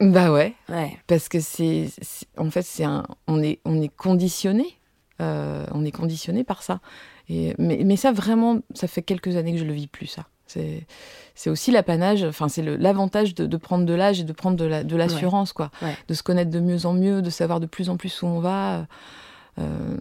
Bah 0.00 0.30
ouais. 0.30 0.54
ouais. 0.68 0.96
Parce 1.06 1.28
que 1.28 1.40
c'est, 1.40 1.88
en 2.36 2.50
fait, 2.50 2.62
c'est 2.62 2.84
un, 2.84 3.04
on 3.26 3.42
est, 3.42 3.60
on 3.64 3.80
est 3.80 3.94
conditionné. 3.94 4.78
Euh, 5.20 5.64
on 5.72 5.84
est 5.84 5.92
conditionné 5.92 6.44
par 6.44 6.62
ça. 6.62 6.80
Et, 7.28 7.54
mais, 7.58 7.80
mais, 7.84 7.96
ça, 7.96 8.12
vraiment, 8.12 8.58
ça 8.74 8.86
fait 8.86 9.02
quelques 9.02 9.36
années 9.36 9.52
que 9.52 9.58
je 9.58 9.64
le 9.64 9.72
vis 9.72 9.86
plus, 9.86 10.06
ça. 10.06 10.26
C'est, 10.46 10.86
c'est 11.34 11.50
aussi 11.50 11.72
l'apanage, 11.72 12.22
enfin, 12.22 12.48
c'est 12.48 12.62
l'avantage 12.62 13.34
de, 13.34 13.46
de, 13.46 13.56
prendre 13.56 13.84
de 13.84 13.94
l'âge 13.94 14.20
et 14.20 14.24
de 14.24 14.32
prendre 14.32 14.56
de, 14.56 14.64
la, 14.64 14.84
de 14.84 14.94
l'assurance, 14.94 15.52
quoi. 15.52 15.70
De 16.06 16.14
se 16.14 16.22
connaître 16.22 16.50
de 16.50 16.60
mieux 16.60 16.86
en 16.86 16.92
mieux, 16.92 17.20
de 17.20 17.30
savoir 17.30 17.58
de 17.58 17.66
plus 17.66 17.90
en 17.90 17.96
plus 17.96 18.22
où 18.22 18.26
on 18.26 18.38
va. 18.38 18.86
Euh, 19.58 19.96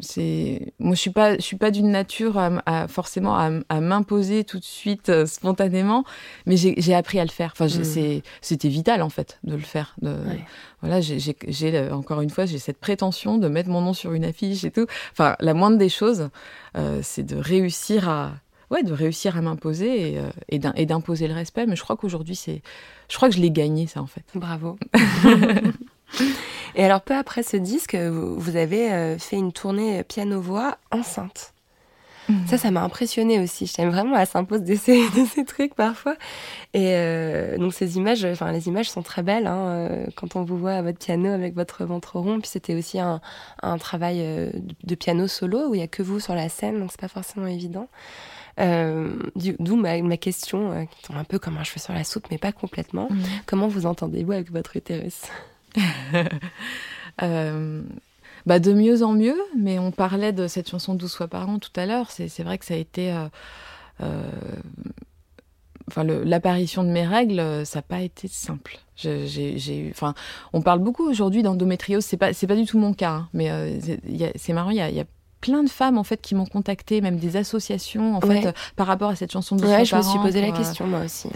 c'est 0.00 0.74
moi 0.78 0.94
je 0.94 1.00
suis 1.00 1.10
pas 1.10 1.36
je 1.36 1.40
suis 1.40 1.56
pas 1.56 1.70
d'une 1.70 1.90
nature 1.90 2.38
à, 2.38 2.88
forcément 2.88 3.36
à, 3.36 3.80
m'imposer 3.80 4.44
tout 4.44 4.58
de 4.58 4.64
suite 4.64 5.08
euh, 5.08 5.26
spontanément 5.26 6.04
mais 6.44 6.56
j'ai 6.56 6.94
appris 6.94 7.18
à 7.20 7.24
le 7.24 7.30
faire. 7.30 7.52
Enfin 7.52 7.66
mmh. 7.66 8.20
c'était 8.40 8.68
vital 8.68 9.02
en 9.02 9.08
fait 9.08 9.38
de 9.44 9.54
le 9.54 9.62
faire 9.62 9.94
de, 10.02 10.16
voilà 10.82 11.00
j'ai 11.00 11.34
euh, 11.62 11.92
encore 11.92 12.20
une 12.20 12.30
fois 12.30 12.46
j'ai 12.46 12.58
cette 12.58 12.78
prétention 12.78 13.38
de 13.38 13.48
mettre 13.48 13.70
mon 13.70 13.80
nom 13.80 13.94
sur 13.94 14.12
une 14.12 14.24
affiche 14.24 14.64
et 14.64 14.70
tout. 14.70 14.86
Enfin 15.12 15.36
la 15.40 15.54
moindre 15.54 15.78
des 15.78 15.88
choses 15.88 16.28
c'est 17.02 17.24
de 17.24 17.36
réussir 17.36 18.08
à 18.08 18.32
ouais 18.70 18.82
de 18.82 18.92
réussir 18.92 19.38
à 19.38 19.40
m'imposer 19.40 20.18
et, 20.50 20.60
et 20.76 20.86
d'imposer 20.86 21.28
le 21.28 21.34
respect. 21.34 21.66
Mais 21.66 21.76
je 21.76 21.82
crois 21.82 21.96
qu'aujourd'hui 21.96 22.36
c'est 22.36 22.60
je 23.08 23.16
crois 23.16 23.28
que 23.28 23.34
je 23.36 23.40
l'ai 23.40 23.50
gagné 23.52 23.86
ça 23.86 24.02
en 24.02 24.06
fait. 24.06 24.24
Bravo 24.34 24.78
Et 26.76 26.84
alors, 26.84 27.00
peu 27.00 27.14
après 27.14 27.42
ce 27.42 27.56
disque, 27.56 27.96
vous, 27.96 28.56
avez 28.56 28.92
euh, 28.92 29.18
fait 29.18 29.36
une 29.36 29.52
tournée 29.52 30.04
piano-voix 30.04 30.76
enceinte. 30.90 31.54
Mhm. 32.28 32.46
Ça, 32.46 32.58
ça 32.58 32.70
m'a 32.70 32.82
impressionné 32.82 33.40
aussi. 33.40 33.70
J'aime 33.74 33.88
vraiment, 33.88 34.16
elle 34.16 34.26
s'impose 34.26 34.60
de 34.62 34.74
ces, 34.74 35.44
trucs 35.46 35.74
parfois. 35.74 36.16
Et 36.74 36.90
euh, 36.92 37.56
donc, 37.56 37.72
ces 37.72 37.96
images, 37.96 38.26
enfin, 38.26 38.52
les 38.52 38.68
images 38.68 38.90
sont 38.90 39.02
très 39.02 39.22
belles 39.22 39.46
hein, 39.46 39.68
euh, 39.68 40.06
quand 40.16 40.36
on 40.36 40.44
vous 40.44 40.58
voit 40.58 40.72
à 40.72 40.82
votre 40.82 40.98
piano 40.98 41.30
avec 41.30 41.54
votre 41.54 41.84
ventre 41.84 42.18
rond. 42.18 42.40
Puis 42.40 42.50
c'était 42.50 42.74
aussi 42.74 43.00
un, 43.00 43.22
un 43.62 43.78
travail 43.78 44.52
de 44.84 44.94
piano 44.94 45.26
solo 45.28 45.68
où 45.68 45.74
il 45.74 45.78
n'y 45.78 45.84
a 45.84 45.88
que 45.88 46.02
vous 46.02 46.20
sur 46.20 46.34
la 46.34 46.50
scène, 46.50 46.78
donc 46.78 46.90
c'est 46.90 47.00
pas 47.00 47.08
forcément 47.08 47.46
évident. 47.46 47.88
D'où 48.58 49.76
ma, 49.76 50.00
ma, 50.02 50.16
question, 50.18 50.86
qui 50.90 51.02
tombe 51.06 51.16
un 51.16 51.24
peu 51.24 51.38
comme 51.38 51.56
un 51.56 51.64
cheveu 51.64 51.80
sur 51.80 51.94
la 51.94 52.04
soupe, 52.04 52.26
mais 52.30 52.38
pas 52.38 52.52
complètement. 52.52 53.08
Mhm. 53.10 53.22
Comment 53.46 53.68
vous 53.68 53.86
entendez-vous 53.86 54.32
avec 54.32 54.50
votre 54.50 54.76
utérus? 54.76 55.22
Euh, 57.22 57.82
bah 58.44 58.58
de 58.58 58.74
mieux 58.74 59.02
en 59.02 59.12
mieux, 59.12 59.40
mais 59.56 59.78
on 59.78 59.90
parlait 59.90 60.34
de 60.34 60.48
cette 60.48 60.68
chanson 60.68 60.94
12 60.94 61.14
fois 61.14 61.28
par 61.28 61.48
an 61.48 61.58
tout 61.58 61.70
à 61.76 61.86
l'heure. 61.86 62.10
C'est 62.10 62.42
vrai 62.42 62.58
que 62.58 62.66
ça 62.66 62.74
a 62.74 62.76
été. 62.76 63.10
Euh, 63.10 63.26
euh, 64.02 64.30
enfin, 65.88 66.04
l'apparition 66.04 66.84
de 66.84 66.90
mes 66.90 67.06
règles, 67.06 67.64
ça 67.64 67.78
n'a 67.78 67.82
pas 67.82 68.00
été 68.02 68.28
simple. 68.28 68.78
J'ai 68.96 69.88
enfin, 69.90 70.14
on 70.52 70.60
parle 70.60 70.80
beaucoup 70.80 71.08
aujourd'hui 71.08 71.42
d'endométriose. 71.42 72.04
C'est 72.04 72.18
pas, 72.18 72.34
c'est 72.34 72.46
pas 72.46 72.56
du 72.56 72.66
tout 72.66 72.78
mon 72.78 72.92
cas, 72.92 73.12
hein, 73.12 73.28
mais 73.32 73.80
c'est 74.36 74.52
marrant. 74.52 74.70
Il 74.70 74.76
y 74.76 75.00
a, 75.00 75.04
plein 75.42 75.62
de 75.62 75.70
femmes 75.70 75.98
en 75.98 76.02
fait 76.02 76.20
qui 76.20 76.34
m'ont 76.34 76.46
contacté, 76.46 77.00
même 77.00 77.18
des 77.18 77.36
associations 77.36 78.16
en 78.16 78.20
fait 78.20 78.52
par 78.74 78.86
rapport 78.86 79.10
à 79.10 79.16
cette 79.16 79.30
chanson 79.30 79.54
de 79.54 79.64
ouais, 79.64 79.84
je 79.84 79.94
me 79.94 80.02
suis 80.02 80.18
posé 80.18 80.40
la 80.40 80.50
question 80.50 80.86
moi 80.86 81.00
aussi. 81.04 81.28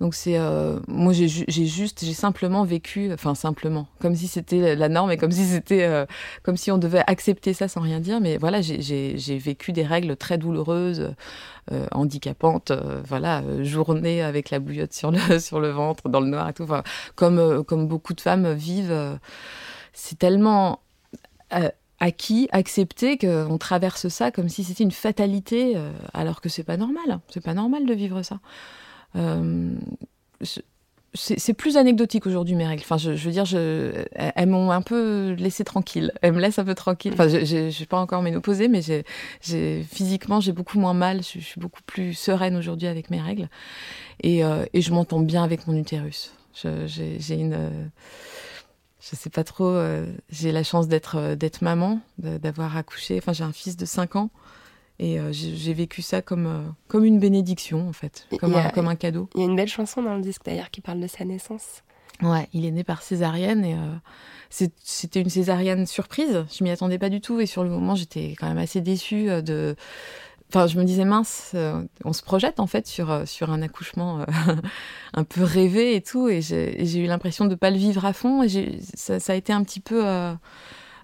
Donc 0.00 0.14
c'est 0.14 0.36
euh, 0.36 0.80
moi 0.88 1.12
j'ai 1.12 1.28
juste 1.28 2.04
j'ai 2.04 2.12
simplement 2.12 2.64
vécu 2.64 3.12
enfin 3.12 3.34
simplement 3.34 3.86
comme 4.00 4.16
si 4.16 4.26
c'était 4.26 4.74
la 4.74 4.88
norme 4.88 5.12
et 5.12 5.16
comme 5.16 5.30
si 5.30 5.44
c'était 5.44 5.84
euh, 5.84 6.06
comme 6.42 6.56
si 6.56 6.72
on 6.72 6.78
devait 6.78 7.04
accepter 7.06 7.52
ça 7.52 7.68
sans 7.68 7.80
rien 7.80 8.00
dire 8.00 8.20
mais 8.20 8.36
voilà 8.36 8.60
j'ai 8.62 9.38
vécu 9.38 9.72
des 9.72 9.84
règles 9.84 10.16
très 10.16 10.38
douloureuses 10.38 11.14
euh, 11.70 11.86
handicapantes 11.92 12.72
voilà 13.06 13.42
journée 13.62 14.22
avec 14.22 14.50
la 14.50 14.58
bouillotte 14.58 14.92
sur 14.92 15.12
le 15.12 15.38
sur 15.38 15.60
le 15.60 15.70
ventre 15.70 16.08
dans 16.08 16.20
le 16.20 16.26
noir 16.26 16.48
et 16.48 16.52
tout 16.52 16.66
comme 17.14 17.62
comme 17.64 17.86
beaucoup 17.86 18.14
de 18.14 18.20
femmes 18.20 18.52
vivent 18.52 19.18
c'est 19.92 20.18
tellement 20.18 20.80
acquis, 22.00 22.48
accepté 22.50 23.18
qu'on 23.18 23.58
traverse 23.58 24.08
ça 24.08 24.32
comme 24.32 24.48
si 24.48 24.64
c'était 24.64 24.82
une 24.82 24.90
fatalité, 24.90 25.76
alors 26.14 26.40
que 26.40 26.48
c'est 26.48 26.64
pas 26.64 26.76
normal. 26.76 27.20
C'est 27.28 27.44
pas 27.44 27.54
normal 27.54 27.86
de 27.86 27.94
vivre 27.94 28.22
ça. 28.22 28.40
Euh, 29.16 29.74
c'est 31.14 31.52
plus 31.52 31.76
anecdotique 31.76 32.26
aujourd'hui 32.26 32.54
mes 32.54 32.66
règles. 32.66 32.82
Enfin, 32.82 32.96
je, 32.96 33.10
veux 33.10 33.30
dire, 33.30 33.44
elles 34.14 34.48
m'ont 34.48 34.70
un 34.70 34.80
peu 34.80 35.32
laissé 35.38 35.62
tranquille. 35.62 36.10
Elles 36.22 36.32
me 36.32 36.40
laissent 36.40 36.58
un 36.58 36.64
peu 36.64 36.74
tranquille. 36.74 37.12
Enfin, 37.12 37.28
je 37.28 37.68
suis 37.68 37.84
pas 37.84 37.98
encore 37.98 38.22
ménopausée, 38.22 38.68
mais 38.68 38.80
physiquement 39.42 40.40
j'ai 40.40 40.52
beaucoup 40.52 40.78
moins 40.78 40.94
mal. 40.94 41.22
Je, 41.22 41.38
suis 41.40 41.60
beaucoup 41.60 41.82
plus 41.84 42.14
sereine 42.14 42.56
aujourd'hui 42.56 42.88
avec 42.88 43.10
mes 43.10 43.20
règles 43.20 43.48
et, 44.20 44.42
euh, 44.42 44.64
je 44.74 44.90
m'entends 44.92 45.20
bien 45.20 45.44
avec 45.44 45.66
mon 45.66 45.76
utérus. 45.76 46.32
J'ai 46.54 47.34
une 47.34 47.90
je 49.02 49.16
sais 49.16 49.30
pas 49.30 49.44
trop. 49.44 49.66
Euh, 49.66 50.06
j'ai 50.30 50.52
la 50.52 50.62
chance 50.62 50.88
d'être 50.88 51.34
d'être 51.34 51.60
maman, 51.62 52.00
d'avoir 52.18 52.76
accouché. 52.76 53.18
Enfin, 53.18 53.32
j'ai 53.32 53.44
un 53.44 53.52
fils 53.52 53.76
de 53.76 53.84
5 53.84 54.16
ans 54.16 54.30
et 55.02 55.18
euh, 55.18 55.32
j'ai 55.32 55.74
vécu 55.74 56.00
ça 56.00 56.22
comme, 56.22 56.46
euh, 56.46 56.62
comme 56.86 57.04
une 57.04 57.18
bénédiction, 57.18 57.88
en 57.88 57.92
fait, 57.92 58.28
comme, 58.38 58.54
un, 58.54 58.70
comme 58.70 58.86
un 58.86 58.94
cadeau. 58.94 59.28
Il 59.34 59.40
y 59.40 59.42
a 59.42 59.46
une 59.46 59.56
belle 59.56 59.68
chanson 59.68 60.00
dans 60.00 60.14
le 60.14 60.22
disque 60.22 60.42
d'ailleurs 60.44 60.70
qui 60.70 60.80
parle 60.80 61.00
de 61.00 61.08
sa 61.08 61.24
naissance. 61.24 61.82
Ouais, 62.22 62.48
il 62.52 62.64
est 62.64 62.70
né 62.70 62.84
par 62.84 63.02
césarienne 63.02 63.64
et 63.64 63.74
euh, 63.74 64.68
c'était 64.84 65.20
une 65.20 65.28
césarienne 65.28 65.86
surprise. 65.86 66.44
Je 66.56 66.62
m'y 66.62 66.70
attendais 66.70 66.98
pas 66.98 67.08
du 67.08 67.20
tout 67.20 67.40
et 67.40 67.46
sur 67.46 67.64
le 67.64 67.70
moment, 67.70 67.96
j'étais 67.96 68.36
quand 68.38 68.46
même 68.46 68.58
assez 68.58 68.80
déçue 68.80 69.42
de. 69.42 69.74
Enfin, 70.50 70.68
je 70.68 70.78
me 70.78 70.84
disais 70.84 71.06
mince, 71.06 71.56
on 72.04 72.12
se 72.12 72.22
projette 72.22 72.60
en 72.60 72.66
fait 72.68 72.86
sur, 72.86 73.26
sur 73.26 73.50
un 73.50 73.62
accouchement 73.62 74.24
un 75.14 75.24
peu 75.24 75.42
rêvé 75.42 75.96
et 75.96 76.02
tout, 76.02 76.28
et 76.28 76.42
j'ai 76.42 76.98
eu 76.98 77.06
l'impression 77.06 77.46
de 77.46 77.50
ne 77.50 77.54
pas 77.54 77.70
le 77.70 77.78
vivre 77.78 78.04
à 78.04 78.12
fond. 78.12 78.42
Et 78.42 78.78
ça, 78.94 79.18
ça, 79.18 79.32
a 79.32 79.36
été 79.36 79.52
un 79.52 79.64
petit 79.64 79.80
peu 79.80 80.04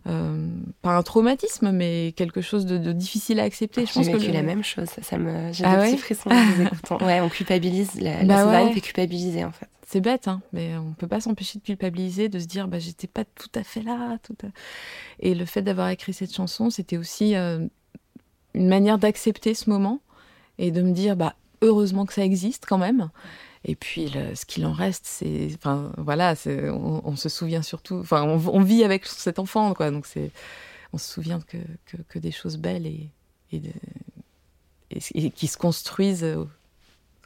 euh, 0.07 0.49
pas 0.83 0.97
un 0.97 1.03
traumatisme, 1.03 1.71
mais 1.73 2.13
quelque 2.17 2.41
chose 2.41 2.67
de, 2.67 2.93
difficile 2.93 3.41
à 3.41 3.45
accepter. 3.45 3.87
Je 3.87 3.93
pense 3.93 4.07
vécu 4.07 4.27
que 4.27 4.33
la 4.33 4.43
même 4.43 4.65
chose. 4.65 4.89
Ça, 5.03 5.19
me, 5.19 5.53
j'ai 5.53 5.65
ah 5.65 5.85
des 5.85 5.91
petits 5.91 5.99
frissons 5.99 6.31
en 6.31 6.45
vous 6.45 6.63
écoutant. 6.63 6.99
Ouais, 7.05 7.21
on 7.21 7.29
culpabilise. 7.29 8.01
La, 8.01 8.25
bah 8.25 8.45
la 8.51 8.73
fait 8.73 8.81
culpabiliser 8.81 9.45
en 9.45 9.53
fait. 9.53 9.69
C'est 9.87 10.01
bête, 10.01 10.29
hein, 10.29 10.43
mais 10.53 10.77
on 10.77 10.93
peut 10.93 11.07
pas 11.07 11.21
s'empêcher 11.21 11.59
de 11.59 11.65
culpabiliser, 11.65 12.29
de 12.29 12.39
se 12.39 12.47
dire 12.47 12.69
bah 12.69 12.79
j'étais 12.79 13.07
pas 13.07 13.25
tout 13.25 13.51
à 13.55 13.63
fait 13.63 13.83
là. 13.83 14.19
Tout 14.23 14.37
Et 15.21 15.35
le 15.35 15.45
fait 15.45 15.63
d'avoir 15.63 15.89
écrit 15.89 16.13
cette 16.13 16.35
chanson, 16.35 16.71
c'était 16.71 16.99
aussi 16.99 17.35
euh, 17.35 17.67
une 18.55 18.69
manière 18.69 18.99
d'accepter 18.99 19.55
ce 19.55 19.71
moment 19.71 20.01
et 20.59 20.71
de 20.71 20.83
me 20.83 20.93
dire 20.93 21.17
bah 21.17 21.35
heureusement 21.63 22.07
que 22.07 22.13
ça 22.13 22.25
existe 22.25 22.67
quand 22.67 22.79
même 22.79 23.11
et 23.65 23.75
puis, 23.75 24.13
ce 24.35 24.45
qu'il 24.47 24.65
en 24.67 24.73
reste, 24.73 25.05
c'est, 25.07 25.51
enfin, 25.55 25.93
voilà, 25.99 26.35
on, 26.47 27.03
on, 27.05 27.17
se 27.17 27.29
souvient 27.29 27.63
surtout, 27.63 27.97
enfin, 27.97 28.23
on, 28.23 28.63
vit 28.63 28.85
avec 28.85 29.07
cet 29.07 29.39
enfant, 29.39 29.75
quoi. 29.75 29.91
Donc, 29.91 30.07
c'est, 30.07 30.31
on 30.93 30.99
se 30.99 31.13
souvient 31.13 31.41
que, 31.41 31.59
que, 32.09 32.19
des 32.19 32.31
choses 32.31 32.57
belles 32.57 32.87
et, 32.87 33.11
et, 33.53 33.63
et, 34.91 35.31
qui 35.31 35.47
se 35.49 35.57
construisent. 35.57 36.27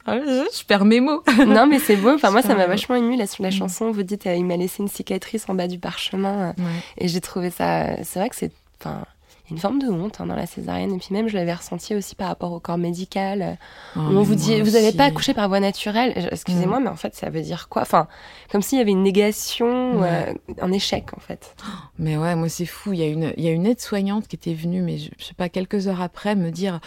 Ah, 0.05 0.19
je, 0.19 0.65
perds 0.65 0.85
mes 0.85 0.99
mots. 0.99 1.23
non, 1.47 1.65
mais 1.67 1.79
c'est 1.79 1.95
beau. 1.95 2.15
Enfin, 2.15 2.31
moi, 2.31 2.41
ça 2.41 2.55
m'a 2.55 2.67
vachement 2.67 2.95
ému 2.95 3.15
la, 3.15 3.25
la 3.39 3.47
mm. 3.49 3.51
chanson. 3.51 3.91
Vous 3.91 4.03
dites, 4.03 4.25
il 4.25 4.45
m'a 4.45 4.57
laissé 4.57 4.83
une 4.83 4.89
cicatrice 4.89 5.47
en 5.47 5.55
bas 5.55 5.67
du 5.67 5.79
parchemin. 5.79 6.55
Et 6.97 7.07
j'ai 7.07 7.21
trouvé 7.21 7.51
ça. 7.51 8.03
C'est 8.03 8.19
vrai 8.19 8.29
que 8.29 8.35
c'est. 8.35 8.51
Enfin, 8.79 9.05
une 9.53 9.59
forme 9.59 9.77
de 9.77 9.87
honte 9.87 10.19
hein, 10.19 10.25
dans 10.25 10.35
la 10.35 10.47
césarienne. 10.47 10.93
Et 10.93 10.97
puis 10.97 11.09
même, 11.11 11.27
je 11.29 11.35
l'avais 11.35 11.53
ressenti 11.53 11.95
aussi 11.95 12.15
par 12.15 12.27
rapport 12.27 12.51
au 12.51 12.59
corps 12.59 12.79
médical. 12.79 13.59
Oh, 13.95 13.99
on 13.99 14.23
vous 14.23 14.33
dit, 14.33 14.59
vous 14.61 14.71
n'avez 14.71 14.91
pas 14.91 15.05
accouché 15.05 15.35
par 15.35 15.47
voie 15.47 15.59
naturelle. 15.59 16.27
Excusez-moi, 16.31 16.79
mm. 16.79 16.83
mais 16.83 16.89
en 16.89 16.95
fait, 16.95 17.13
ça 17.13 17.29
veut 17.29 17.41
dire 17.41 17.69
quoi? 17.69 17.83
Enfin, 17.83 18.07
comme 18.51 18.63
s'il 18.63 18.79
y 18.79 18.81
avait 18.81 18.91
une 18.91 19.03
négation, 19.03 20.03
euh, 20.03 20.33
un 20.59 20.71
échec, 20.71 21.13
en 21.15 21.19
fait. 21.19 21.55
Mais 21.99 22.17
ouais, 22.17 22.35
moi, 22.35 22.49
c'est 22.49 22.65
fou. 22.65 22.93
Il 22.93 22.99
y 22.99 23.03
a 23.03 23.07
une, 23.07 23.31
il 23.37 23.43
y 23.43 23.47
a 23.47 23.51
une 23.51 23.67
aide-soignante 23.67 24.27
qui 24.27 24.35
était 24.35 24.55
venue, 24.55 24.81
mais 24.81 24.97
je, 24.97 25.09
sais 25.23 25.35
pas, 25.35 25.49
quelques 25.49 25.87
heures 25.87 26.01
après, 26.01 26.35
me 26.35 26.49
dire. 26.49 26.79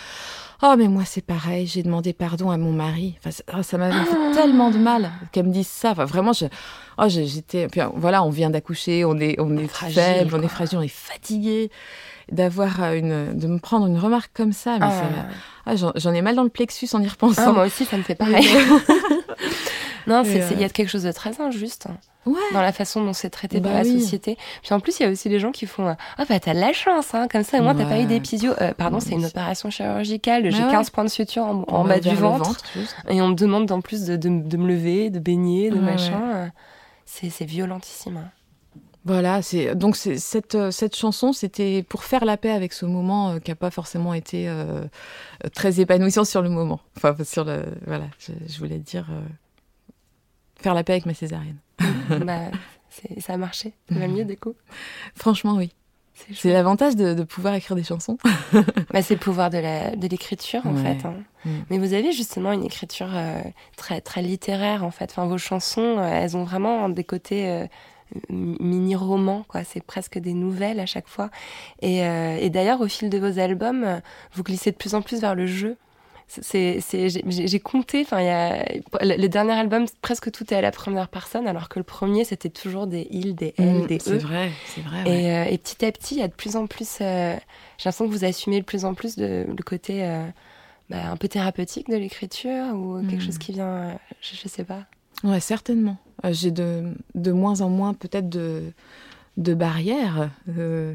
Oh, 0.62 0.74
mais 0.76 0.88
moi, 0.88 1.04
c'est 1.04 1.24
pareil, 1.24 1.66
j'ai 1.66 1.82
demandé 1.82 2.14
pardon 2.14 2.50
à 2.50 2.56
mon 2.56 2.72
mari. 2.72 3.16
Enfin, 3.18 3.30
ça, 3.30 3.62
ça 3.62 3.78
m'avait 3.78 3.92
fait 3.92 4.16
ah. 4.16 4.32
tellement 4.34 4.70
de 4.70 4.78
mal 4.78 5.10
qu'elle 5.30 5.46
me 5.46 5.52
dise 5.52 5.68
ça. 5.68 5.90
Enfin, 5.92 6.06
vraiment, 6.06 6.32
je, 6.32 6.46
oh, 6.98 7.04
j'étais. 7.08 7.68
voilà, 7.94 8.24
on 8.24 8.30
vient 8.30 8.50
d'accoucher, 8.50 9.04
on 9.04 9.18
est, 9.18 9.38
on 9.38 9.56
est 9.56 9.68
fragile, 9.68 10.00
faible, 10.00 10.34
on 10.34 10.42
est 10.42 10.48
fragile, 10.48 10.78
on 10.78 10.82
est 10.82 10.88
fatigué 10.88 11.70
d'avoir 12.30 12.82
euh, 12.82 12.94
une, 12.94 13.38
de 13.38 13.46
me 13.46 13.58
prendre 13.58 13.86
une 13.86 13.98
remarque 13.98 14.32
comme 14.34 14.52
ça. 14.52 14.78
Mais 14.78 14.86
ah. 14.86 15.26
ah 15.66 15.76
j'en 15.76 16.12
ai 16.12 16.22
mal 16.22 16.34
dans 16.34 16.42
le 16.42 16.48
plexus 16.48 16.88
en 16.92 17.02
y 17.02 17.08
repensant. 17.08 17.42
Ah, 17.46 17.52
moi 17.52 17.66
aussi, 17.66 17.84
ça 17.84 17.96
me 17.96 18.02
fait 18.02 18.14
pareil. 18.14 18.46
non, 20.06 20.22
il 20.24 20.60
y 20.60 20.64
a 20.64 20.68
quelque 20.68 20.88
chose 20.88 21.04
de 21.04 21.12
très 21.12 21.40
injuste. 21.40 21.86
Ouais. 22.24 22.34
dans 22.52 22.60
la 22.60 22.72
façon 22.72 23.04
dont 23.04 23.12
c'est 23.12 23.30
traité 23.30 23.60
bah 23.60 23.72
la 23.72 23.84
société. 23.84 24.36
Puis 24.60 24.74
en 24.74 24.80
plus, 24.80 24.98
il 24.98 25.04
y 25.04 25.06
a 25.06 25.12
aussi 25.12 25.28
les 25.28 25.38
gens 25.38 25.52
qui 25.52 25.64
font 25.64 25.94
Ah, 26.18 26.24
bah, 26.28 26.40
t'as 26.40 26.54
de 26.54 26.58
la 26.58 26.72
chance, 26.72 27.14
hein, 27.14 27.28
comme 27.30 27.44
ça, 27.44 27.60
au 27.60 27.62
moins, 27.62 27.76
t'as 27.76 27.84
pas 27.84 28.00
eu 28.00 28.06
d'épisio. 28.06 28.52
Euh, 28.60 28.74
pardon, 28.74 28.98
c'est 28.98 29.12
une 29.12 29.26
opération 29.26 29.70
chirurgicale. 29.70 30.50
J'ai 30.50 30.58
15 30.58 30.90
points 30.90 31.04
de 31.04 31.10
suture 31.10 31.44
en, 31.44 31.84
bas 31.84 32.00
du 32.00 32.14
ventre. 32.14 32.56
et 33.08 33.22
on 33.22 33.28
me 33.28 33.34
demande 33.34 33.70
en 33.70 33.80
plus 33.80 34.06
de, 34.06 34.16
de, 34.16 34.56
me 34.56 34.66
lever, 34.66 35.10
de 35.10 35.20
baigner, 35.20 35.70
de 35.70 35.78
machin. 35.78 36.50
C'est 37.04 37.44
violentissime. 37.44 38.16
Hein. 38.16 38.30
Voilà, 39.06 39.40
c'est 39.40 39.76
donc 39.76 39.94
cette 39.94 40.56
euh, 40.56 40.72
cette 40.72 40.96
chanson, 40.96 41.32
c'était 41.32 41.84
pour 41.84 42.02
faire 42.02 42.24
la 42.24 42.36
paix 42.36 42.50
avec 42.50 42.72
ce 42.72 42.84
moment 42.86 43.30
euh, 43.30 43.38
qui 43.38 43.52
n'a 43.52 43.54
pas 43.54 43.70
forcément 43.70 44.14
été 44.14 44.48
euh, 44.48 44.84
très 45.54 45.78
épanouissant 45.78 46.24
sur 46.24 46.42
le 46.42 46.48
moment. 46.48 46.80
Enfin, 46.96 47.14
sur 47.22 47.44
le 47.44 47.66
voilà, 47.86 48.06
je, 48.18 48.58
voulais 48.58 48.78
dire 48.80 49.06
faire 50.56 50.74
la 50.74 50.82
paix 50.82 50.94
avec 50.94 51.06
ma 51.06 51.14
césarienne. 51.14 51.58
bah, 52.26 52.50
ça 53.20 53.34
a 53.34 53.36
marché, 53.36 53.74
va 53.90 54.08
mieux 54.08 54.24
du 54.24 54.36
coup? 54.36 54.54
Franchement, 55.14 55.54
oui. 55.54 55.72
C'est 56.34 56.52
l'avantage 56.52 56.96
de, 56.96 57.22
pouvoir 57.22 57.54
écrire 57.54 57.76
des 57.76 57.84
chansons. 57.84 58.18
bah, 58.90 59.02
c'est 59.02 59.14
le 59.14 59.20
pouvoir 59.20 59.50
de 59.50 60.08
l'écriture 60.08 60.66
en 60.66 60.74
fait. 60.74 61.06
Hein. 61.06 61.14
Mm. 61.44 61.50
Mais 61.70 61.78
vous 61.78 61.92
avez 61.92 62.10
justement 62.10 62.50
une 62.50 62.64
écriture 62.64 63.10
très 63.76 64.00
très 64.00 64.22
littéraire 64.22 64.82
en 64.82 64.90
fait. 64.90 65.12
Enfin, 65.12 65.26
vos 65.26 65.38
chansons, 65.38 66.02
elles 66.02 66.36
ont 66.36 66.42
vraiment 66.42 66.88
des 66.88 67.04
côtés 67.04 67.68
mini-romans, 68.30 69.44
quoi. 69.48 69.64
C'est 69.64 69.82
presque 69.82 70.18
des 70.18 70.34
nouvelles 70.34 70.80
à 70.80 70.86
chaque 70.86 71.08
fois. 71.08 71.30
Et, 71.82 72.04
euh, 72.04 72.36
et 72.40 72.50
d'ailleurs, 72.50 72.80
au 72.80 72.88
fil 72.88 73.10
de 73.10 73.18
vos 73.18 73.38
albums, 73.38 74.00
vous 74.32 74.42
glissez 74.42 74.70
de 74.70 74.76
plus 74.76 74.94
en 74.94 75.02
plus 75.02 75.20
vers 75.20 75.34
le 75.34 75.46
jeu. 75.46 75.76
C'est, 76.28 76.80
j'ai 77.28 77.60
compté, 77.60 78.00
enfin, 78.00 78.20
il 78.20 78.26
y 78.26 78.30
a, 78.30 78.64
le, 79.00 79.28
dernier 79.28 79.52
album, 79.52 79.86
presque 80.02 80.32
tout 80.32 80.52
est 80.52 80.56
à 80.56 80.60
la 80.60 80.72
première 80.72 81.06
personne, 81.06 81.46
alors 81.46 81.68
que 81.68 81.78
le 81.78 81.84
premier, 81.84 82.24
c'était 82.24 82.50
toujours 82.50 82.88
des 82.88 83.06
ils, 83.12 83.36
des 83.36 83.54
elles, 83.58 83.82
mm, 83.82 83.86
des 83.86 83.96
eux. 83.96 84.00
C'est 84.00 84.18
vrai, 84.18 84.50
c'est 84.66 84.80
vrai. 84.80 85.02
Et, 85.06 85.30
euh, 85.30 85.44
et, 85.44 85.56
petit 85.56 85.84
à 85.84 85.92
petit, 85.92 86.16
il 86.16 86.20
y 86.20 86.24
a 86.24 86.28
de 86.28 86.34
plus 86.34 86.56
en 86.56 86.66
plus, 86.66 86.98
euh, 87.00 87.36
j'ai 87.78 87.88
l'impression 87.88 88.08
que 88.08 88.12
vous 88.12 88.24
assumez 88.24 88.58
de 88.58 88.64
plus 88.64 88.84
en 88.84 88.94
plus 88.94 89.14
de, 89.14 89.46
le 89.48 89.62
côté 89.62 90.02
bah, 90.90 91.10
un 91.12 91.16
peu 91.16 91.28
thérapeutique 91.28 91.88
de 91.88 91.96
l'écriture 91.96 92.74
ou 92.74 93.00
quelque 93.08 93.22
mm. 93.22 93.26
chose 93.26 93.38
qui 93.38 93.52
vient, 93.52 93.96
je, 94.20 94.34
je 94.34 94.48
sais 94.48 94.64
pas. 94.64 94.82
Ouais, 95.22 95.38
certainement. 95.38 95.96
Euh, 96.26 96.32
j'ai 96.32 96.50
de, 96.50 96.94
de, 97.14 97.32
moins 97.32 97.60
en 97.60 97.68
moins 97.68 97.94
peut-être 97.94 98.28
de, 98.28 98.72
de 99.36 99.54
barrières. 99.54 100.30
Euh, 100.48 100.94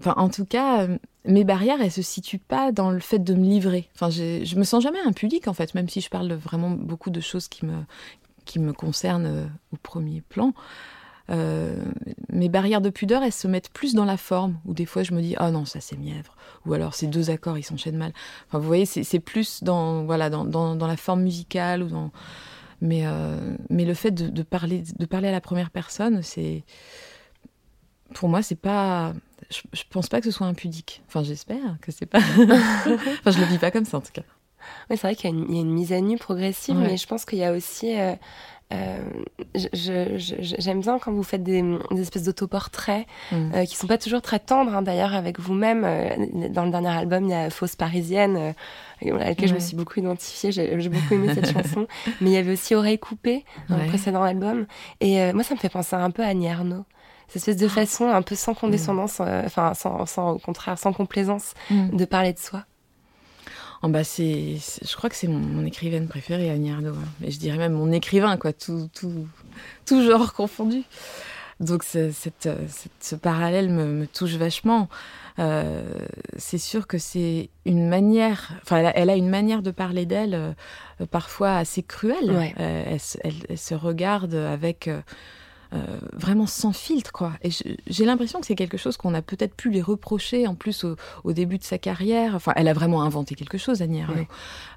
enfin, 0.00 0.14
en 0.16 0.28
tout 0.28 0.44
cas, 0.44 0.86
mes 1.24 1.44
barrières, 1.44 1.80
elles 1.80 1.92
se 1.92 2.02
situent 2.02 2.38
pas 2.38 2.72
dans 2.72 2.90
le 2.90 3.00
fait 3.00 3.18
de 3.18 3.34
me 3.34 3.44
livrer. 3.44 3.88
Enfin, 3.94 4.10
je 4.10 4.56
me 4.56 4.64
sens 4.64 4.82
jamais 4.82 5.00
impudique, 5.04 5.48
en 5.48 5.54
fait, 5.54 5.74
même 5.74 5.88
si 5.88 6.00
je 6.00 6.10
parle 6.10 6.32
vraiment 6.32 6.70
beaucoup 6.70 7.10
de 7.10 7.20
choses 7.20 7.48
qui 7.48 7.64
me, 7.66 7.84
qui 8.44 8.58
me 8.58 8.72
concernent 8.72 9.26
euh, 9.26 9.46
au 9.72 9.76
premier 9.76 10.20
plan. 10.20 10.52
mes 11.28 12.48
barrières 12.48 12.82
de 12.82 12.90
pudeur, 12.90 13.22
elles 13.22 13.32
se 13.32 13.48
mettent 13.48 13.70
plus 13.70 13.94
dans 13.94 14.04
la 14.04 14.16
forme, 14.18 14.58
où 14.66 14.74
des 14.74 14.84
fois 14.84 15.02
je 15.02 15.14
me 15.14 15.22
dis 15.22 15.34
ah 15.38 15.50
non 15.50 15.64
ça 15.64 15.80
c'est 15.80 15.96
mièvre, 15.96 16.36
ou 16.66 16.74
alors 16.74 16.94
ces 16.94 17.06
deux 17.06 17.30
accords 17.30 17.56
ils 17.56 17.62
s'enchaînent 17.62 17.96
mal. 17.96 18.12
Enfin 18.46 18.58
vous 18.58 18.66
voyez 18.66 18.84
c'est 18.84 19.20
plus 19.20 19.64
dans 19.64 20.04
voilà 20.04 20.28
dans, 20.28 20.44
dans, 20.44 20.76
dans, 20.76 20.86
la 20.86 20.98
forme 20.98 21.22
musicale 21.22 21.82
ou 21.82 21.88
dans 21.88 22.10
mais, 22.80 23.02
euh, 23.04 23.56
mais 23.70 23.84
le 23.84 23.94
fait 23.94 24.10
de, 24.10 24.42
parler, 24.42 24.82
de 24.98 25.06
parler 25.06 25.28
à 25.28 25.32
la 25.32 25.40
première 25.40 25.70
personne, 25.70 26.22
c'est. 26.22 26.64
Pour 28.14 28.28
moi, 28.28 28.42
c'est 28.42 28.54
pas. 28.54 29.12
Je, 29.50 29.60
je, 29.72 29.82
pense 29.90 30.08
pas 30.08 30.20
que 30.20 30.26
ce 30.26 30.30
soit 30.30 30.46
impudique. 30.46 31.02
Enfin, 31.08 31.22
j'espère 31.22 31.76
que 31.80 31.92
c'est 31.92 32.06
pas. 32.06 32.18
enfin, 32.38 33.30
je 33.30 33.38
le 33.38 33.46
vis 33.46 33.58
pas 33.58 33.70
comme 33.70 33.84
ça, 33.84 33.98
en 33.98 34.00
tout 34.00 34.12
cas. 34.12 34.22
Oui, 34.88 34.96
c'est 34.96 35.02
vrai 35.06 35.14
qu'il 35.14 35.30
y, 35.30 35.58
a 35.58 35.60
une 35.60 35.72
mise 35.72 35.92
à 35.92 36.00
nu 36.00 36.16
progressive, 36.16 36.76
mais 36.76 36.96
je 36.96 37.06
pense 37.06 37.24
qu'il 37.24 37.38
y 37.38 37.44
a 37.44 37.52
aussi. 37.52 37.98
Euh, 37.98 38.14
euh, 38.72 38.98
j'aime 40.40 40.80
bien 40.80 40.98
quand 40.98 41.12
vous 41.12 41.22
faites 41.22 41.42
des, 41.42 41.62
espèces 41.98 42.24
d'autoportraits 42.24 43.06
mm. 43.30 43.54
euh, 43.54 43.64
qui 43.66 43.76
sont 43.76 43.86
pas 43.86 43.98
toujours 43.98 44.22
très 44.22 44.38
tendres, 44.38 44.74
hein, 44.74 44.82
d'ailleurs, 44.82 45.14
avec 45.14 45.38
vous-même. 45.38 45.84
Euh, 45.84 46.48
dans 46.48 46.64
le 46.64 46.70
dernier 46.70 46.88
album, 46.88 47.24
il 47.24 47.30
y 47.30 47.34
a 47.34 47.50
Fausse 47.50 47.76
Parisienne, 47.76 48.54
à 49.12 49.24
laquelle 49.24 49.48
je 49.48 49.54
me 49.54 49.60
suis 49.60 49.76
beaucoup 49.76 49.98
identifiée. 50.00 50.52
J'ai 50.52 50.88
beaucoup 50.88 51.14
aimé 51.14 51.32
cette 51.34 51.52
chanson. 51.52 51.86
Mais 52.20 52.30
il 52.30 52.32
y 52.32 52.36
avait 52.36 52.52
aussi 52.52 52.74
Oreille 52.74 52.98
coupée 52.98 53.44
dans 53.68 53.76
le 53.76 53.86
précédent 53.86 54.22
album. 54.22 54.66
Et 55.00 55.32
moi, 55.32 55.42
ça 55.42 55.54
me 55.54 55.60
fait 55.60 55.68
penser 55.68 55.96
un 55.96 56.10
peu 56.10 56.22
à 56.22 56.28
Annie 56.28 56.48
Arnaud 56.48 56.84
cette 57.28 57.36
espèce 57.36 57.56
de 57.56 57.68
façon 57.68 58.08
un 58.08 58.22
peu 58.22 58.34
sans 58.34 58.54
condescendance, 58.54 59.20
enfin 59.20 59.72
sans, 59.74 60.04
sans, 60.06 60.32
au 60.32 60.38
contraire 60.38 60.78
sans 60.78 60.92
complaisance, 60.92 61.54
mm. 61.70 61.96
de 61.96 62.04
parler 62.04 62.32
de 62.32 62.38
soi. 62.38 62.64
Oh, 63.82 63.88
bah 63.88 64.02
c'est, 64.02 64.56
je 64.82 64.96
crois 64.96 65.10
que 65.10 65.16
c'est 65.16 65.28
mon, 65.28 65.66
écrivaine 65.66 66.08
préférée, 66.08 66.50
Annie 66.50 66.70
Arnaud. 66.70 66.94
Hein. 66.94 67.08
Mais 67.20 67.30
je 67.30 67.38
dirais 67.38 67.58
même 67.58 67.74
mon 67.74 67.92
écrivain, 67.92 68.38
quoi, 68.38 68.54
tout, 68.54 68.88
tout, 68.94 69.26
tout 69.84 70.02
genre 70.02 70.32
confondu. 70.32 70.84
Donc 71.60 71.84
ce, 71.84 72.10
cette, 72.10 72.48
cette, 72.68 72.92
ce 73.00 73.14
parallèle 73.14 73.70
me, 73.70 73.84
me 73.86 74.06
touche 74.06 74.34
vachement. 74.34 74.88
Euh, 75.38 75.82
c'est 76.36 76.58
sûr 76.58 76.86
que 76.86 76.98
c'est 76.98 77.50
une 77.64 77.88
manière, 77.88 78.52
enfin 78.62 78.76
elle 78.78 78.86
a, 78.86 78.96
elle 78.96 79.10
a, 79.10 79.16
une 79.16 79.28
manière 79.28 79.62
de 79.62 79.70
parler 79.72 80.06
d'elle 80.06 80.34
euh, 80.34 80.52
parfois 81.10 81.56
assez 81.56 81.82
cruelle. 81.82 82.30
Ouais. 82.30 82.54
Euh, 82.60 82.84
elle, 82.86 83.00
se- 83.00 83.18
elle- 83.24 83.44
elle 83.48 83.58
se 83.58 83.74
regarde 83.74 84.34
avec 84.34 84.86
euh, 84.88 85.00
euh, 85.72 85.78
vraiment 86.12 86.46
sans 86.46 86.72
filtre 86.72 87.10
quoi. 87.10 87.32
Et 87.42 87.50
j'ai 87.88 88.04
l'impression 88.04 88.38
que 88.40 88.46
c'est 88.46 88.54
quelque 88.54 88.76
chose 88.76 88.96
qu'on 88.96 89.12
a 89.14 89.22
peut-être 89.22 89.56
pu 89.56 89.70
lui 89.70 89.80
reprocher 89.82 90.46
en 90.46 90.54
plus 90.54 90.84
au, 90.84 90.94
au 91.24 91.32
début 91.32 91.58
de 91.58 91.64
sa 91.64 91.78
carrière. 91.78 92.36
Enfin, 92.36 92.52
elle 92.54 92.68
a 92.68 92.72
vraiment 92.72 93.02
inventé 93.02 93.34
quelque 93.34 93.58
chose, 93.58 93.82
Annie. 93.82 94.04
Ouais. 94.04 94.28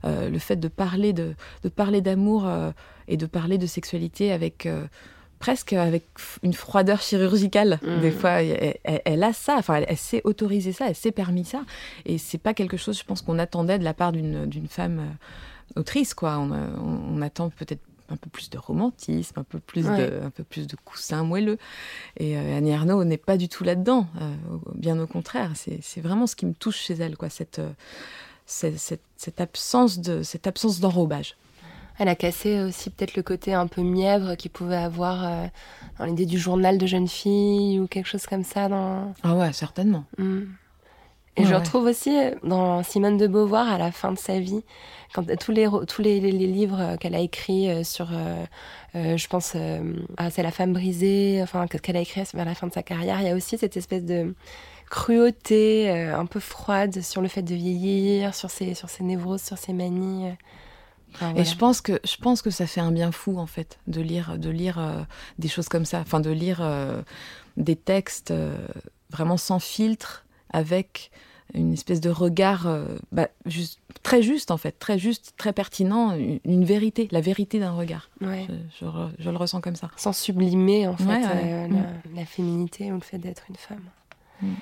Euh, 0.05 0.29
le 0.29 0.39
fait 0.39 0.55
de 0.55 0.67
parler 0.67 1.13
de, 1.13 1.35
de 1.63 1.69
parler 1.69 2.01
d'amour 2.01 2.47
euh, 2.47 2.71
et 3.07 3.17
de 3.17 3.27
parler 3.27 3.59
de 3.59 3.67
sexualité 3.67 4.31
avec 4.31 4.65
euh, 4.65 4.85
presque 5.39 5.73
avec 5.73 6.05
une 6.43 6.53
froideur 6.53 7.01
chirurgicale. 7.01 7.79
Mhm. 7.83 8.01
Des 8.01 8.11
fois, 8.11 8.41
elle, 8.43 8.77
elle- 8.83 9.01
elle 9.05 9.23
a 9.23 9.33
ça. 9.33 9.55
Enfin, 9.57 9.75
elle, 9.75 9.85
elle 9.87 9.97
s'est 9.97 10.21
autorisé 10.23 10.71
ça, 10.71 10.87
elle 10.89 10.95
s'est 10.95 11.11
permis 11.11 11.45
ça. 11.45 11.63
Et 12.05 12.17
c'est 12.17 12.37
pas 12.37 12.53
quelque 12.53 12.77
chose, 12.77 12.97
je 12.97 13.03
pense, 13.03 13.21
qu'on 13.21 13.39
attendait 13.39 13.79
de 13.79 13.83
la 13.83 13.93
part 13.93 14.11
d'une 14.11 14.67
femme 14.69 14.99
euh, 14.99 15.79
autrice. 15.79 16.13
Quoi. 16.13 16.37
On, 16.39 16.51
euh, 16.51 16.67
on- 16.77 17.17
on 17.17 17.21
attend 17.21 17.49
peut-être 17.49 17.81
un 18.09 18.15
peu 18.15 18.29
plus 18.29 18.49
de 18.49 18.57
romantisme, 18.57 19.37
un 19.37 19.43
peu 19.43 19.59
plus, 19.59 19.85
Ouais. 19.85 19.97
de, 20.09 20.21
un 20.23 20.29
peu 20.29 20.43
plus 20.43 20.65
de 20.65 20.77
coussins 20.85 21.23
moelleux. 21.23 21.57
Et 22.15 22.37
euh, 22.37 22.57
Annie 22.57 22.71
Ernaux 22.71 23.03
n'est 23.03 23.17
pas 23.17 23.35
du 23.35 23.49
tout 23.49 23.63
là-dedans. 23.65 24.07
euh, 24.21 24.33
bien 24.75 24.97
au 24.99 25.07
contraire. 25.07 25.51
C'est 25.55 25.99
vraiment 26.01 26.25
ce 26.25 26.35
qui 26.37 26.45
me 26.45 26.53
touche 26.53 26.77
chez 26.77 26.93
elle, 26.93 27.17
quoi. 27.17 27.29
Cette, 27.29 27.59
cette, 28.45 28.79
cette- 28.79 29.01
cette 29.17 29.41
absence 29.41 29.99
de 29.99 30.23
cette 30.23 30.47
absence 30.47 30.79
d'enrobage. 30.79 31.35
Elle 31.99 32.09
a 32.09 32.15
cassé 32.15 32.61
aussi 32.61 32.89
peut-être 32.91 33.15
le 33.15 33.23
côté 33.23 33.53
un 33.53 33.67
peu 33.67 33.81
mièvre 33.81 34.35
qu'il 34.35 34.51
pouvait 34.51 34.75
avoir 34.75 35.25
euh, 35.25 35.45
dans 35.97 36.05
l'idée 36.05 36.25
du 36.25 36.37
journal 36.37 36.77
de 36.77 36.85
jeune 36.85 37.07
fille 37.07 37.79
ou 37.79 37.87
quelque 37.87 38.05
chose 38.07 38.25
comme 38.27 38.43
ça 38.43 38.69
dans. 38.69 39.13
Ah 39.23 39.35
ouais, 39.35 39.51
certainement. 39.53 40.03
Mm. 40.17 40.41
Et 41.39 41.41
Ouais, 41.41 41.45
je 41.47 41.51
ouais. 41.53 41.57
retrouve 41.59 41.85
aussi 41.85 42.15
euh, 42.17 42.31
dans 42.43 42.81
Simone 42.83 43.17
de 43.17 43.27
Beauvoir 43.27 43.67
à 43.71 43.77
la 43.77 43.91
fin 43.91 44.11
de 44.11 44.17
sa 44.17 44.39
vie, 44.39 44.63
quand 45.13 45.23
tous 45.39 45.51
les 45.51 45.67
tous 45.87 46.01
les, 46.01 46.19
les- 46.19 46.31
les 46.31 46.47
livres 46.47 46.79
euh, 46.79 46.97
qu'elle 46.97 47.13
a 47.15 47.19
écrits 47.19 47.69
euh, 47.69 47.83
sur, 47.83 48.09
euh, 48.11 48.43
euh, 48.95 49.17
je 49.17 49.27
pense, 49.27 49.53
euh, 49.55 49.93
ah, 50.17 50.31
c'est 50.31 50.41
la 50.43 50.49
femme 50.51 50.73
brisée, 50.73 51.39
enfin 51.43 51.67
que- 51.67 51.77
qu'elle 51.77 51.95
a 51.97 52.01
écrit 52.01 52.23
vers 52.33 52.45
la 52.45 52.55
fin 52.55 52.65
de 52.67 52.73
sa 52.73 52.81
carrière. 52.83 53.21
Il 53.21 53.27
y 53.27 53.29
a 53.29 53.35
aussi 53.35 53.55
cette 53.57 53.77
espèce 53.77 54.03
de 54.03 54.33
cruauté 54.89 55.89
euh, 55.91 56.17
un 56.17 56.25
peu 56.25 56.39
froide 56.39 57.01
sur 57.01 57.21
le 57.21 57.27
fait 57.27 57.41
de 57.43 57.53
vieillir, 57.55 58.33
sur 58.33 58.49
ses 58.49 58.73
sur 58.73 58.89
ses 58.89 59.03
névroses, 59.03 59.41
sur 59.43 59.57
ses 59.57 59.73
manies. 59.73 60.29
Et 61.35 61.43
je 61.45 61.55
pense 61.55 61.81
que 61.81 61.99
je 62.03 62.17
pense 62.17 62.41
que 62.41 62.49
ça 62.51 62.67
fait 62.67 62.81
un 62.81 62.91
bien 62.91 63.11
fou 63.11 63.37
en 63.39 63.47
fait 63.47 63.79
de 63.87 64.01
lire 64.01 64.37
de 64.37 64.49
lire 64.49 64.77
euh, 64.79 65.01
des 65.39 65.47
choses 65.47 65.67
comme 65.69 65.85
ça, 65.85 65.99
enfin 66.01 66.19
de 66.19 66.29
lire 66.29 66.59
euh, 66.61 67.01
des 67.55 67.75
textes 67.75 68.31
euh, 68.31 68.55
vraiment 69.09 69.37
sans 69.37 69.59
filtre 69.59 70.25
avec 70.51 71.09
une 71.53 71.71
espèce 71.73 72.01
de 72.01 72.09
regard 72.09 72.67
bah, 73.13 73.29
juste, 73.45 73.79
très 74.03 74.21
juste 74.21 74.51
en 74.51 74.57
fait, 74.57 74.73
très 74.79 74.99
juste, 74.99 75.33
très 75.37 75.53
pertinent, 75.53 76.13
une, 76.13 76.39
une 76.43 76.65
vérité, 76.65 77.07
la 77.11 77.21
vérité 77.21 77.57
d'un 77.57 77.71
regard. 77.71 78.09
Ouais. 78.19 78.45
Je, 78.49 78.85
je 78.85 78.85
re- 78.85 79.11
je 79.17 79.29
le 79.29 79.37
ressens 79.37 79.61
comme 79.61 79.77
ça. 79.77 79.89
sans 79.95 80.11
sublimer 80.11 80.87
en 80.87 80.97
fait 80.97 81.05
Ouais, 81.05 81.23
ouais. 81.25 81.67
Mm. 81.69 81.73
la, 82.13 82.19
la 82.19 82.25
féminité 82.25 82.91
ou 82.91 82.95
le 82.95 83.01
fait 83.01 83.17
d'être 83.17 83.43
une 83.49 83.55
femme. 83.55 83.83
Mm. 84.41 84.53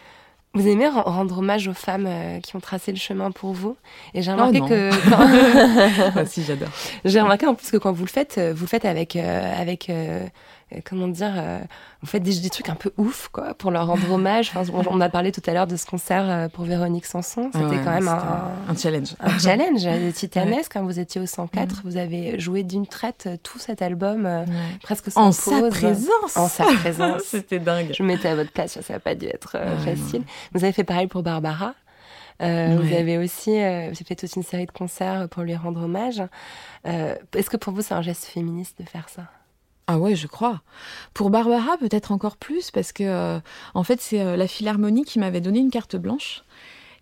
Vous 0.55 0.67
aimez 0.67 0.87
ren- 0.87 1.03
rendre 1.03 1.37
hommage 1.39 1.67
aux 1.67 1.73
femmes 1.73 2.05
euh, 2.07 2.39
qui 2.39 2.55
ont 2.55 2.59
tracé 2.59 2.91
le 2.91 2.97
chemin 2.97 3.29
pour 3.31 3.53
vous? 3.53 3.75
Et 4.13 4.21
j'ai 4.21 4.31
Oh 4.31 4.35
remarqué 4.35 4.59
que 4.61 4.89
quand- 5.09 6.11
Ah, 6.15 6.25
si 6.25 6.43
j'adore. 6.43 6.69
j'ai 7.05 7.21
remarqué 7.21 7.45
en 7.45 7.53
plus 7.55 7.69
que 7.71 7.77
quand 7.77 7.91
vous 7.91 8.05
le 8.05 8.09
faites, 8.09 8.37
euh, 8.37 8.53
vous 8.55 8.63
le 8.63 8.69
faites 8.69 8.85
avec 8.85 9.15
euh, 9.15 9.61
avec 9.61 9.89
euh, 9.89 10.25
comment 10.83 11.07
dire, 11.07 11.33
euh, 11.37 11.59
vous 12.01 12.07
faites 12.07 12.23
des, 12.23 12.39
des 12.39 12.49
trucs 12.49 12.69
un 12.69 12.75
peu 12.75 12.91
ouf 12.97 13.29
quoi 13.31 13.53
pour 13.53 13.71
leur 13.71 13.87
rendre 13.87 14.11
hommage. 14.11 14.51
Enfin, 14.55 14.69
on, 14.73 14.83
on 14.97 15.01
a 15.01 15.09
parlé 15.09 15.31
tout 15.31 15.41
à 15.45 15.53
l'heure 15.53 15.67
de 15.67 15.75
ce 15.75 15.85
concert 15.85 16.23
euh, 16.29 16.47
pour 16.49 16.65
Véronique 16.65 17.05
Sanson. 17.05 17.49
C'était 17.53 17.65
ouais, 17.65 17.81
quand 17.83 17.93
même 17.93 18.07
un, 18.07 18.51
un 18.67 18.75
challenge. 18.75 19.15
un 19.19 19.37
challenge 19.39 19.81
euh, 19.85 20.11
titanesque. 20.11 20.73
Quand 20.73 20.83
vous 20.83 20.99
étiez 20.99 21.21
au 21.21 21.25
104, 21.25 21.81
vous 21.85 21.97
avez 21.97 22.39
joué 22.39 22.63
d'une 22.63 22.87
traite 22.87 23.25
euh, 23.27 23.37
tout 23.41 23.59
cet 23.59 23.81
album 23.81 24.25
euh, 24.25 24.43
Ouais. 24.45 24.51
presque 24.81 25.11
sans 25.11 25.21
En 25.21 25.25
pause. 25.27 25.35
sa 25.35 25.69
présence. 25.69 26.37
En 26.37 26.47
sa 26.47 26.65
présence. 26.65 27.21
C'était 27.25 27.59
dingue. 27.59 27.91
Je 27.95 28.03
me 28.03 28.07
mettais 28.09 28.29
à 28.29 28.35
votre 28.35 28.51
place, 28.51 28.79
ça 28.81 28.93
n'a 28.93 28.99
pas 28.99 29.15
dû 29.15 29.27
être 29.27 29.55
euh, 29.59 29.77
facile. 29.79 30.23
Vous 30.53 30.63
avez 30.63 30.73
fait 30.73 30.83
pareil 30.83 31.07
pour 31.07 31.23
Barbara. 31.23 31.73
Euh, 32.41 32.77
Vous 32.81 32.93
avez 32.93 33.17
aussi 33.17 33.57
euh, 33.57 33.93
j'ai 33.93 34.03
fait 34.03 34.15
toute 34.15 34.35
une 34.35 34.43
série 34.43 34.65
de 34.65 34.71
concerts 34.71 35.29
pour 35.29 35.43
lui 35.43 35.55
rendre 35.55 35.81
hommage. 35.83 36.21
Euh, 36.85 37.15
Est-ce 37.33 37.49
que 37.49 37.55
pour 37.55 37.71
vous 37.71 37.81
c'est 37.81 37.93
un 37.93 38.01
geste 38.01 38.25
féministe 38.25 38.77
de 38.81 38.83
faire 38.85 39.07
ça? 39.07 39.23
Ah 39.87 39.99
ouais, 39.99 40.15
je 40.15 40.25
crois. 40.25 40.61
Pour 41.13 41.29
Barbara, 41.29 41.77
peut-être 41.77 42.11
encore 42.11 42.37
plus, 42.37 42.71
parce 42.71 42.91
que 42.91 43.03
euh, 43.03 43.39
en 43.75 43.83
fait, 43.83 44.01
c'est 44.01 44.21
euh, 44.21 44.35
la 44.35 44.47
Philharmonie 44.47 45.05
qui 45.05 45.19
m'avait 45.19 45.41
donné 45.41 45.59
une 45.59 45.69
carte 45.69 45.95
blanche. 45.95 46.43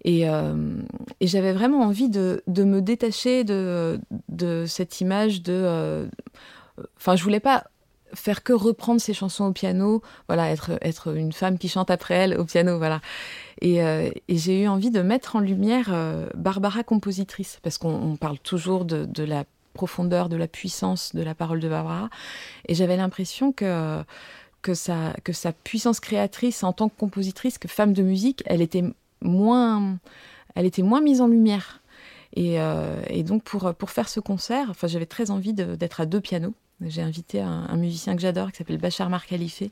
Et, 0.04 0.28
euh, 0.28 0.82
et 1.22 1.28
j'avais 1.28 1.54
vraiment 1.54 1.80
envie 1.82 2.10
de, 2.10 2.44
me 2.48 2.82
détacher 2.82 3.46
de, 3.46 4.02
de 4.28 4.66
cette 4.68 5.00
image 5.00 5.44
de. 5.44 6.10
Enfin, 6.98 7.16
je 7.16 7.24
voulais 7.24 7.40
pas 7.40 7.66
faire 8.14 8.44
que 8.44 8.52
reprendre 8.52 9.00
ses 9.00 9.14
chansons 9.14 9.46
au 9.46 9.54
piano, 9.54 10.02
voilà, 10.28 10.52
être, 10.52 11.16
une 11.16 11.32
femme 11.32 11.58
qui 11.58 11.70
chante 11.70 11.90
après 11.90 12.16
elle 12.16 12.38
au 12.38 12.44
piano, 12.44 12.78
voilà. 12.78 13.00
Et, 13.62 13.78
et 13.78 14.38
j'ai 14.38 14.64
eu 14.64 14.68
envie 14.68 14.92
de 14.92 15.02
mettre 15.02 15.38
en 15.38 15.40
lumière 15.40 15.96
Barbara 16.36 16.84
compositrice, 16.84 17.60
parce 17.64 17.78
qu'on 17.78 17.94
on 17.94 18.18
parle 18.18 18.40
toujours 18.40 18.84
de 18.84 19.24
la 19.24 19.46
profondeur, 19.74 20.30
de 20.30 20.36
la 20.36 20.48
puissance 20.48 21.16
de 21.16 21.22
la 21.22 21.36
parole 21.36 21.60
de 21.60 21.70
Barbara. 21.70 22.10
Et 22.68 22.76
j'avais 22.76 22.98
l'impression 22.98 23.52
que, 23.52 24.04
que, 24.62 24.74
sa, 24.74 25.14
que 25.24 25.34
sa 25.34 25.52
puissance 25.52 26.00
créatrice 26.00 26.64
en 26.64 26.74
tant 26.74 26.90
que 26.90 26.98
compositrice, 26.98 27.58
que 27.58 27.68
femme 27.68 27.94
de 27.94 28.04
musique, 28.04 28.44
elle 28.46 28.62
était 28.62 28.84
moins, 29.22 29.98
elle 30.56 30.66
était 30.66 30.84
moins 30.84 31.02
mise 31.02 31.22
en 31.22 31.28
lumière. 31.28 31.82
Et, 32.36 32.60
euh, 32.60 33.24
donc 33.24 33.44
pour, 33.44 33.74
pour 33.76 33.92
faire 33.92 34.10
ce 34.10 34.20
concert, 34.20 34.68
enfin, 34.70 34.88
j'avais 34.88 35.06
très 35.06 35.32
envie 35.32 35.54
d'être 35.54 36.02
à 36.02 36.06
deux 36.06 36.22
pianos. 36.22 36.54
J'ai 36.82 37.02
invité 37.02 37.40
un, 37.40 37.76
musicien 37.78 38.16
que 38.16 38.22
j'adore 38.22 38.52
qui 38.52 38.58
s'appelle 38.58 38.78
Bachar 38.78 39.10
Mar 39.10 39.26
Khalife 39.26 39.64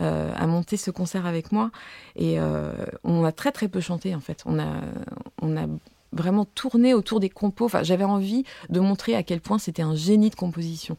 euh, 0.00 0.32
à 0.34 0.46
monter 0.46 0.76
ce 0.76 0.90
concert 0.90 1.26
avec 1.26 1.52
moi. 1.52 1.70
Et 2.16 2.40
euh, 2.40 2.72
on 3.04 3.24
a 3.24 3.30
très 3.30 3.52
très 3.52 3.68
peu 3.68 3.80
chanté 3.80 4.14
en 4.14 4.20
fait. 4.20 4.42
On 4.46 4.58
a 4.58 5.66
vraiment 6.12 6.44
tourné 6.44 6.94
autour 6.94 7.20
des 7.20 7.30
compos. 7.30 7.66
Enfin, 7.66 7.82
j'avais 7.82 8.04
envie 8.04 8.44
de 8.68 8.80
montrer 8.80 9.14
à 9.14 9.22
quel 9.22 9.40
point 9.40 9.58
c'était 9.58 9.82
un 9.82 9.94
génie 9.94 10.30
de 10.30 10.34
composition. 10.34 10.96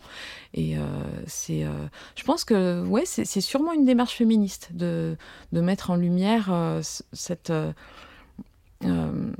Et 0.53 0.77
euh, 0.77 0.81
c'est, 1.27 1.63
euh, 1.63 1.87
je 2.15 2.23
pense 2.23 2.43
que 2.43 2.83
ouais, 2.85 3.03
c'est 3.05 3.41
sûrement 3.41 3.73
une 3.73 3.85
démarche 3.85 4.15
féministe 4.15 4.69
de, 4.73 5.17
de 5.51 5.61
mettre 5.61 5.89
en 5.91 5.95
lumière 5.95 6.49
euh, 6.51 6.81
cette 7.13 7.51
euh, 8.85 9.31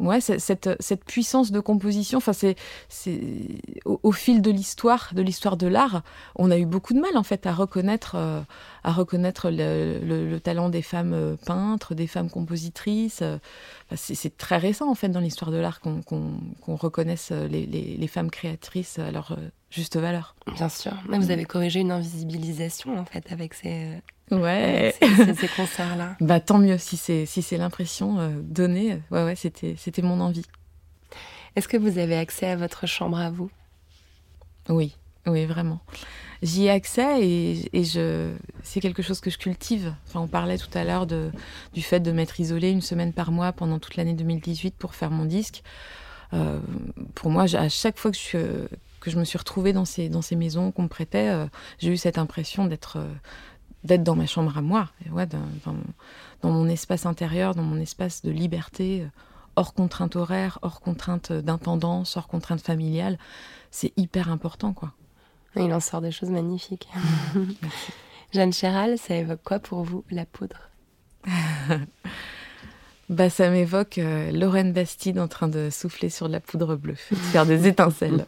ouais, 0.00 0.20
cette, 0.20 0.70
cette 0.80 1.04
puissance 1.04 1.50
de 1.52 1.60
composition, 1.60 2.18
enfin, 2.18 2.32
c'est, 2.32 2.56
au, 3.84 4.00
au 4.02 4.12
fil 4.12 4.42
de 4.42 4.50
l'histoire, 4.50 5.10
de 5.14 5.22
l'histoire 5.22 5.56
de 5.56 5.66
l'art, 5.66 6.02
on 6.36 6.50
a 6.50 6.58
eu 6.58 6.66
beaucoup 6.66 6.94
de 6.94 7.00
mal 7.00 7.16
en 7.16 7.22
fait 7.22 7.46
à 7.46 7.52
reconnaître, 7.52 8.14
euh, 8.16 8.40
à 8.84 8.92
reconnaître 8.92 9.50
le, 9.50 9.98
le- 10.02 10.28
le 10.28 10.40
talent 10.40 10.68
des 10.68 10.82
femmes 10.82 11.12
euh, 11.12 11.36
peintres, 11.46 11.94
des 11.94 12.06
femmes 12.06 12.30
compositrices. 12.30 13.22
c'est, 13.94 14.36
très 14.36 14.56
récent 14.56 14.90
en 14.90 14.94
fait 14.94 15.08
dans 15.08 15.20
l'histoire 15.20 15.50
de 15.50 15.58
l'art 15.58 15.80
qu'on, 15.80 16.02
qu'on, 16.02 16.32
qu'on 16.60 16.76
reconnaisse 16.76 17.30
euh, 17.32 17.46
les, 17.48 17.66
les- 17.66 17.96
les 17.96 18.06
femmes 18.08 18.30
créatrices 18.30 18.98
à 18.98 19.10
leur 19.10 19.36
juste 19.76 19.96
valeur. 19.96 20.34
Bien 20.54 20.68
sûr. 20.68 20.92
Mais 21.08 21.18
vous 21.18 21.30
avez 21.30 21.44
corrigé 21.44 21.80
une 21.80 21.92
invisibilisation 21.92 22.98
en 22.98 23.04
fait 23.04 23.30
avec 23.30 23.54
ces, 23.54 24.02
Ouais. 24.32 24.94
avec 25.00 25.16
ces, 25.16 25.24
ces- 25.26 25.34
ces 25.34 25.48
concerts-là. 25.48 26.16
Bah 26.20 26.40
tant 26.40 26.58
mieux 26.58 26.78
si 26.78 26.96
c'est 26.96 27.26
si 27.26 27.42
c'est 27.42 27.56
l'impression 27.58 28.18
euh, 28.18 28.30
donnée. 28.42 29.00
Ouais 29.12 29.22
ouais, 29.24 29.36
c'était 29.36 29.74
c'était 29.78 30.02
mon 30.02 30.20
envie. 30.20 30.44
Est-ce 31.54 31.68
que 31.68 31.76
vous 31.76 31.98
avez 31.98 32.16
accès 32.16 32.46
à 32.48 32.56
votre 32.56 32.86
chambre 32.86 33.18
à 33.18 33.30
vous? 33.30 33.50
Oui, 34.68 34.94
oui, 35.26 35.46
vraiment. 35.46 35.80
J'y 36.42 36.64
ai 36.64 36.70
accès 36.70 37.22
et, 37.26 37.78
et 37.78 37.84
je, 37.84 38.34
c'est 38.62 38.80
quelque 38.80 39.02
chose 39.02 39.20
que 39.20 39.30
je 39.30 39.38
cultive. 39.38 39.94
Enfin, 40.06 40.20
on 40.20 40.26
parlait 40.26 40.58
tout 40.58 40.68
à 40.76 40.84
l'heure 40.84 41.06
de, 41.06 41.30
du 41.72 41.80
fait 41.80 42.00
de 42.00 42.12
m'être 42.12 42.38
isolée 42.40 42.70
une 42.70 42.82
semaine 42.82 43.14
par 43.14 43.30
mois 43.32 43.52
pendant 43.52 43.78
toute 43.78 43.96
l'année 43.96 44.12
2018 44.12 44.74
pour 44.76 44.94
faire 44.94 45.10
mon 45.10 45.24
disque. 45.24 45.62
Euh, 46.34 46.60
pour 47.14 47.30
moi, 47.30 47.44
à 47.54 47.68
chaque 47.70 47.96
fois 47.98 48.10
que 48.10 48.18
je, 48.18 48.66
que 49.00 49.10
je 49.10 49.18
me 49.18 49.24
suis 49.24 49.38
retrouvée 49.38 49.72
dans 49.72 49.84
ces, 49.84 50.08
dans 50.08 50.22
ces 50.22 50.36
maisons 50.36 50.72
qu'on 50.72 50.84
me 50.84 50.88
prêtait, 50.88 51.28
euh, 51.28 51.46
j'ai 51.78 51.92
eu 51.92 51.96
cette 51.96 52.18
impression 52.18 52.66
d'être, 52.66 52.98
euh, 52.98 53.12
d'être 53.84 54.02
dans 54.02 54.16
ma 54.16 54.26
chambre 54.26 54.56
à 54.56 54.62
moi, 54.62 54.90
et 55.04 55.10
ouais, 55.10 55.26
dans, 55.26 55.38
dans, 55.64 55.76
dans 56.42 56.50
mon 56.50 56.68
espace 56.68 57.06
intérieur, 57.06 57.54
dans 57.54 57.62
mon 57.62 57.80
espace 57.80 58.22
de 58.22 58.30
liberté, 58.30 59.02
euh, 59.02 59.08
hors 59.56 59.74
contrainte 59.74 60.16
horaire, 60.16 60.58
hors 60.62 60.80
contrainte 60.80 61.32
d'intendance, 61.32 62.16
hors 62.16 62.28
contrainte 62.28 62.60
familiale. 62.60 63.18
C'est 63.70 63.92
hyper 63.96 64.30
important, 64.30 64.72
quoi. 64.72 64.92
Il 65.56 65.72
en 65.72 65.80
sort 65.80 66.02
des 66.02 66.10
choses 66.10 66.28
magnifiques. 66.28 66.88
Jeanne 68.32 68.52
Chéral, 68.52 68.98
ça 68.98 69.14
évoque 69.14 69.40
quoi 69.42 69.58
pour 69.58 69.82
vous 69.82 70.04
la 70.10 70.26
poudre? 70.26 70.68
Bah, 73.08 73.30
ça 73.30 73.50
m'évoque 73.50 73.98
euh, 73.98 74.32
Lorraine 74.32 74.72
Bastide 74.72 75.20
en 75.20 75.28
train 75.28 75.46
de 75.46 75.68
souffler 75.70 76.10
sur 76.10 76.26
de 76.26 76.32
la 76.32 76.40
poudre 76.40 76.74
bleue, 76.74 76.96
et 77.12 77.14
de 77.14 77.20
faire 77.20 77.46
des 77.46 77.68
étincelles. 77.68 78.26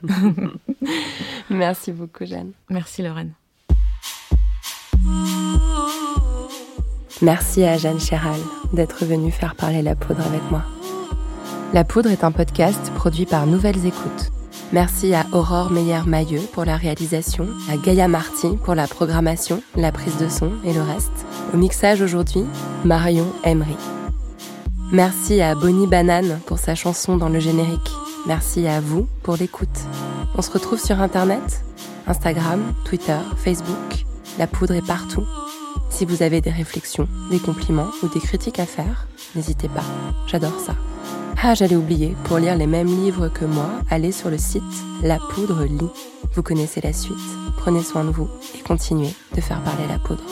Merci 1.51 1.93
beaucoup 1.93 2.25
Jeanne. 2.25 2.53
Merci 2.71 3.03
Lorraine. 3.03 3.33
Merci 7.21 7.65
à 7.65 7.77
Jeanne 7.77 7.99
Chéral 7.99 8.39
d'être 8.73 9.05
venue 9.05 9.33
faire 9.33 9.57
parler 9.57 9.83
la 9.83 9.97
poudre 9.97 10.25
avec 10.25 10.43
moi. 10.51 10.63
La 11.75 11.83
poudre 11.83 12.11
est 12.11 12.23
un 12.23 12.31
podcast 12.31 12.93
produit 12.95 13.27
par 13.27 13.47
Nouvelles 13.47 13.85
Écoutes. 13.85 14.31
Merci 14.73 15.15
à 15.15 15.27
Aurore 15.33 15.71
Meyer-Mailleux 15.71 16.43
pour 16.53 16.65
la 16.65 16.77
réalisation, 16.77 17.49
à 17.71 17.77
Gaïa 17.77 18.07
Marty 18.07 18.57
pour 18.65 18.75
la 18.75 18.87
programmation, 18.87 19.63
la 19.77 19.91
prise 19.93 20.19
de 20.19 20.29
son 20.29 20.53
et 20.65 20.73
le 20.73 20.83
reste. 20.83 21.27
Au 21.53 21.57
mixage 21.57 22.03
aujourd'hui, 22.03 22.45
Marion 22.85 23.27
Emery. 23.45 23.77
Merci 24.91 25.43
à 25.43 25.55
Bonnie 25.55 25.87
Banane 25.87 26.41
pour 26.47 26.59
sa 26.59 26.75
chanson 26.75 27.19
dans 27.19 27.29
le 27.29 27.41
générique. 27.41 27.93
Merci 28.27 28.67
à 28.67 28.81
vous 28.81 29.07
pour 29.23 29.37
l'écoute. 29.37 29.69
On 30.35 30.41
se 30.41 30.51
retrouve 30.51 30.81
sur 30.81 31.01
Internet, 31.01 31.63
Instagram, 32.07 32.73
Twitter, 32.87 33.19
Facebook. 33.37 34.07
La 34.39 34.47
poudre 34.47 34.75
est 34.75 34.87
partout. 34.87 35.27
Si 35.91 36.07
vous 36.07 36.23
avez 36.23 36.41
des 36.41 36.51
réflexions, 36.51 37.07
des 37.31 37.39
compliments 37.39 37.91
ou 38.03 38.09
des 38.09 38.21
critiques 38.21 38.59
à 38.61 38.65
faire, 38.65 39.09
n'hésitez 39.35 39.69
pas. 39.69 39.85
J'adore 40.27 40.59
ça. 40.59 40.75
Ah, 41.43 41.55
j'allais 41.55 41.77
oublier, 41.77 42.17
pour 42.25 42.39
lire 42.39 42.57
les 42.57 42.67
mêmes 42.67 42.87
livres 42.87 43.29
que 43.29 43.45
moi, 43.45 43.69
allez 43.91 44.11
sur 44.11 44.31
le 44.31 44.39
site 44.39 44.63
La 45.03 45.19
Poudre 45.19 45.65
Lit. 45.65 45.91
Vous 46.33 46.43
connaissez 46.43 46.81
la 46.81 46.95
suite. 46.95 47.15
Prenez 47.59 47.83
soin 47.83 48.05
de 48.05 48.11
vous 48.11 48.29
et 48.59 48.63
continuez 48.63 49.13
de 49.37 49.41
faire 49.43 49.63
parler 49.63 49.87
la 49.87 49.99
poudre. 49.99 50.25